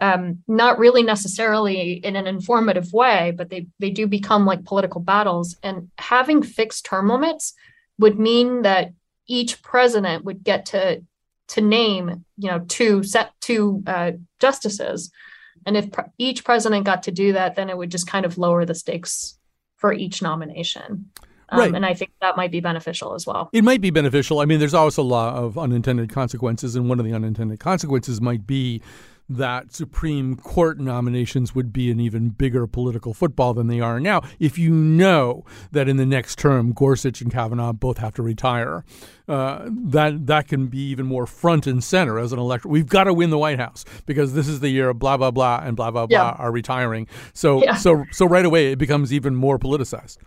um, 0.00 0.42
not 0.46 0.78
really 0.78 1.02
necessarily 1.02 1.92
in 1.92 2.16
an 2.16 2.26
informative 2.26 2.92
way, 2.92 3.32
but 3.36 3.48
they 3.48 3.66
they 3.78 3.90
do 3.90 4.06
become 4.06 4.44
like 4.44 4.64
political 4.64 5.00
battles. 5.00 5.56
And 5.62 5.90
having 5.98 6.42
fixed 6.42 6.84
term 6.84 7.08
limits 7.08 7.54
would 7.98 8.18
mean 8.18 8.62
that 8.62 8.92
each 9.26 9.62
president 9.62 10.24
would 10.24 10.44
get 10.44 10.66
to 10.66 11.02
to 11.46 11.60
name 11.60 12.24
you 12.38 12.50
know 12.50 12.60
two 12.68 13.02
set 13.02 13.32
two 13.40 13.82
uh, 13.86 14.12
justices 14.40 15.10
and 15.66 15.76
if 15.76 15.90
pre- 15.90 16.04
each 16.18 16.44
president 16.44 16.84
got 16.84 17.04
to 17.04 17.12
do 17.12 17.32
that, 17.32 17.56
then 17.56 17.70
it 17.70 17.76
would 17.76 17.90
just 17.90 18.06
kind 18.06 18.26
of 18.26 18.38
lower 18.38 18.64
the 18.64 18.74
stakes 18.74 19.38
for 19.76 19.92
each 19.92 20.22
nomination. 20.22 21.10
Um, 21.50 21.58
right. 21.58 21.74
And 21.74 21.84
I 21.84 21.94
think 21.94 22.10
that 22.20 22.36
might 22.36 22.50
be 22.50 22.60
beneficial 22.60 23.14
as 23.14 23.26
well. 23.26 23.50
It 23.52 23.64
might 23.64 23.80
be 23.80 23.90
beneficial. 23.90 24.40
I 24.40 24.46
mean, 24.46 24.60
there's 24.60 24.74
always 24.74 24.96
a 24.96 25.02
lot 25.02 25.36
of 25.36 25.58
unintended 25.58 26.10
consequences, 26.10 26.74
and 26.74 26.88
one 26.88 26.98
of 26.98 27.04
the 27.04 27.12
unintended 27.12 27.60
consequences 27.60 28.20
might 28.20 28.46
be 28.46 28.82
that 29.28 29.72
Supreme 29.72 30.36
Court 30.36 30.78
nominations 30.78 31.54
would 31.54 31.72
be 31.72 31.90
an 31.90 31.98
even 31.98 32.28
bigger 32.28 32.66
political 32.66 33.14
football 33.14 33.54
than 33.54 33.68
they 33.68 33.80
are 33.80 33.98
now 33.98 34.22
if 34.38 34.58
you 34.58 34.70
know 34.70 35.44
that 35.72 35.88
in 35.88 35.96
the 35.96 36.06
next 36.06 36.38
term 36.38 36.72
Gorsuch 36.72 37.20
and 37.20 37.32
Kavanaugh 37.32 37.72
both 37.72 37.98
have 37.98 38.14
to 38.14 38.22
retire. 38.22 38.84
Uh, 39.26 39.70
that 39.70 40.26
that 40.26 40.48
can 40.48 40.66
be 40.66 40.78
even 40.78 41.06
more 41.06 41.26
front 41.26 41.66
and 41.66 41.82
center 41.82 42.18
as 42.18 42.32
an 42.32 42.38
elector. 42.38 42.68
We've 42.68 42.86
got 42.86 43.04
to 43.04 43.14
win 43.14 43.30
the 43.30 43.38
White 43.38 43.58
House 43.58 43.84
because 44.04 44.34
this 44.34 44.46
is 44.46 44.60
the 44.60 44.68
year 44.68 44.90
of 44.90 44.98
blah 44.98 45.16
blah 45.16 45.30
blah 45.30 45.62
and 45.64 45.76
blah 45.76 45.90
blah 45.90 46.06
blah 46.06 46.36
are 46.38 46.52
retiring. 46.52 47.08
So 47.32 47.62
yeah. 47.62 47.76
so 47.76 48.04
so 48.12 48.26
right 48.26 48.44
away 48.44 48.72
it 48.72 48.78
becomes 48.78 49.12
even 49.12 49.34
more 49.34 49.58
politicized. 49.58 50.18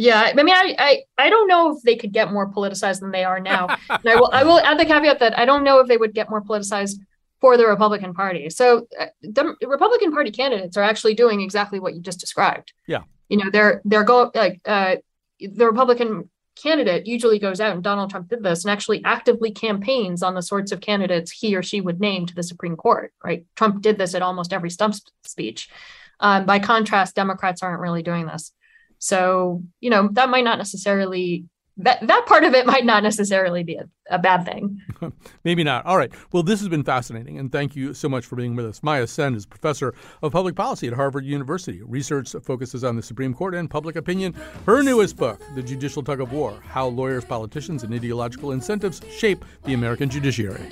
Yeah, 0.00 0.32
I 0.34 0.42
mean, 0.42 0.48
I, 0.48 0.74
I 0.78 1.02
I 1.18 1.28
don't 1.28 1.46
know 1.46 1.76
if 1.76 1.82
they 1.82 1.94
could 1.94 2.12
get 2.12 2.32
more 2.32 2.50
politicized 2.50 3.00
than 3.00 3.10
they 3.10 3.22
are 3.22 3.38
now. 3.38 3.68
and 3.90 4.08
I 4.08 4.16
will 4.16 4.30
I 4.32 4.44
will 4.44 4.58
add 4.58 4.78
the 4.78 4.86
caveat 4.86 5.18
that 5.18 5.38
I 5.38 5.44
don't 5.44 5.62
know 5.62 5.78
if 5.80 5.88
they 5.88 5.98
would 5.98 6.14
get 6.14 6.30
more 6.30 6.42
politicized 6.42 6.96
for 7.40 7.56
the 7.56 7.66
Republican 7.66 8.14
Party. 8.14 8.50
So 8.50 8.86
uh, 8.98 9.06
the 9.22 9.56
Republican 9.66 10.12
Party 10.12 10.30
candidates 10.30 10.76
are 10.76 10.82
actually 10.82 11.14
doing 11.14 11.40
exactly 11.40 11.80
what 11.80 11.94
you 11.94 12.00
just 12.00 12.20
described. 12.20 12.72
Yeah. 12.86 13.02
You 13.28 13.38
know, 13.38 13.50
they're 13.50 13.80
they're 13.84 14.04
going 14.04 14.30
like 14.34 14.60
uh, 14.64 14.96
the 15.40 15.66
Republican 15.66 16.28
candidate 16.60 17.06
usually 17.06 17.38
goes 17.38 17.60
out 17.60 17.74
and 17.74 17.82
Donald 17.82 18.10
Trump 18.10 18.28
did 18.28 18.42
this 18.42 18.64
and 18.64 18.70
actually 18.70 19.02
actively 19.04 19.50
campaigns 19.50 20.22
on 20.22 20.34
the 20.34 20.42
sorts 20.42 20.72
of 20.72 20.80
candidates 20.80 21.30
he 21.30 21.56
or 21.56 21.62
she 21.62 21.80
would 21.80 22.00
name 22.00 22.26
to 22.26 22.34
the 22.34 22.42
Supreme 22.42 22.76
Court, 22.76 23.12
right? 23.24 23.46
Trump 23.56 23.80
did 23.80 23.98
this 23.98 24.14
at 24.14 24.22
almost 24.22 24.52
every 24.52 24.70
stump 24.70 24.94
speech. 25.24 25.70
Um, 26.18 26.44
by 26.44 26.58
contrast, 26.58 27.14
Democrats 27.14 27.62
aren't 27.62 27.80
really 27.80 28.02
doing 28.02 28.26
this. 28.26 28.52
So, 28.98 29.62
you 29.80 29.88
know, 29.88 30.10
that 30.12 30.28
might 30.28 30.44
not 30.44 30.58
necessarily 30.58 31.46
that 31.76 32.06
that 32.06 32.26
part 32.26 32.44
of 32.44 32.54
it 32.54 32.66
might 32.66 32.84
not 32.84 33.02
necessarily 33.02 33.62
be 33.62 33.76
a, 33.76 33.88
a 34.10 34.18
bad 34.18 34.44
thing. 34.44 34.80
Maybe 35.44 35.64
not. 35.64 35.86
All 35.86 35.96
right. 35.96 36.12
Well, 36.32 36.42
this 36.42 36.60
has 36.60 36.68
been 36.68 36.84
fascinating, 36.84 37.38
and 37.38 37.50
thank 37.50 37.74
you 37.74 37.94
so 37.94 38.08
much 38.08 38.26
for 38.26 38.36
being 38.36 38.54
with 38.54 38.66
us. 38.66 38.82
Maya 38.82 39.06
Sen 39.06 39.34
is 39.34 39.46
professor 39.46 39.94
of 40.22 40.32
public 40.32 40.54
policy 40.54 40.88
at 40.88 40.92
Harvard 40.94 41.24
University. 41.24 41.82
Research 41.82 42.34
focuses 42.42 42.84
on 42.84 42.96
the 42.96 43.02
Supreme 43.02 43.34
Court 43.34 43.54
and 43.54 43.70
public 43.70 43.96
opinion. 43.96 44.34
Her 44.66 44.82
newest 44.82 45.16
book, 45.16 45.40
The 45.54 45.62
Judicial 45.62 46.02
Tug 46.02 46.20
of 46.20 46.32
War: 46.32 46.60
How 46.66 46.86
Lawyers, 46.86 47.24
Politicians, 47.24 47.82
and 47.82 47.94
Ideological 47.94 48.52
Incentives 48.52 49.00
Shape 49.10 49.44
the 49.64 49.74
American 49.74 50.10
Judiciary. 50.10 50.68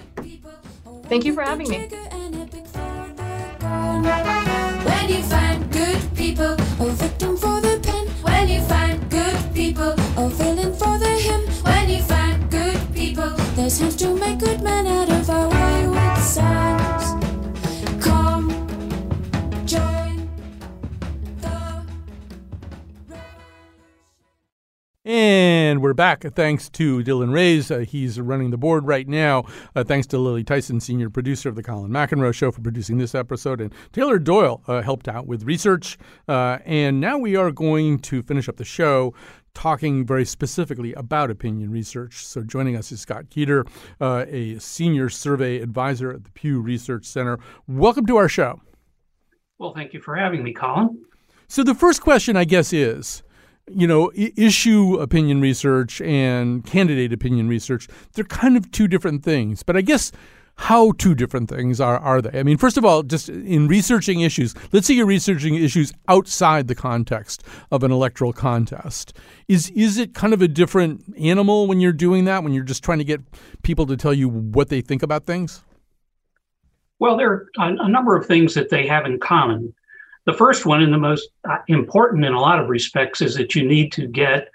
Thank 1.04 1.24
you 1.24 1.32
for 1.32 1.42
having 1.42 1.68
me. 1.70 1.88
When 4.84 5.08
you 5.08 5.22
find 5.22 5.72
good 5.72 6.16
people, 6.16 6.52
a 6.52 6.90
victim 6.90 7.36
for 7.36 7.60
the 7.60 7.80
pen. 7.82 7.97
When 8.38 8.48
you 8.48 8.60
find 8.62 9.10
good 9.10 9.52
people, 9.52 9.94
a 10.16 10.28
villain 10.28 10.72
for 10.72 10.96
the 10.96 11.08
hymn. 11.08 11.40
When 11.64 11.90
you 11.90 12.00
find 12.02 12.48
good 12.48 12.80
people, 12.94 13.30
there's 13.56 13.80
hands 13.80 13.96
to 13.96 14.14
make 14.14 14.38
good 14.38 14.62
men 14.62 14.86
out 14.86 15.10
of 15.10 15.28
our 15.28 15.48
wayward 15.48 16.18
sons. 16.18 17.07
And 25.04 25.80
we're 25.80 25.94
back. 25.94 26.22
Thanks 26.34 26.68
to 26.70 27.04
Dylan 27.04 27.32
Reyes. 27.32 27.70
Uh, 27.70 27.78
he's 27.78 28.20
running 28.20 28.50
the 28.50 28.58
board 28.58 28.84
right 28.86 29.06
now. 29.06 29.44
Uh, 29.76 29.84
thanks 29.84 30.08
to 30.08 30.18
Lily 30.18 30.42
Tyson, 30.42 30.80
senior 30.80 31.08
producer 31.08 31.48
of 31.48 31.54
the 31.54 31.62
Colin 31.62 31.92
McEnroe 31.92 32.34
Show, 32.34 32.50
for 32.50 32.60
producing 32.60 32.98
this 32.98 33.14
episode. 33.14 33.60
And 33.60 33.72
Taylor 33.92 34.18
Doyle 34.18 34.60
uh, 34.66 34.82
helped 34.82 35.06
out 35.06 35.28
with 35.28 35.44
research. 35.44 35.98
Uh, 36.26 36.58
and 36.64 37.00
now 37.00 37.16
we 37.16 37.36
are 37.36 37.52
going 37.52 38.00
to 38.00 38.22
finish 38.22 38.48
up 38.48 38.56
the 38.56 38.64
show 38.64 39.14
talking 39.54 40.04
very 40.04 40.24
specifically 40.24 40.92
about 40.94 41.30
opinion 41.30 41.70
research. 41.70 42.26
So 42.26 42.42
joining 42.42 42.76
us 42.76 42.90
is 42.90 43.00
Scott 43.00 43.26
Keeter, 43.30 43.68
uh, 44.00 44.24
a 44.28 44.58
senior 44.58 45.08
survey 45.08 45.60
advisor 45.60 46.10
at 46.10 46.24
the 46.24 46.30
Pew 46.32 46.60
Research 46.60 47.06
Center. 47.06 47.38
Welcome 47.68 48.04
to 48.06 48.16
our 48.16 48.28
show. 48.28 48.60
Well, 49.58 49.74
thank 49.74 49.92
you 49.94 50.00
for 50.00 50.16
having 50.16 50.42
me, 50.42 50.52
Colin. 50.52 51.04
So 51.46 51.62
the 51.62 51.74
first 51.74 52.02
question, 52.02 52.36
I 52.36 52.44
guess, 52.44 52.72
is 52.72 53.22
you 53.70 53.86
know, 53.86 54.10
issue 54.14 54.96
opinion 54.96 55.40
research 55.40 56.00
and 56.00 56.64
candidate 56.64 57.12
opinion 57.12 57.48
research, 57.48 57.88
they're 58.12 58.24
kind 58.24 58.56
of 58.56 58.70
two 58.70 58.88
different 58.88 59.24
things. 59.24 59.62
But 59.62 59.76
I 59.76 59.80
guess 59.80 60.12
how 60.58 60.90
two 60.92 61.14
different 61.14 61.48
things 61.48 61.80
are 61.80 61.98
are 61.98 62.20
they? 62.20 62.38
I 62.38 62.42
mean, 62.42 62.58
first 62.58 62.76
of 62.76 62.84
all, 62.84 63.04
just 63.04 63.28
in 63.28 63.68
researching 63.68 64.20
issues, 64.20 64.54
let's 64.72 64.86
say 64.88 64.94
you're 64.94 65.06
researching 65.06 65.54
issues 65.54 65.92
outside 66.08 66.66
the 66.66 66.74
context 66.74 67.44
of 67.70 67.84
an 67.84 67.92
electoral 67.92 68.32
contest. 68.32 69.16
Is 69.46 69.70
is 69.70 69.98
it 69.98 70.14
kind 70.14 70.34
of 70.34 70.42
a 70.42 70.48
different 70.48 71.14
animal 71.18 71.68
when 71.68 71.80
you're 71.80 71.92
doing 71.92 72.24
that? 72.24 72.42
When 72.42 72.52
you're 72.52 72.64
just 72.64 72.82
trying 72.82 72.98
to 72.98 73.04
get 73.04 73.20
people 73.62 73.86
to 73.86 73.96
tell 73.96 74.12
you 74.12 74.28
what 74.28 74.68
they 74.68 74.80
think 74.80 75.02
about 75.02 75.26
things? 75.26 75.62
Well, 76.98 77.16
there 77.16 77.30
are 77.30 77.46
a, 77.58 77.88
number 77.88 78.16
of 78.16 78.26
things 78.26 78.54
that 78.54 78.70
they 78.70 78.84
have 78.86 79.06
in 79.06 79.20
common. 79.20 79.72
The 80.26 80.32
first 80.34 80.66
one, 80.66 80.82
and 80.82 80.92
the 80.92 80.98
most 80.98 81.28
uh, 81.48 81.58
important 81.68 82.24
in 82.24 82.34
a 82.34 82.40
lot 82.40 82.58
of 82.58 82.68
respects, 82.68 83.20
is 83.20 83.34
that 83.36 83.54
you 83.54 83.66
need 83.66 83.92
to 83.92 84.06
get 84.06 84.48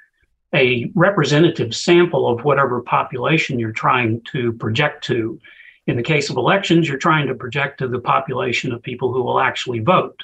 a 0.53 0.91
representative 0.93 1.73
sample 1.73 2.27
of 2.27 2.43
whatever 2.43 2.81
population 2.81 3.59
you're 3.59 3.71
trying 3.71 4.21
to 4.31 4.53
project 4.53 5.03
to. 5.05 5.39
In 5.87 5.97
the 5.97 6.03
case 6.03 6.29
of 6.29 6.37
elections, 6.37 6.87
you're 6.87 6.97
trying 6.97 7.27
to 7.27 7.35
project 7.35 7.79
to 7.79 7.87
the 7.87 7.99
population 7.99 8.71
of 8.71 8.81
people 8.83 9.11
who 9.11 9.23
will 9.23 9.39
actually 9.39 9.79
vote. 9.79 10.23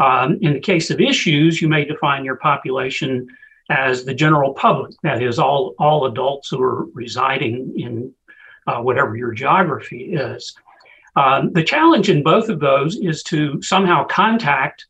Um, 0.00 0.38
in 0.42 0.52
the 0.52 0.60
case 0.60 0.90
of 0.90 1.00
issues, 1.00 1.62
you 1.62 1.68
may 1.68 1.84
define 1.84 2.24
your 2.24 2.36
population 2.36 3.26
as 3.70 4.04
the 4.04 4.14
general 4.14 4.52
public, 4.52 4.92
that 5.02 5.22
is, 5.22 5.38
all, 5.38 5.74
all 5.78 6.04
adults 6.04 6.50
who 6.50 6.62
are 6.62 6.84
residing 6.92 7.72
in 7.76 8.12
uh, 8.66 8.80
whatever 8.80 9.16
your 9.16 9.32
geography 9.32 10.12
is. 10.12 10.54
Um, 11.16 11.52
the 11.52 11.62
challenge 11.62 12.10
in 12.10 12.22
both 12.22 12.48
of 12.48 12.60
those 12.60 12.96
is 12.96 13.22
to 13.24 13.62
somehow 13.62 14.04
contact 14.06 14.86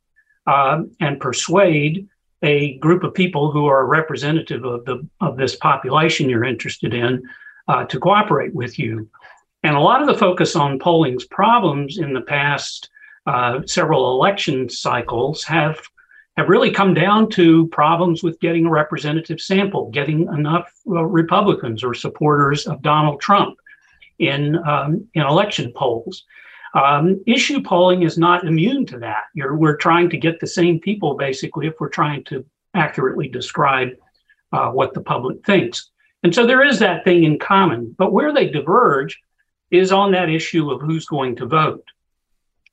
uh, 0.46 0.82
and 1.00 1.20
persuade 1.20 2.08
a 2.42 2.76
group 2.78 3.02
of 3.04 3.14
people 3.14 3.50
who 3.50 3.66
are 3.66 3.86
representative 3.86 4.64
of 4.64 4.84
the 4.84 5.06
of 5.20 5.36
this 5.36 5.56
population 5.56 6.28
you're 6.28 6.44
interested 6.44 6.92
in 6.92 7.22
uh, 7.68 7.84
to 7.84 7.98
cooperate 7.98 8.54
with 8.54 8.78
you. 8.78 9.08
And 9.62 9.76
a 9.76 9.80
lot 9.80 10.02
of 10.02 10.06
the 10.06 10.14
focus 10.14 10.56
on 10.56 10.78
polling's 10.78 11.24
problems 11.24 11.98
in 11.98 12.12
the 12.12 12.20
past 12.20 12.90
uh, 13.26 13.60
several 13.66 14.12
election 14.12 14.68
cycles 14.68 15.44
have 15.44 15.80
have 16.36 16.48
really 16.48 16.70
come 16.70 16.94
down 16.94 17.30
to 17.30 17.68
problems 17.68 18.22
with 18.22 18.40
getting 18.40 18.66
a 18.66 18.70
representative 18.70 19.40
sample, 19.40 19.90
getting 19.90 20.22
enough 20.34 20.72
uh, 20.88 21.02
Republicans 21.04 21.84
or 21.84 21.94
supporters 21.94 22.66
of 22.66 22.82
Donald 22.82 23.20
Trump 23.20 23.56
in 24.18 24.56
um, 24.66 25.06
in 25.14 25.22
election 25.22 25.72
polls. 25.74 26.24
Um, 26.74 27.22
issue 27.26 27.62
polling 27.62 28.02
is 28.02 28.18
not 28.18 28.46
immune 28.46 28.84
to 28.86 28.98
that. 28.98 29.24
You're, 29.34 29.54
we're 29.54 29.76
trying 29.76 30.10
to 30.10 30.16
get 30.16 30.40
the 30.40 30.46
same 30.46 30.80
people 30.80 31.14
basically 31.14 31.68
if 31.68 31.74
we're 31.78 31.88
trying 31.88 32.24
to 32.24 32.44
accurately 32.74 33.28
describe 33.28 33.90
uh, 34.52 34.70
what 34.70 34.92
the 34.92 35.00
public 35.00 35.44
thinks. 35.46 35.90
And 36.24 36.34
so 36.34 36.46
there 36.46 36.64
is 36.64 36.80
that 36.80 37.04
thing 37.04 37.22
in 37.24 37.38
common. 37.38 37.94
But 37.96 38.12
where 38.12 38.32
they 38.32 38.48
diverge 38.48 39.20
is 39.70 39.92
on 39.92 40.10
that 40.12 40.30
issue 40.30 40.70
of 40.70 40.80
who's 40.80 41.06
going 41.06 41.36
to 41.36 41.46
vote. 41.46 41.84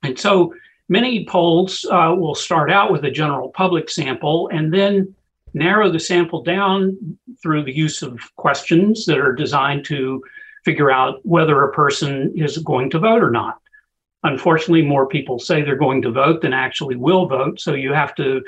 And 0.04 0.18
so 0.20 0.54
many 0.90 1.26
polls 1.26 1.86
uh, 1.92 2.16
will 2.18 2.36
start 2.36 2.72
out 2.72 2.92
with 2.92 3.06
a 3.06 3.12
general 3.12 3.50
public 3.50 3.90
sample 3.90 4.50
and 4.52 4.74
then 4.74 5.14
narrow 5.54 5.92
the 5.92 6.00
sample 6.00 6.44
down 6.44 7.18
through 7.42 7.64
the 7.64 7.76
use 7.76 8.02
of 8.02 8.20
questions 8.36 9.06
that 9.06 9.20
are 9.20 9.34
designed 9.34 9.86
to 9.86 10.24
figure 10.64 10.92
out 10.92 11.26
whether 11.26 11.64
a 11.64 11.74
person 11.74 12.32
is 12.36 12.58
going 12.60 12.90
to 12.92 13.00
vote 13.00 13.24
or 13.24 13.32
not. 13.32 13.60
Unfortunately, 14.24 14.84
more 14.84 15.08
people 15.08 15.40
say 15.40 15.62
they're 15.62 15.76
going 15.76 16.02
to 16.04 16.12
vote 16.12 16.42
than 16.42 16.54
actually 16.54 16.96
will 16.96 17.26
vote. 17.26 17.60
So 17.60 17.74
you 17.74 17.94
have 17.94 18.14
to 18.16 18.44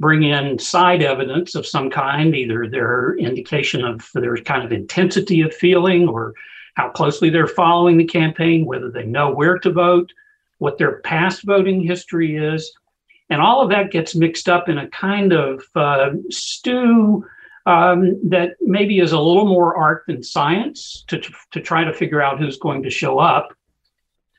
bring 0.00 0.22
in 0.22 0.58
side 0.58 1.02
evidence 1.02 1.54
of 1.54 1.66
some 1.66 1.90
kind, 1.90 2.34
either 2.36 2.68
their 2.68 3.16
indication 3.16 3.84
of 3.84 4.08
their 4.14 4.36
kind 4.36 4.64
of 4.64 4.72
intensity 4.72 5.40
of 5.40 5.54
feeling 5.54 6.08
or 6.08 6.34
how 6.74 6.88
closely 6.90 7.30
they're 7.30 7.48
following 7.48 7.96
the 7.96 8.04
campaign, 8.04 8.64
whether 8.64 8.90
they 8.90 9.04
know 9.04 9.30
where 9.30 9.58
to 9.58 9.72
vote, 9.72 10.12
what 10.58 10.78
their 10.78 11.00
past 11.00 11.42
voting 11.42 11.80
history 11.80 12.36
is. 12.36 12.72
And 13.30 13.42
all 13.42 13.60
of 13.60 13.70
that 13.70 13.90
gets 13.90 14.14
mixed 14.14 14.48
up 14.48 14.68
in 14.68 14.78
a 14.78 14.88
kind 14.88 15.32
of 15.32 15.64
uh, 15.74 16.10
stew 16.30 17.26
um, 17.68 18.18
that 18.30 18.52
maybe 18.62 18.98
is 18.98 19.12
a 19.12 19.20
little 19.20 19.44
more 19.44 19.76
art 19.76 20.04
than 20.06 20.22
science 20.22 21.04
to, 21.06 21.20
to 21.50 21.60
try 21.60 21.84
to 21.84 21.92
figure 21.92 22.22
out 22.22 22.38
who's 22.38 22.56
going 22.56 22.82
to 22.82 22.90
show 22.90 23.18
up. 23.18 23.52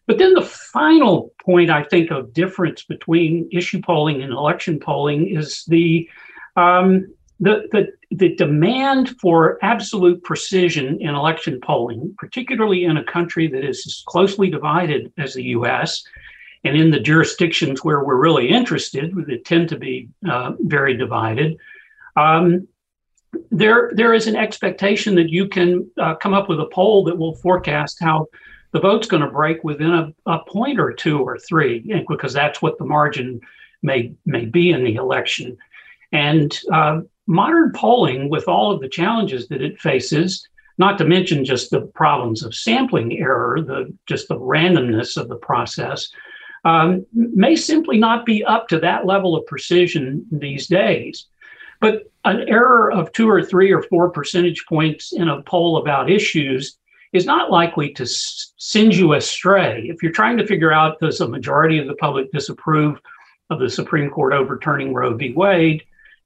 But 0.08 0.18
then 0.18 0.34
the 0.34 0.42
final 0.42 1.32
point 1.46 1.70
I 1.70 1.84
think 1.84 2.10
of 2.10 2.34
difference 2.34 2.84
between 2.84 3.48
issue 3.52 3.82
polling 3.82 4.24
and 4.24 4.34
election 4.34 4.80
polling 4.80 5.28
is 5.28 5.64
the 5.68 6.10
um, 6.56 7.14
the, 7.40 7.70
the, 7.72 7.88
the 8.12 8.36
demand 8.36 9.16
for 9.22 9.60
absolute 9.62 10.22
precision 10.24 11.00
in 11.00 11.16
election 11.16 11.62
polling, 11.62 12.16
particularly 12.18 12.84
in 12.84 12.98
a 12.98 13.04
country 13.04 13.48
that 13.48 13.64
is 13.64 13.86
as 13.86 14.04
closely 14.08 14.50
divided 14.50 15.14
as 15.18 15.36
the 15.36 15.44
US, 15.44 16.04
and 16.66 16.76
in 16.76 16.90
the 16.90 17.00
jurisdictions 17.00 17.82
where 17.82 18.04
we're 18.04 18.20
really 18.20 18.50
interested, 18.50 19.14
that 19.16 19.46
tend 19.46 19.70
to 19.70 19.78
be 19.78 20.10
uh, 20.30 20.54
very 20.60 20.98
divided, 20.98 21.56
um, 22.18 22.68
there, 23.52 23.92
there 23.96 24.14
is 24.14 24.28
an 24.28 24.36
expectation 24.36 25.16
that 25.16 25.30
you 25.30 25.48
can 25.48 25.90
uh, 25.98 26.16
come 26.16 26.34
up 26.34 26.50
with 26.50 26.60
a 26.60 26.68
poll 26.68 27.04
that 27.06 27.18
will 27.18 27.36
forecast 27.36 27.98
how 28.00 28.28
the 28.72 28.80
vote's 28.80 29.08
going 29.08 29.24
to 29.24 29.30
break 29.30 29.64
within 29.64 29.92
a, 29.92 30.14
a 30.26 30.40
point 30.46 30.80
or 30.80 30.94
two 30.94 31.20
or 31.20 31.38
three, 31.38 32.04
because 32.08 32.34
that's 32.34 32.62
what 32.62 32.78
the 32.78 32.86
margin 32.86 33.42
may 33.82 34.14
may 34.26 34.46
be 34.46 34.72
in 34.72 34.84
the 34.84 34.96
election. 34.96 35.58
And 36.12 36.58
uh, 36.72 37.02
modern 37.28 37.72
polling, 37.74 38.30
with 38.30 38.48
all 38.48 38.72
of 38.72 38.82
the 38.82 38.90
challenges 38.90 39.48
that 39.48 39.62
it 39.62 39.80
faces, 39.80 40.48
not 40.78 40.98
to 40.98 41.06
mention 41.06 41.46
just 41.46 41.72
the 41.72 41.82
problems 41.82 42.44
of 42.44 42.56
sampling 42.56 43.18
error, 43.20 43.62
the 43.62 43.94
just 44.08 44.28
the 44.28 44.40
randomness 44.40 45.18
of 45.18 45.30
the 45.30 45.36
process, 45.36 46.10
um, 46.64 47.06
may 47.14 47.56
simply 47.56 47.98
not 47.98 48.26
be 48.26 48.44
up 48.44 48.68
to 48.68 48.80
that 48.80 49.06
level 49.06 49.36
of 49.36 49.46
precision 49.46 50.26
these 50.32 50.68
days. 50.68 51.26
But 51.80 52.12
an 52.26 52.48
error 52.48 52.92
of 52.92 53.12
two 53.12 53.30
or 53.30 53.44
three 53.44 53.72
or 53.72 53.84
four 53.84 54.10
percentage 54.10 54.66
points 54.68 55.14
in 55.14 55.30
a 55.30 55.42
poll 55.44 55.78
about 55.78 56.10
issues 56.10 56.78
is 57.14 57.26
not 57.26 57.52
likely 57.52 57.92
to 57.94 58.06
send 58.06 58.96
you 58.96 59.14
astray. 59.14 59.88
If 59.88 60.04
you're 60.04 60.12
trying 60.12 60.38
to 60.38 60.46
figure 60.46 60.72
out 60.72 61.00
does 61.00 61.22
a 61.22 61.28
majority 61.28 61.80
of 61.80 61.88
the 61.88 61.96
public 61.96 62.32
disapprove 62.32 63.00
of 63.50 63.60
the 63.60 63.70
Supreme 63.70 64.10
Court 64.10 64.34
overturning 64.34 64.94
Roe 64.94 65.16
v. 65.16 65.34
Wade, 65.34 65.84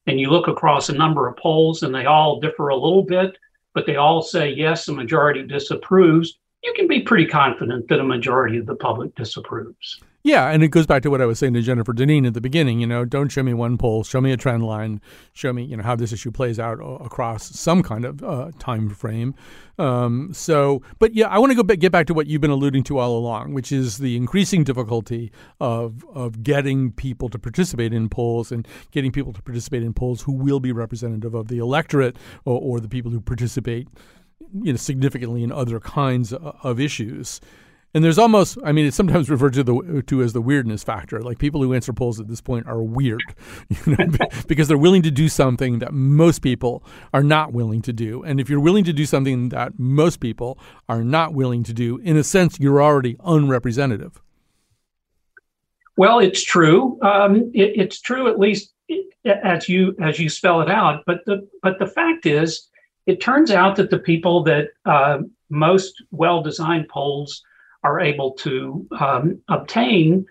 and 0.07 0.19
you 0.19 0.29
look 0.29 0.47
across 0.47 0.89
a 0.89 0.93
number 0.93 1.27
of 1.27 1.37
polls 1.37 1.83
and 1.83 1.95
they 1.95 2.05
all 2.05 2.41
differ 2.41 2.67
a 2.69 2.75
little 2.75 3.03
bit, 3.03 3.37
but 3.73 3.85
they 3.85 3.95
all 3.95 4.21
say 4.21 4.49
yes, 4.49 4.87
a 4.87 4.93
majority 4.93 5.43
disapproves, 5.43 6.37
you 6.63 6.73
can 6.75 6.87
be 6.87 7.01
pretty 7.01 7.25
confident 7.25 7.87
that 7.87 7.99
a 7.99 8.03
majority 8.03 8.57
of 8.57 8.65
the 8.65 8.75
public 8.75 9.15
disapproves. 9.15 10.01
Yeah, 10.25 10.51
and 10.51 10.63
it 10.63 10.69
goes 10.69 10.87
back 10.87 11.03
to 11.03 11.11
what 11.11 11.21
I 11.21 11.25
was 11.25 11.37
saying 11.37 11.53
to 11.55 11.61
Jennifer 11.61 11.91
Dineen 11.91 12.25
at 12.25 12.33
the 12.33 12.39
beginning. 12.39 12.79
You 12.79 12.87
know, 12.87 13.03
don't 13.03 13.27
show 13.27 13.43
me 13.43 13.53
one 13.53 13.77
poll, 13.77 14.05
show 14.05 14.21
me 14.21 14.31
a 14.31 14.37
trend 14.37 14.65
line, 14.65 15.01
show 15.33 15.51
me 15.51 15.65
you 15.65 15.75
know 15.75 15.83
how 15.83 15.97
this 15.97 16.13
issue 16.13 16.31
plays 16.31 16.59
out 16.59 16.75
across 16.75 17.49
some 17.59 17.83
kind 17.83 18.05
of 18.05 18.23
uh, 18.23 18.51
time 18.57 18.87
frame. 18.89 19.35
Um, 19.77 20.33
so, 20.33 20.81
but 20.97 21.13
yeah, 21.13 21.27
I 21.27 21.39
want 21.39 21.51
to 21.51 21.57
go 21.57 21.63
back, 21.63 21.79
get 21.79 21.91
back 21.91 22.07
to 22.07 22.13
what 22.13 22.27
you've 22.27 22.39
been 22.39 22.51
alluding 22.51 22.83
to 22.83 22.99
all 22.99 23.17
along, 23.17 23.53
which 23.53 23.73
is 23.73 23.97
the 23.97 24.15
increasing 24.15 24.63
difficulty 24.63 25.29
of 25.59 26.05
of 26.13 26.41
getting 26.41 26.93
people 26.93 27.27
to 27.27 27.37
participate 27.37 27.91
in 27.93 28.07
polls 28.07 28.49
and 28.49 28.65
getting 28.91 29.11
people 29.11 29.33
to 29.33 29.41
participate 29.41 29.83
in 29.83 29.91
polls 29.91 30.21
who 30.21 30.31
will 30.31 30.61
be 30.61 30.71
representative 30.71 31.33
of 31.33 31.49
the 31.49 31.57
electorate 31.57 32.15
or, 32.45 32.61
or 32.61 32.79
the 32.79 32.87
people 32.87 33.11
who 33.11 33.19
participate 33.19 33.89
you 34.53 34.71
know 34.71 34.77
significantly 34.77 35.43
in 35.43 35.51
other 35.51 35.81
kinds 35.81 36.31
of 36.31 36.79
issues. 36.79 37.41
And 37.93 38.03
there's 38.03 38.17
almost, 38.17 38.57
I 38.63 38.71
mean, 38.71 38.87
it's 38.87 38.97
sometimes 38.97 39.29
referred 39.29 39.53
to 39.53 39.63
the 39.63 40.03
to 40.07 40.23
as 40.23 40.33
the 40.33 40.41
weirdness 40.41 40.83
factor. 40.83 41.21
Like 41.21 41.37
people 41.37 41.61
who 41.61 41.73
answer 41.73 41.93
polls 41.93 42.19
at 42.19 42.27
this 42.27 42.41
point 42.41 42.67
are 42.67 42.81
weird, 42.81 43.21
you 43.69 43.95
know, 43.95 44.07
because 44.47 44.67
they're 44.67 44.77
willing 44.77 45.03
to 45.03 45.11
do 45.11 45.29
something 45.29 45.79
that 45.79 45.93
most 45.93 46.41
people 46.41 46.83
are 47.13 47.23
not 47.23 47.53
willing 47.53 47.81
to 47.83 47.93
do. 47.93 48.23
And 48.23 48.39
if 48.39 48.49
you're 48.49 48.59
willing 48.59 48.83
to 48.85 48.93
do 48.93 49.05
something 49.05 49.49
that 49.49 49.77
most 49.77 50.19
people 50.19 50.57
are 50.89 51.03
not 51.03 51.33
willing 51.33 51.63
to 51.63 51.73
do, 51.73 51.97
in 51.99 52.17
a 52.17 52.23
sense, 52.23 52.59
you're 52.59 52.81
already 52.81 53.15
unrepresentative. 53.23 54.21
Well, 55.95 56.17
it's 56.17 56.43
true. 56.43 56.99
Um, 57.03 57.51
it, 57.53 57.73
it's 57.75 58.01
true, 58.01 58.27
at 58.27 58.39
least 58.39 58.73
as 59.25 59.69
you 59.69 59.95
as 60.01 60.19
you 60.19 60.29
spell 60.29 60.61
it 60.61 60.69
out. 60.69 61.03
But 61.05 61.23
the 61.25 61.47
but 61.61 61.77
the 61.77 61.87
fact 61.87 62.25
is, 62.25 62.69
it 63.05 63.21
turns 63.21 63.51
out 63.51 63.75
that 63.75 63.91
the 63.91 63.99
people 63.99 64.43
that 64.43 64.69
uh, 64.85 65.19
most 65.49 66.01
well-designed 66.09 66.87
polls 66.89 67.43
are 67.83 67.99
able 67.99 68.31
to 68.31 68.87
um, 68.99 69.41
obtain 69.49 70.25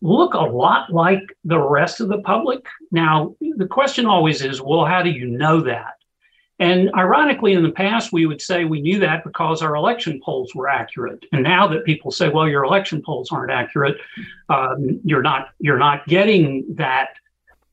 look 0.00 0.34
a 0.34 0.38
lot 0.38 0.92
like 0.92 1.22
the 1.44 1.58
rest 1.58 2.00
of 2.00 2.08
the 2.08 2.20
public. 2.20 2.66
Now, 2.90 3.34
the 3.40 3.66
question 3.66 4.04
always 4.06 4.42
is 4.42 4.60
well, 4.60 4.84
how 4.84 5.02
do 5.02 5.10
you 5.10 5.26
know 5.26 5.60
that? 5.62 5.94
And 6.60 6.90
ironically, 6.94 7.54
in 7.54 7.64
the 7.64 7.72
past, 7.72 8.12
we 8.12 8.26
would 8.26 8.40
say 8.40 8.64
we 8.64 8.80
knew 8.80 9.00
that 9.00 9.24
because 9.24 9.60
our 9.60 9.74
election 9.74 10.20
polls 10.24 10.54
were 10.54 10.68
accurate. 10.68 11.24
And 11.32 11.42
now 11.42 11.66
that 11.68 11.84
people 11.84 12.12
say, 12.12 12.28
well, 12.28 12.48
your 12.48 12.64
election 12.64 13.02
polls 13.02 13.32
aren't 13.32 13.50
accurate, 13.50 13.96
um, 14.48 15.00
you're 15.04 15.22
not 15.22 15.48
you're 15.58 15.78
not 15.78 16.06
getting 16.06 16.64
that 16.76 17.08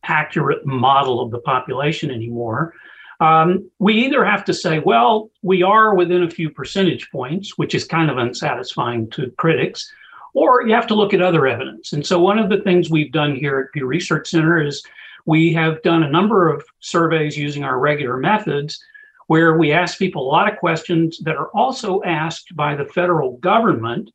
accurate 0.04 0.66
model 0.66 1.22
of 1.22 1.30
the 1.30 1.40
population 1.40 2.10
anymore. 2.10 2.74
Um, 3.22 3.70
we 3.78 3.94
either 4.06 4.26
have 4.26 4.44
to 4.46 4.54
say, 4.54 4.80
well, 4.80 5.30
we 5.44 5.62
are 5.62 5.94
within 5.94 6.24
a 6.24 6.30
few 6.30 6.50
percentage 6.50 7.10
points, 7.12 7.56
which 7.56 7.76
is 7.76 7.86
kind 7.86 8.10
of 8.10 8.18
unsatisfying 8.18 9.12
to 9.12 9.30
critics, 9.38 9.94
or 10.34 10.68
you 10.68 10.74
have 10.74 10.88
to 10.88 10.96
look 10.96 11.14
at 11.14 11.22
other 11.22 11.46
evidence. 11.46 11.94
And 11.94 12.06
so, 12.06 12.20
one 12.20 12.40
of 12.40 12.50
the 12.50 12.62
things 12.62 12.90
we've 12.90 13.12
done 13.12 13.36
here 13.36 13.60
at 13.60 13.74
Pew 13.74 13.86
Research 13.86 14.30
Center 14.30 14.60
is 14.60 14.84
we 15.28 15.54
have 15.54 15.84
done 15.84 16.02
a 16.02 16.10
number 16.10 16.50
of 16.50 16.66
surveys 16.80 17.38
using 17.38 17.64
our 17.64 17.80
regular 17.80 18.18
methods 18.18 18.84
where 19.28 19.56
we 19.56 19.72
ask 19.72 20.00
people 20.00 20.24
a 20.24 20.32
lot 20.32 20.52
of 20.52 20.60
questions 20.60 21.20
that 21.20 21.36
are 21.36 21.50
also 21.50 22.02
asked 22.04 22.56
by 22.56 22.76
the 22.76 22.86
federal 22.86 23.38
government 23.38 24.10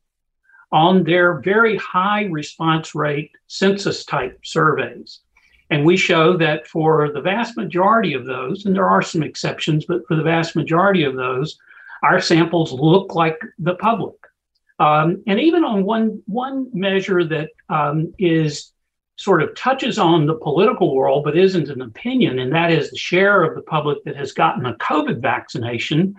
on 0.73 1.03
their 1.05 1.39
very 1.39 1.77
high 1.77 2.25
response 2.25 2.93
rate 2.93 3.31
census 3.47 4.03
type 4.03 4.37
surveys. 4.43 5.21
And 5.69 5.85
we 5.85 5.97
show 5.97 6.37
that 6.37 6.67
for 6.67 7.11
the 7.11 7.21
vast 7.21 7.57
majority 7.57 8.13
of 8.13 8.25
those, 8.25 8.65
and 8.65 8.75
there 8.75 8.89
are 8.89 9.01
some 9.01 9.23
exceptions, 9.23 9.85
but 9.85 10.07
for 10.07 10.15
the 10.15 10.23
vast 10.23 10.55
majority 10.55 11.03
of 11.03 11.15
those, 11.15 11.57
our 12.03 12.21
samples 12.21 12.71
look 12.71 13.15
like 13.15 13.39
the 13.59 13.75
public. 13.75 14.15
Um, 14.79 15.23
and 15.27 15.39
even 15.39 15.63
on 15.63 15.83
one, 15.83 16.21
one 16.25 16.69
measure 16.73 17.23
that 17.25 17.49
um, 17.69 18.13
is 18.19 18.71
sort 19.17 19.41
of 19.41 19.55
touches 19.55 19.97
on 19.97 20.27
the 20.27 20.35
political 20.35 20.95
world, 20.95 21.23
but 21.23 21.35
isn't 21.35 21.69
an 21.69 21.81
opinion, 21.81 22.39
and 22.39 22.53
that 22.53 22.71
is 22.71 22.91
the 22.91 22.97
share 22.97 23.43
of 23.43 23.55
the 23.55 23.63
public 23.63 24.03
that 24.03 24.15
has 24.15 24.31
gotten 24.31 24.65
a 24.67 24.75
COVID 24.75 25.19
vaccination. 25.19 26.15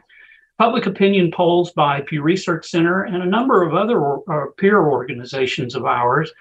Public 0.58 0.86
opinion 0.86 1.30
polls 1.30 1.70
by 1.70 2.00
Pew 2.00 2.20
Research 2.20 2.68
Center 2.68 3.04
and 3.04 3.22
a 3.22 3.26
number 3.26 3.62
of 3.62 3.74
other 3.74 4.16
uh, 4.28 4.46
peer 4.56 4.80
organizations 4.80 5.76
of 5.76 5.84
ours 5.84 6.32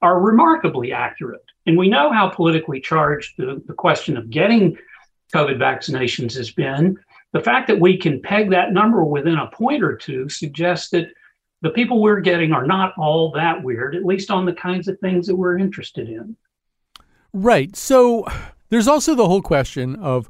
are 0.00 0.20
remarkably 0.20 0.92
accurate. 0.92 1.44
And 1.66 1.78
we 1.78 1.88
know 1.88 2.12
how 2.12 2.28
politically 2.28 2.80
charged 2.80 3.34
the, 3.38 3.62
the 3.66 3.72
question 3.72 4.16
of 4.16 4.30
getting 4.30 4.76
COVID 5.34 5.58
vaccinations 5.58 6.36
has 6.36 6.50
been. 6.50 6.96
The 7.32 7.40
fact 7.40 7.66
that 7.68 7.80
we 7.80 7.96
can 7.96 8.20
peg 8.20 8.50
that 8.50 8.72
number 8.72 9.04
within 9.04 9.38
a 9.38 9.50
point 9.50 9.82
or 9.82 9.96
two 9.96 10.28
suggests 10.28 10.90
that 10.90 11.08
the 11.62 11.70
people 11.70 12.00
we're 12.02 12.20
getting 12.20 12.52
are 12.52 12.66
not 12.66 12.92
all 12.98 13.32
that 13.32 13.62
weird, 13.62 13.96
at 13.96 14.04
least 14.04 14.30
on 14.30 14.44
the 14.44 14.52
kinds 14.52 14.86
of 14.86 14.98
things 15.00 15.26
that 15.26 15.34
we're 15.34 15.58
interested 15.58 16.08
in. 16.08 16.36
Right. 17.32 17.74
So 17.74 18.26
there's 18.68 18.86
also 18.86 19.14
the 19.14 19.26
whole 19.26 19.42
question 19.42 19.96
of 19.96 20.28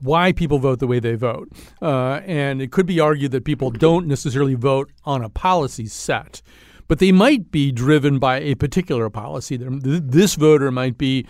why 0.00 0.32
people 0.32 0.58
vote 0.58 0.78
the 0.78 0.86
way 0.86 0.98
they 0.98 1.14
vote. 1.14 1.50
Uh, 1.80 2.20
and 2.26 2.62
it 2.62 2.72
could 2.72 2.86
be 2.86 3.00
argued 3.00 3.32
that 3.32 3.44
people 3.44 3.70
don't 3.70 4.06
necessarily 4.06 4.54
vote 4.54 4.90
on 5.04 5.22
a 5.22 5.28
policy 5.28 5.86
set, 5.86 6.42
but 6.88 6.98
they 6.98 7.12
might 7.12 7.50
be 7.50 7.72
driven 7.72 8.18
by 8.18 8.40
a 8.40 8.54
particular 8.54 9.08
policy. 9.10 9.56
This 9.58 10.34
voter 10.34 10.70
might 10.70 10.98
be 10.98 11.26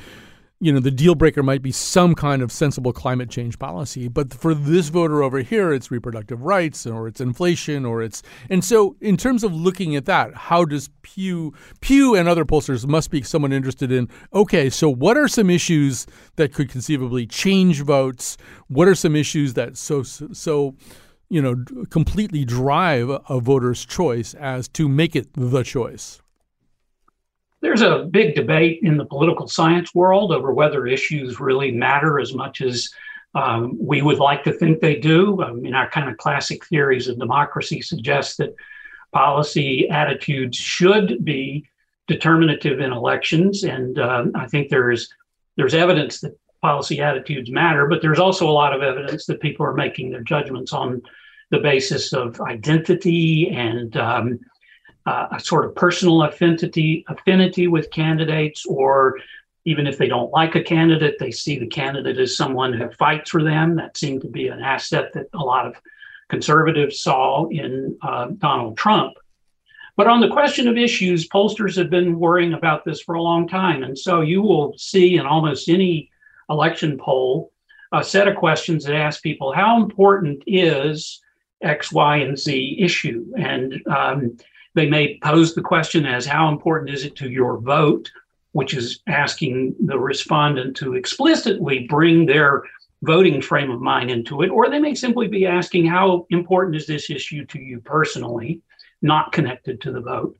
you 0.62 0.72
know, 0.72 0.78
the 0.78 0.92
deal 0.92 1.16
breaker 1.16 1.42
might 1.42 1.60
be 1.60 1.72
some 1.72 2.14
kind 2.14 2.40
of 2.40 2.52
sensible 2.52 2.92
climate 2.92 3.28
change 3.28 3.58
policy. 3.58 4.06
But 4.06 4.32
for 4.32 4.54
this 4.54 4.90
voter 4.90 5.20
over 5.20 5.40
here, 5.40 5.72
it's 5.72 5.90
reproductive 5.90 6.42
rights 6.42 6.86
or 6.86 7.08
it's 7.08 7.20
inflation 7.20 7.84
or 7.84 8.00
it's. 8.00 8.22
And 8.48 8.64
so, 8.64 8.94
in 9.00 9.16
terms 9.16 9.42
of 9.42 9.52
looking 9.52 9.96
at 9.96 10.04
that, 10.04 10.32
how 10.36 10.64
does 10.64 10.88
Pew, 11.02 11.52
Pew 11.80 12.14
and 12.14 12.28
other 12.28 12.44
pollsters 12.44 12.86
must 12.86 13.10
be 13.10 13.22
someone 13.22 13.52
interested 13.52 13.90
in, 13.90 14.08
okay, 14.32 14.70
so 14.70 14.88
what 14.88 15.16
are 15.16 15.26
some 15.26 15.50
issues 15.50 16.06
that 16.36 16.54
could 16.54 16.70
conceivably 16.70 17.26
change 17.26 17.82
votes? 17.82 18.36
What 18.68 18.86
are 18.86 18.94
some 18.94 19.16
issues 19.16 19.54
that 19.54 19.76
so, 19.76 20.04
so, 20.04 20.76
you 21.32 21.40
know, 21.40 21.64
completely 21.88 22.44
drive 22.44 23.08
a 23.08 23.40
voter's 23.40 23.86
choice 23.86 24.34
as 24.34 24.68
to 24.68 24.86
make 24.86 25.16
it 25.16 25.28
the 25.32 25.62
choice? 25.62 26.20
There's 27.62 27.80
a 27.80 28.06
big 28.10 28.34
debate 28.34 28.80
in 28.82 28.98
the 28.98 29.06
political 29.06 29.48
science 29.48 29.94
world 29.94 30.30
over 30.30 30.52
whether 30.52 30.86
issues 30.86 31.40
really 31.40 31.72
matter 31.72 32.20
as 32.20 32.34
much 32.34 32.60
as 32.60 32.90
um, 33.34 33.78
we 33.80 34.02
would 34.02 34.18
like 34.18 34.44
to 34.44 34.52
think 34.52 34.80
they 34.80 34.96
do. 34.96 35.42
I 35.42 35.52
mean, 35.52 35.74
our 35.74 35.88
kind 35.88 36.10
of 36.10 36.18
classic 36.18 36.66
theories 36.66 37.08
of 37.08 37.18
democracy 37.18 37.80
suggest 37.80 38.36
that 38.36 38.54
policy 39.12 39.88
attitudes 39.88 40.58
should 40.58 41.24
be 41.24 41.66
determinative 42.08 42.78
in 42.80 42.92
elections, 42.92 43.64
and 43.64 43.98
uh, 43.98 44.26
I 44.34 44.46
think 44.48 44.68
there's 44.68 45.08
there's 45.56 45.72
evidence 45.72 46.20
that 46.20 46.38
policy 46.60 47.00
attitudes 47.00 47.50
matter, 47.50 47.86
but 47.86 48.02
there's 48.02 48.18
also 48.18 48.46
a 48.46 48.52
lot 48.52 48.74
of 48.74 48.82
evidence 48.82 49.24
that 49.26 49.40
people 49.40 49.64
are 49.64 49.74
making 49.74 50.10
their 50.10 50.22
judgments 50.22 50.74
on 50.74 51.00
the 51.52 51.58
basis 51.58 52.12
of 52.14 52.40
identity 52.40 53.50
and 53.50 53.96
um, 53.96 54.40
uh, 55.06 55.26
a 55.32 55.38
sort 55.38 55.66
of 55.66 55.74
personal 55.76 56.22
affinity 56.22 57.04
affinity 57.08 57.68
with 57.68 57.90
candidates, 57.90 58.64
or 58.66 59.18
even 59.64 59.86
if 59.86 59.98
they 59.98 60.08
don't 60.08 60.32
like 60.32 60.54
a 60.56 60.62
candidate, 60.62 61.16
they 61.20 61.30
see 61.30 61.58
the 61.58 61.66
candidate 61.66 62.18
as 62.18 62.36
someone 62.36 62.72
who 62.72 62.90
fights 62.92 63.30
for 63.30 63.44
them. 63.44 63.76
That 63.76 63.96
seemed 63.96 64.22
to 64.22 64.28
be 64.28 64.48
an 64.48 64.60
asset 64.60 65.12
that 65.12 65.26
a 65.34 65.38
lot 65.38 65.66
of 65.66 65.76
conservatives 66.30 67.00
saw 67.00 67.46
in 67.48 67.98
uh, 68.02 68.28
Donald 68.38 68.78
Trump. 68.78 69.12
But 69.94 70.06
on 70.06 70.22
the 70.22 70.30
question 70.30 70.66
of 70.68 70.78
issues, 70.78 71.28
pollsters 71.28 71.76
have 71.76 71.90
been 71.90 72.18
worrying 72.18 72.54
about 72.54 72.86
this 72.86 73.02
for 73.02 73.14
a 73.14 73.22
long 73.22 73.46
time. 73.46 73.82
And 73.82 73.96
so 73.96 74.22
you 74.22 74.40
will 74.40 74.72
see 74.78 75.16
in 75.16 75.26
almost 75.26 75.68
any 75.68 76.10
election 76.48 76.98
poll 76.98 77.52
a 77.92 78.02
set 78.02 78.26
of 78.26 78.36
questions 78.36 78.84
that 78.84 78.96
ask 78.96 79.22
people 79.22 79.52
how 79.52 79.76
important 79.76 80.42
is 80.46 81.21
X, 81.62 81.92
Y, 81.92 82.16
and 82.16 82.38
Z 82.38 82.76
issue? 82.78 83.24
And 83.36 83.80
um, 83.86 84.36
they 84.74 84.88
may 84.88 85.18
pose 85.22 85.54
the 85.54 85.60
question 85.62 86.06
as 86.06 86.26
how 86.26 86.48
important 86.48 86.90
is 86.90 87.04
it 87.04 87.16
to 87.16 87.30
your 87.30 87.58
vote, 87.58 88.10
which 88.52 88.74
is 88.74 89.00
asking 89.06 89.74
the 89.80 89.98
respondent 89.98 90.76
to 90.76 90.94
explicitly 90.94 91.86
bring 91.88 92.26
their 92.26 92.62
voting 93.02 93.42
frame 93.42 93.70
of 93.70 93.80
mind 93.80 94.10
into 94.10 94.42
it, 94.42 94.48
or 94.48 94.68
they 94.68 94.78
may 94.78 94.94
simply 94.94 95.26
be 95.26 95.46
asking 95.46 95.86
how 95.86 96.26
important 96.30 96.76
is 96.76 96.86
this 96.86 97.10
issue 97.10 97.44
to 97.46 97.58
you 97.58 97.80
personally, 97.80 98.60
not 99.02 99.32
connected 99.32 99.80
to 99.80 99.90
the 99.90 100.00
vote. 100.00 100.38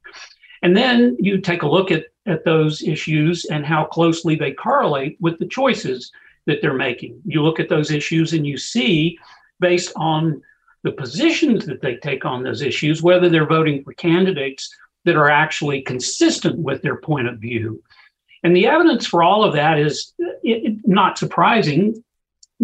And 0.62 0.76
then 0.76 1.16
you 1.18 1.40
take 1.40 1.62
a 1.62 1.68
look 1.68 1.90
at, 1.90 2.04
at 2.26 2.44
those 2.44 2.82
issues 2.82 3.46
and 3.46 3.66
how 3.66 3.84
closely 3.84 4.36
they 4.36 4.52
correlate 4.52 5.16
with 5.20 5.38
the 5.40 5.46
choices 5.46 6.12
that 6.46 6.62
they're 6.62 6.74
making. 6.74 7.20
You 7.24 7.42
look 7.42 7.58
at 7.58 7.68
those 7.68 7.90
issues 7.90 8.32
and 8.32 8.46
you 8.46 8.56
see, 8.56 9.18
based 9.58 9.92
on 9.96 10.40
the 10.82 10.92
positions 10.92 11.66
that 11.66 11.80
they 11.80 11.96
take 11.96 12.24
on 12.24 12.42
those 12.42 12.62
issues, 12.62 13.02
whether 13.02 13.28
they're 13.28 13.46
voting 13.46 13.82
for 13.82 13.92
candidates 13.94 14.74
that 15.04 15.16
are 15.16 15.30
actually 15.30 15.82
consistent 15.82 16.58
with 16.58 16.82
their 16.82 16.96
point 16.96 17.28
of 17.28 17.38
view. 17.38 17.82
And 18.42 18.56
the 18.56 18.66
evidence 18.66 19.06
for 19.06 19.22
all 19.22 19.44
of 19.44 19.54
that 19.54 19.78
is 19.78 20.12
it, 20.18 20.78
not 20.84 21.18
surprising. 21.18 22.02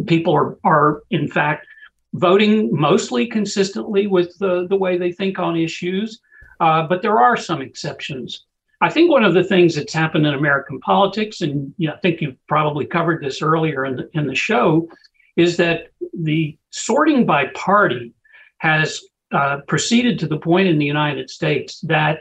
People 0.07 0.35
are, 0.35 0.59
are, 0.65 1.03
in 1.11 1.29
fact, 1.29 1.67
voting 2.15 2.71
mostly 2.73 3.27
consistently 3.27 4.07
with 4.07 4.37
the, 4.39 4.67
the 4.69 4.77
way 4.77 4.99
they 4.99 5.13
think 5.13 5.39
on 5.39 5.57
issues, 5.57 6.21
uh, 6.61 6.87
but 6.87 7.03
there 7.03 7.21
are 7.21 7.37
some 7.37 7.63
exceptions. 7.63 8.45
I 8.81 8.91
think 8.91 9.11
one 9.11 9.25
of 9.25 9.35
the 9.35 9.45
things 9.45 9.75
that's 9.75 9.93
happened 9.93 10.27
in 10.27 10.35
American 10.35 10.81
politics, 10.81 11.41
and 11.41 11.73
you 11.79 11.89
know, 11.89 11.95
I 11.95 11.99
think 11.99 12.21
you've 12.21 12.37
probably 12.49 12.87
covered 12.87 13.23
this 13.23 13.43
earlier 13.43 13.85
in 13.85 13.97
the, 13.97 14.11
in 14.15 14.27
the 14.27 14.35
show, 14.35 14.89
is 15.37 15.57
that 15.59 15.89
the 16.13 16.58
sorting 16.71 17.27
by 17.27 17.47
party 17.49 18.13
has 18.59 19.01
uh, 19.33 19.59
proceeded 19.69 20.19
to 20.19 20.27
the 20.27 20.39
point 20.39 20.69
in 20.69 20.79
the 20.79 20.87
United 20.87 21.31
States 21.31 21.81
that 21.83 22.21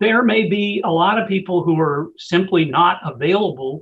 there 0.00 0.22
may 0.22 0.48
be 0.48 0.80
a 0.84 0.90
lot 0.90 1.18
of 1.18 1.28
people 1.28 1.62
who 1.62 1.78
are 1.78 2.08
simply 2.16 2.64
not 2.64 3.00
available 3.04 3.80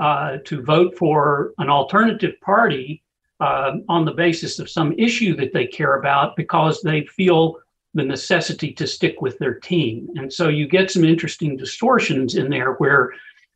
uh, 0.00 0.36
to 0.44 0.62
vote 0.62 0.96
for 0.96 1.54
an 1.58 1.70
alternative 1.70 2.34
party 2.42 3.02
uh, 3.40 3.72
on 3.88 4.04
the 4.04 4.12
basis 4.12 4.58
of 4.58 4.70
some 4.70 4.92
issue 4.98 5.34
that 5.36 5.52
they 5.52 5.66
care 5.66 5.96
about 5.98 6.36
because 6.36 6.80
they 6.82 7.04
feel 7.06 7.56
the 7.94 8.04
necessity 8.04 8.72
to 8.72 8.86
stick 8.86 9.20
with 9.22 9.38
their 9.38 9.54
team. 9.54 10.08
And 10.16 10.30
so 10.30 10.48
you 10.48 10.68
get 10.68 10.90
some 10.90 11.04
interesting 11.04 11.56
distortions 11.56 12.34
in 12.34 12.50
there 12.50 12.74
where 12.74 13.12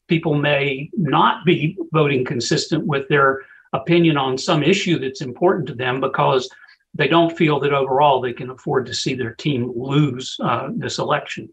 people 0.08 0.34
may 0.34 0.90
not 0.96 1.44
be 1.44 1.76
voting 1.92 2.24
consistent 2.24 2.86
with 2.86 3.06
their 3.08 3.42
opinion 3.72 4.16
on 4.16 4.36
some 4.36 4.62
issue 4.62 4.98
that's 4.98 5.20
important 5.20 5.66
to 5.68 5.74
them 5.74 6.00
because 6.00 6.48
they 6.94 7.08
don't 7.08 7.36
feel 7.36 7.60
that 7.60 7.72
overall 7.72 8.20
they 8.20 8.32
can 8.32 8.50
afford 8.50 8.86
to 8.86 8.94
see 8.94 9.14
their 9.14 9.34
team 9.34 9.72
lose 9.76 10.36
uh, 10.42 10.68
this 10.74 10.98
election. 10.98 11.48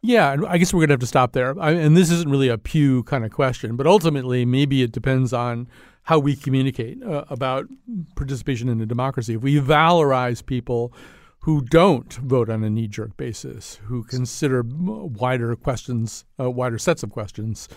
Yeah, 0.00 0.36
I 0.46 0.58
guess 0.58 0.74
we're 0.74 0.80
going 0.80 0.88
to 0.88 0.94
have 0.94 1.00
to 1.00 1.06
stop 1.06 1.32
there. 1.32 1.58
I, 1.58 1.70
and 1.70 1.96
this 1.96 2.10
isn't 2.10 2.30
really 2.30 2.48
a 2.48 2.58
Pew 2.58 3.04
kind 3.04 3.24
of 3.24 3.30
question, 3.30 3.74
but 3.76 3.86
ultimately, 3.86 4.44
maybe 4.44 4.82
it 4.82 4.92
depends 4.92 5.32
on 5.32 5.66
how 6.02 6.18
we 6.18 6.36
communicate 6.36 7.02
uh, 7.02 7.24
about 7.30 7.66
participation 8.14 8.68
in 8.68 8.80
a 8.82 8.86
democracy. 8.86 9.34
If 9.34 9.42
we 9.42 9.58
valorize 9.58 10.44
people 10.44 10.92
who 11.40 11.62
don't 11.62 12.12
vote 12.12 12.50
on 12.50 12.64
a 12.64 12.70
knee 12.70 12.88
jerk 12.88 13.16
basis, 13.16 13.80
who 13.84 14.04
consider 14.04 14.62
wider 14.66 15.56
questions, 15.56 16.26
uh, 16.38 16.50
wider 16.50 16.78
sets 16.78 17.02
of 17.02 17.10
questions, 17.10 17.68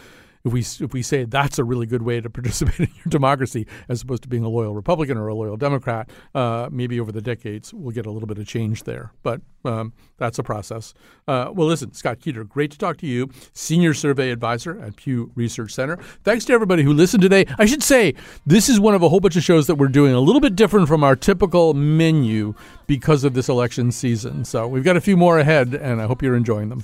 if 0.47 0.53
we 0.53 0.85
if 0.85 0.93
we 0.93 1.01
say 1.01 1.25
that's 1.25 1.59
a 1.59 1.63
really 1.63 1.85
good 1.85 2.01
way 2.01 2.19
to 2.21 2.29
participate 2.37 2.79
in 2.79 2.95
your 2.95 3.09
democracy, 3.09 3.67
as 3.89 4.01
opposed 4.01 4.23
to 4.23 4.29
being 4.29 4.43
a 4.43 4.49
loyal 4.49 4.73
Republican 4.73 5.17
or 5.17 5.27
a 5.27 5.35
loyal 5.35 5.57
Democrat, 5.57 6.09
uh, 6.33 6.69
maybe 6.71 6.99
over 6.99 7.11
the 7.11 7.21
decades 7.21 7.73
we'll 7.73 7.93
get 7.93 8.05
a 8.05 8.11
little 8.11 8.27
bit 8.27 8.37
of 8.37 8.47
change 8.47 8.83
there. 8.83 9.11
But 9.23 9.41
um, 9.65 9.93
that's 10.17 10.39
a 10.39 10.43
process. 10.43 10.93
Uh, 11.27 11.51
well, 11.53 11.67
listen, 11.67 11.93
Scott 11.93 12.19
Keeter, 12.19 12.47
great 12.47 12.71
to 12.71 12.77
talk 12.77 12.97
to 12.97 13.07
you, 13.07 13.29
senior 13.53 13.93
survey 13.93 14.31
advisor 14.31 14.79
at 14.79 14.95
Pew 14.95 15.31
Research 15.35 15.73
Center. 15.73 15.97
Thanks 16.23 16.45
to 16.45 16.53
everybody 16.53 16.83
who 16.83 16.93
listened 16.93 17.21
today. 17.21 17.45
I 17.57 17.65
should 17.65 17.83
say 17.83 18.13
this 18.45 18.69
is 18.69 18.79
one 18.79 18.95
of 18.95 19.03
a 19.03 19.09
whole 19.09 19.19
bunch 19.19 19.35
of 19.35 19.43
shows 19.43 19.67
that 19.67 19.75
we're 19.75 19.87
doing 19.87 20.13
a 20.13 20.19
little 20.19 20.41
bit 20.41 20.55
different 20.55 20.87
from 20.87 21.03
our 21.03 21.15
typical 21.15 21.73
menu 21.73 22.55
because 22.87 23.23
of 23.23 23.33
this 23.33 23.49
election 23.49 23.91
season. 23.91 24.45
So 24.45 24.67
we've 24.67 24.83
got 24.83 24.97
a 24.97 25.01
few 25.01 25.17
more 25.17 25.39
ahead, 25.39 25.73
and 25.73 26.01
I 26.01 26.05
hope 26.05 26.21
you're 26.21 26.35
enjoying 26.35 26.69
them. 26.69 26.83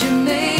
You 0.00 0.10
made 0.10 0.51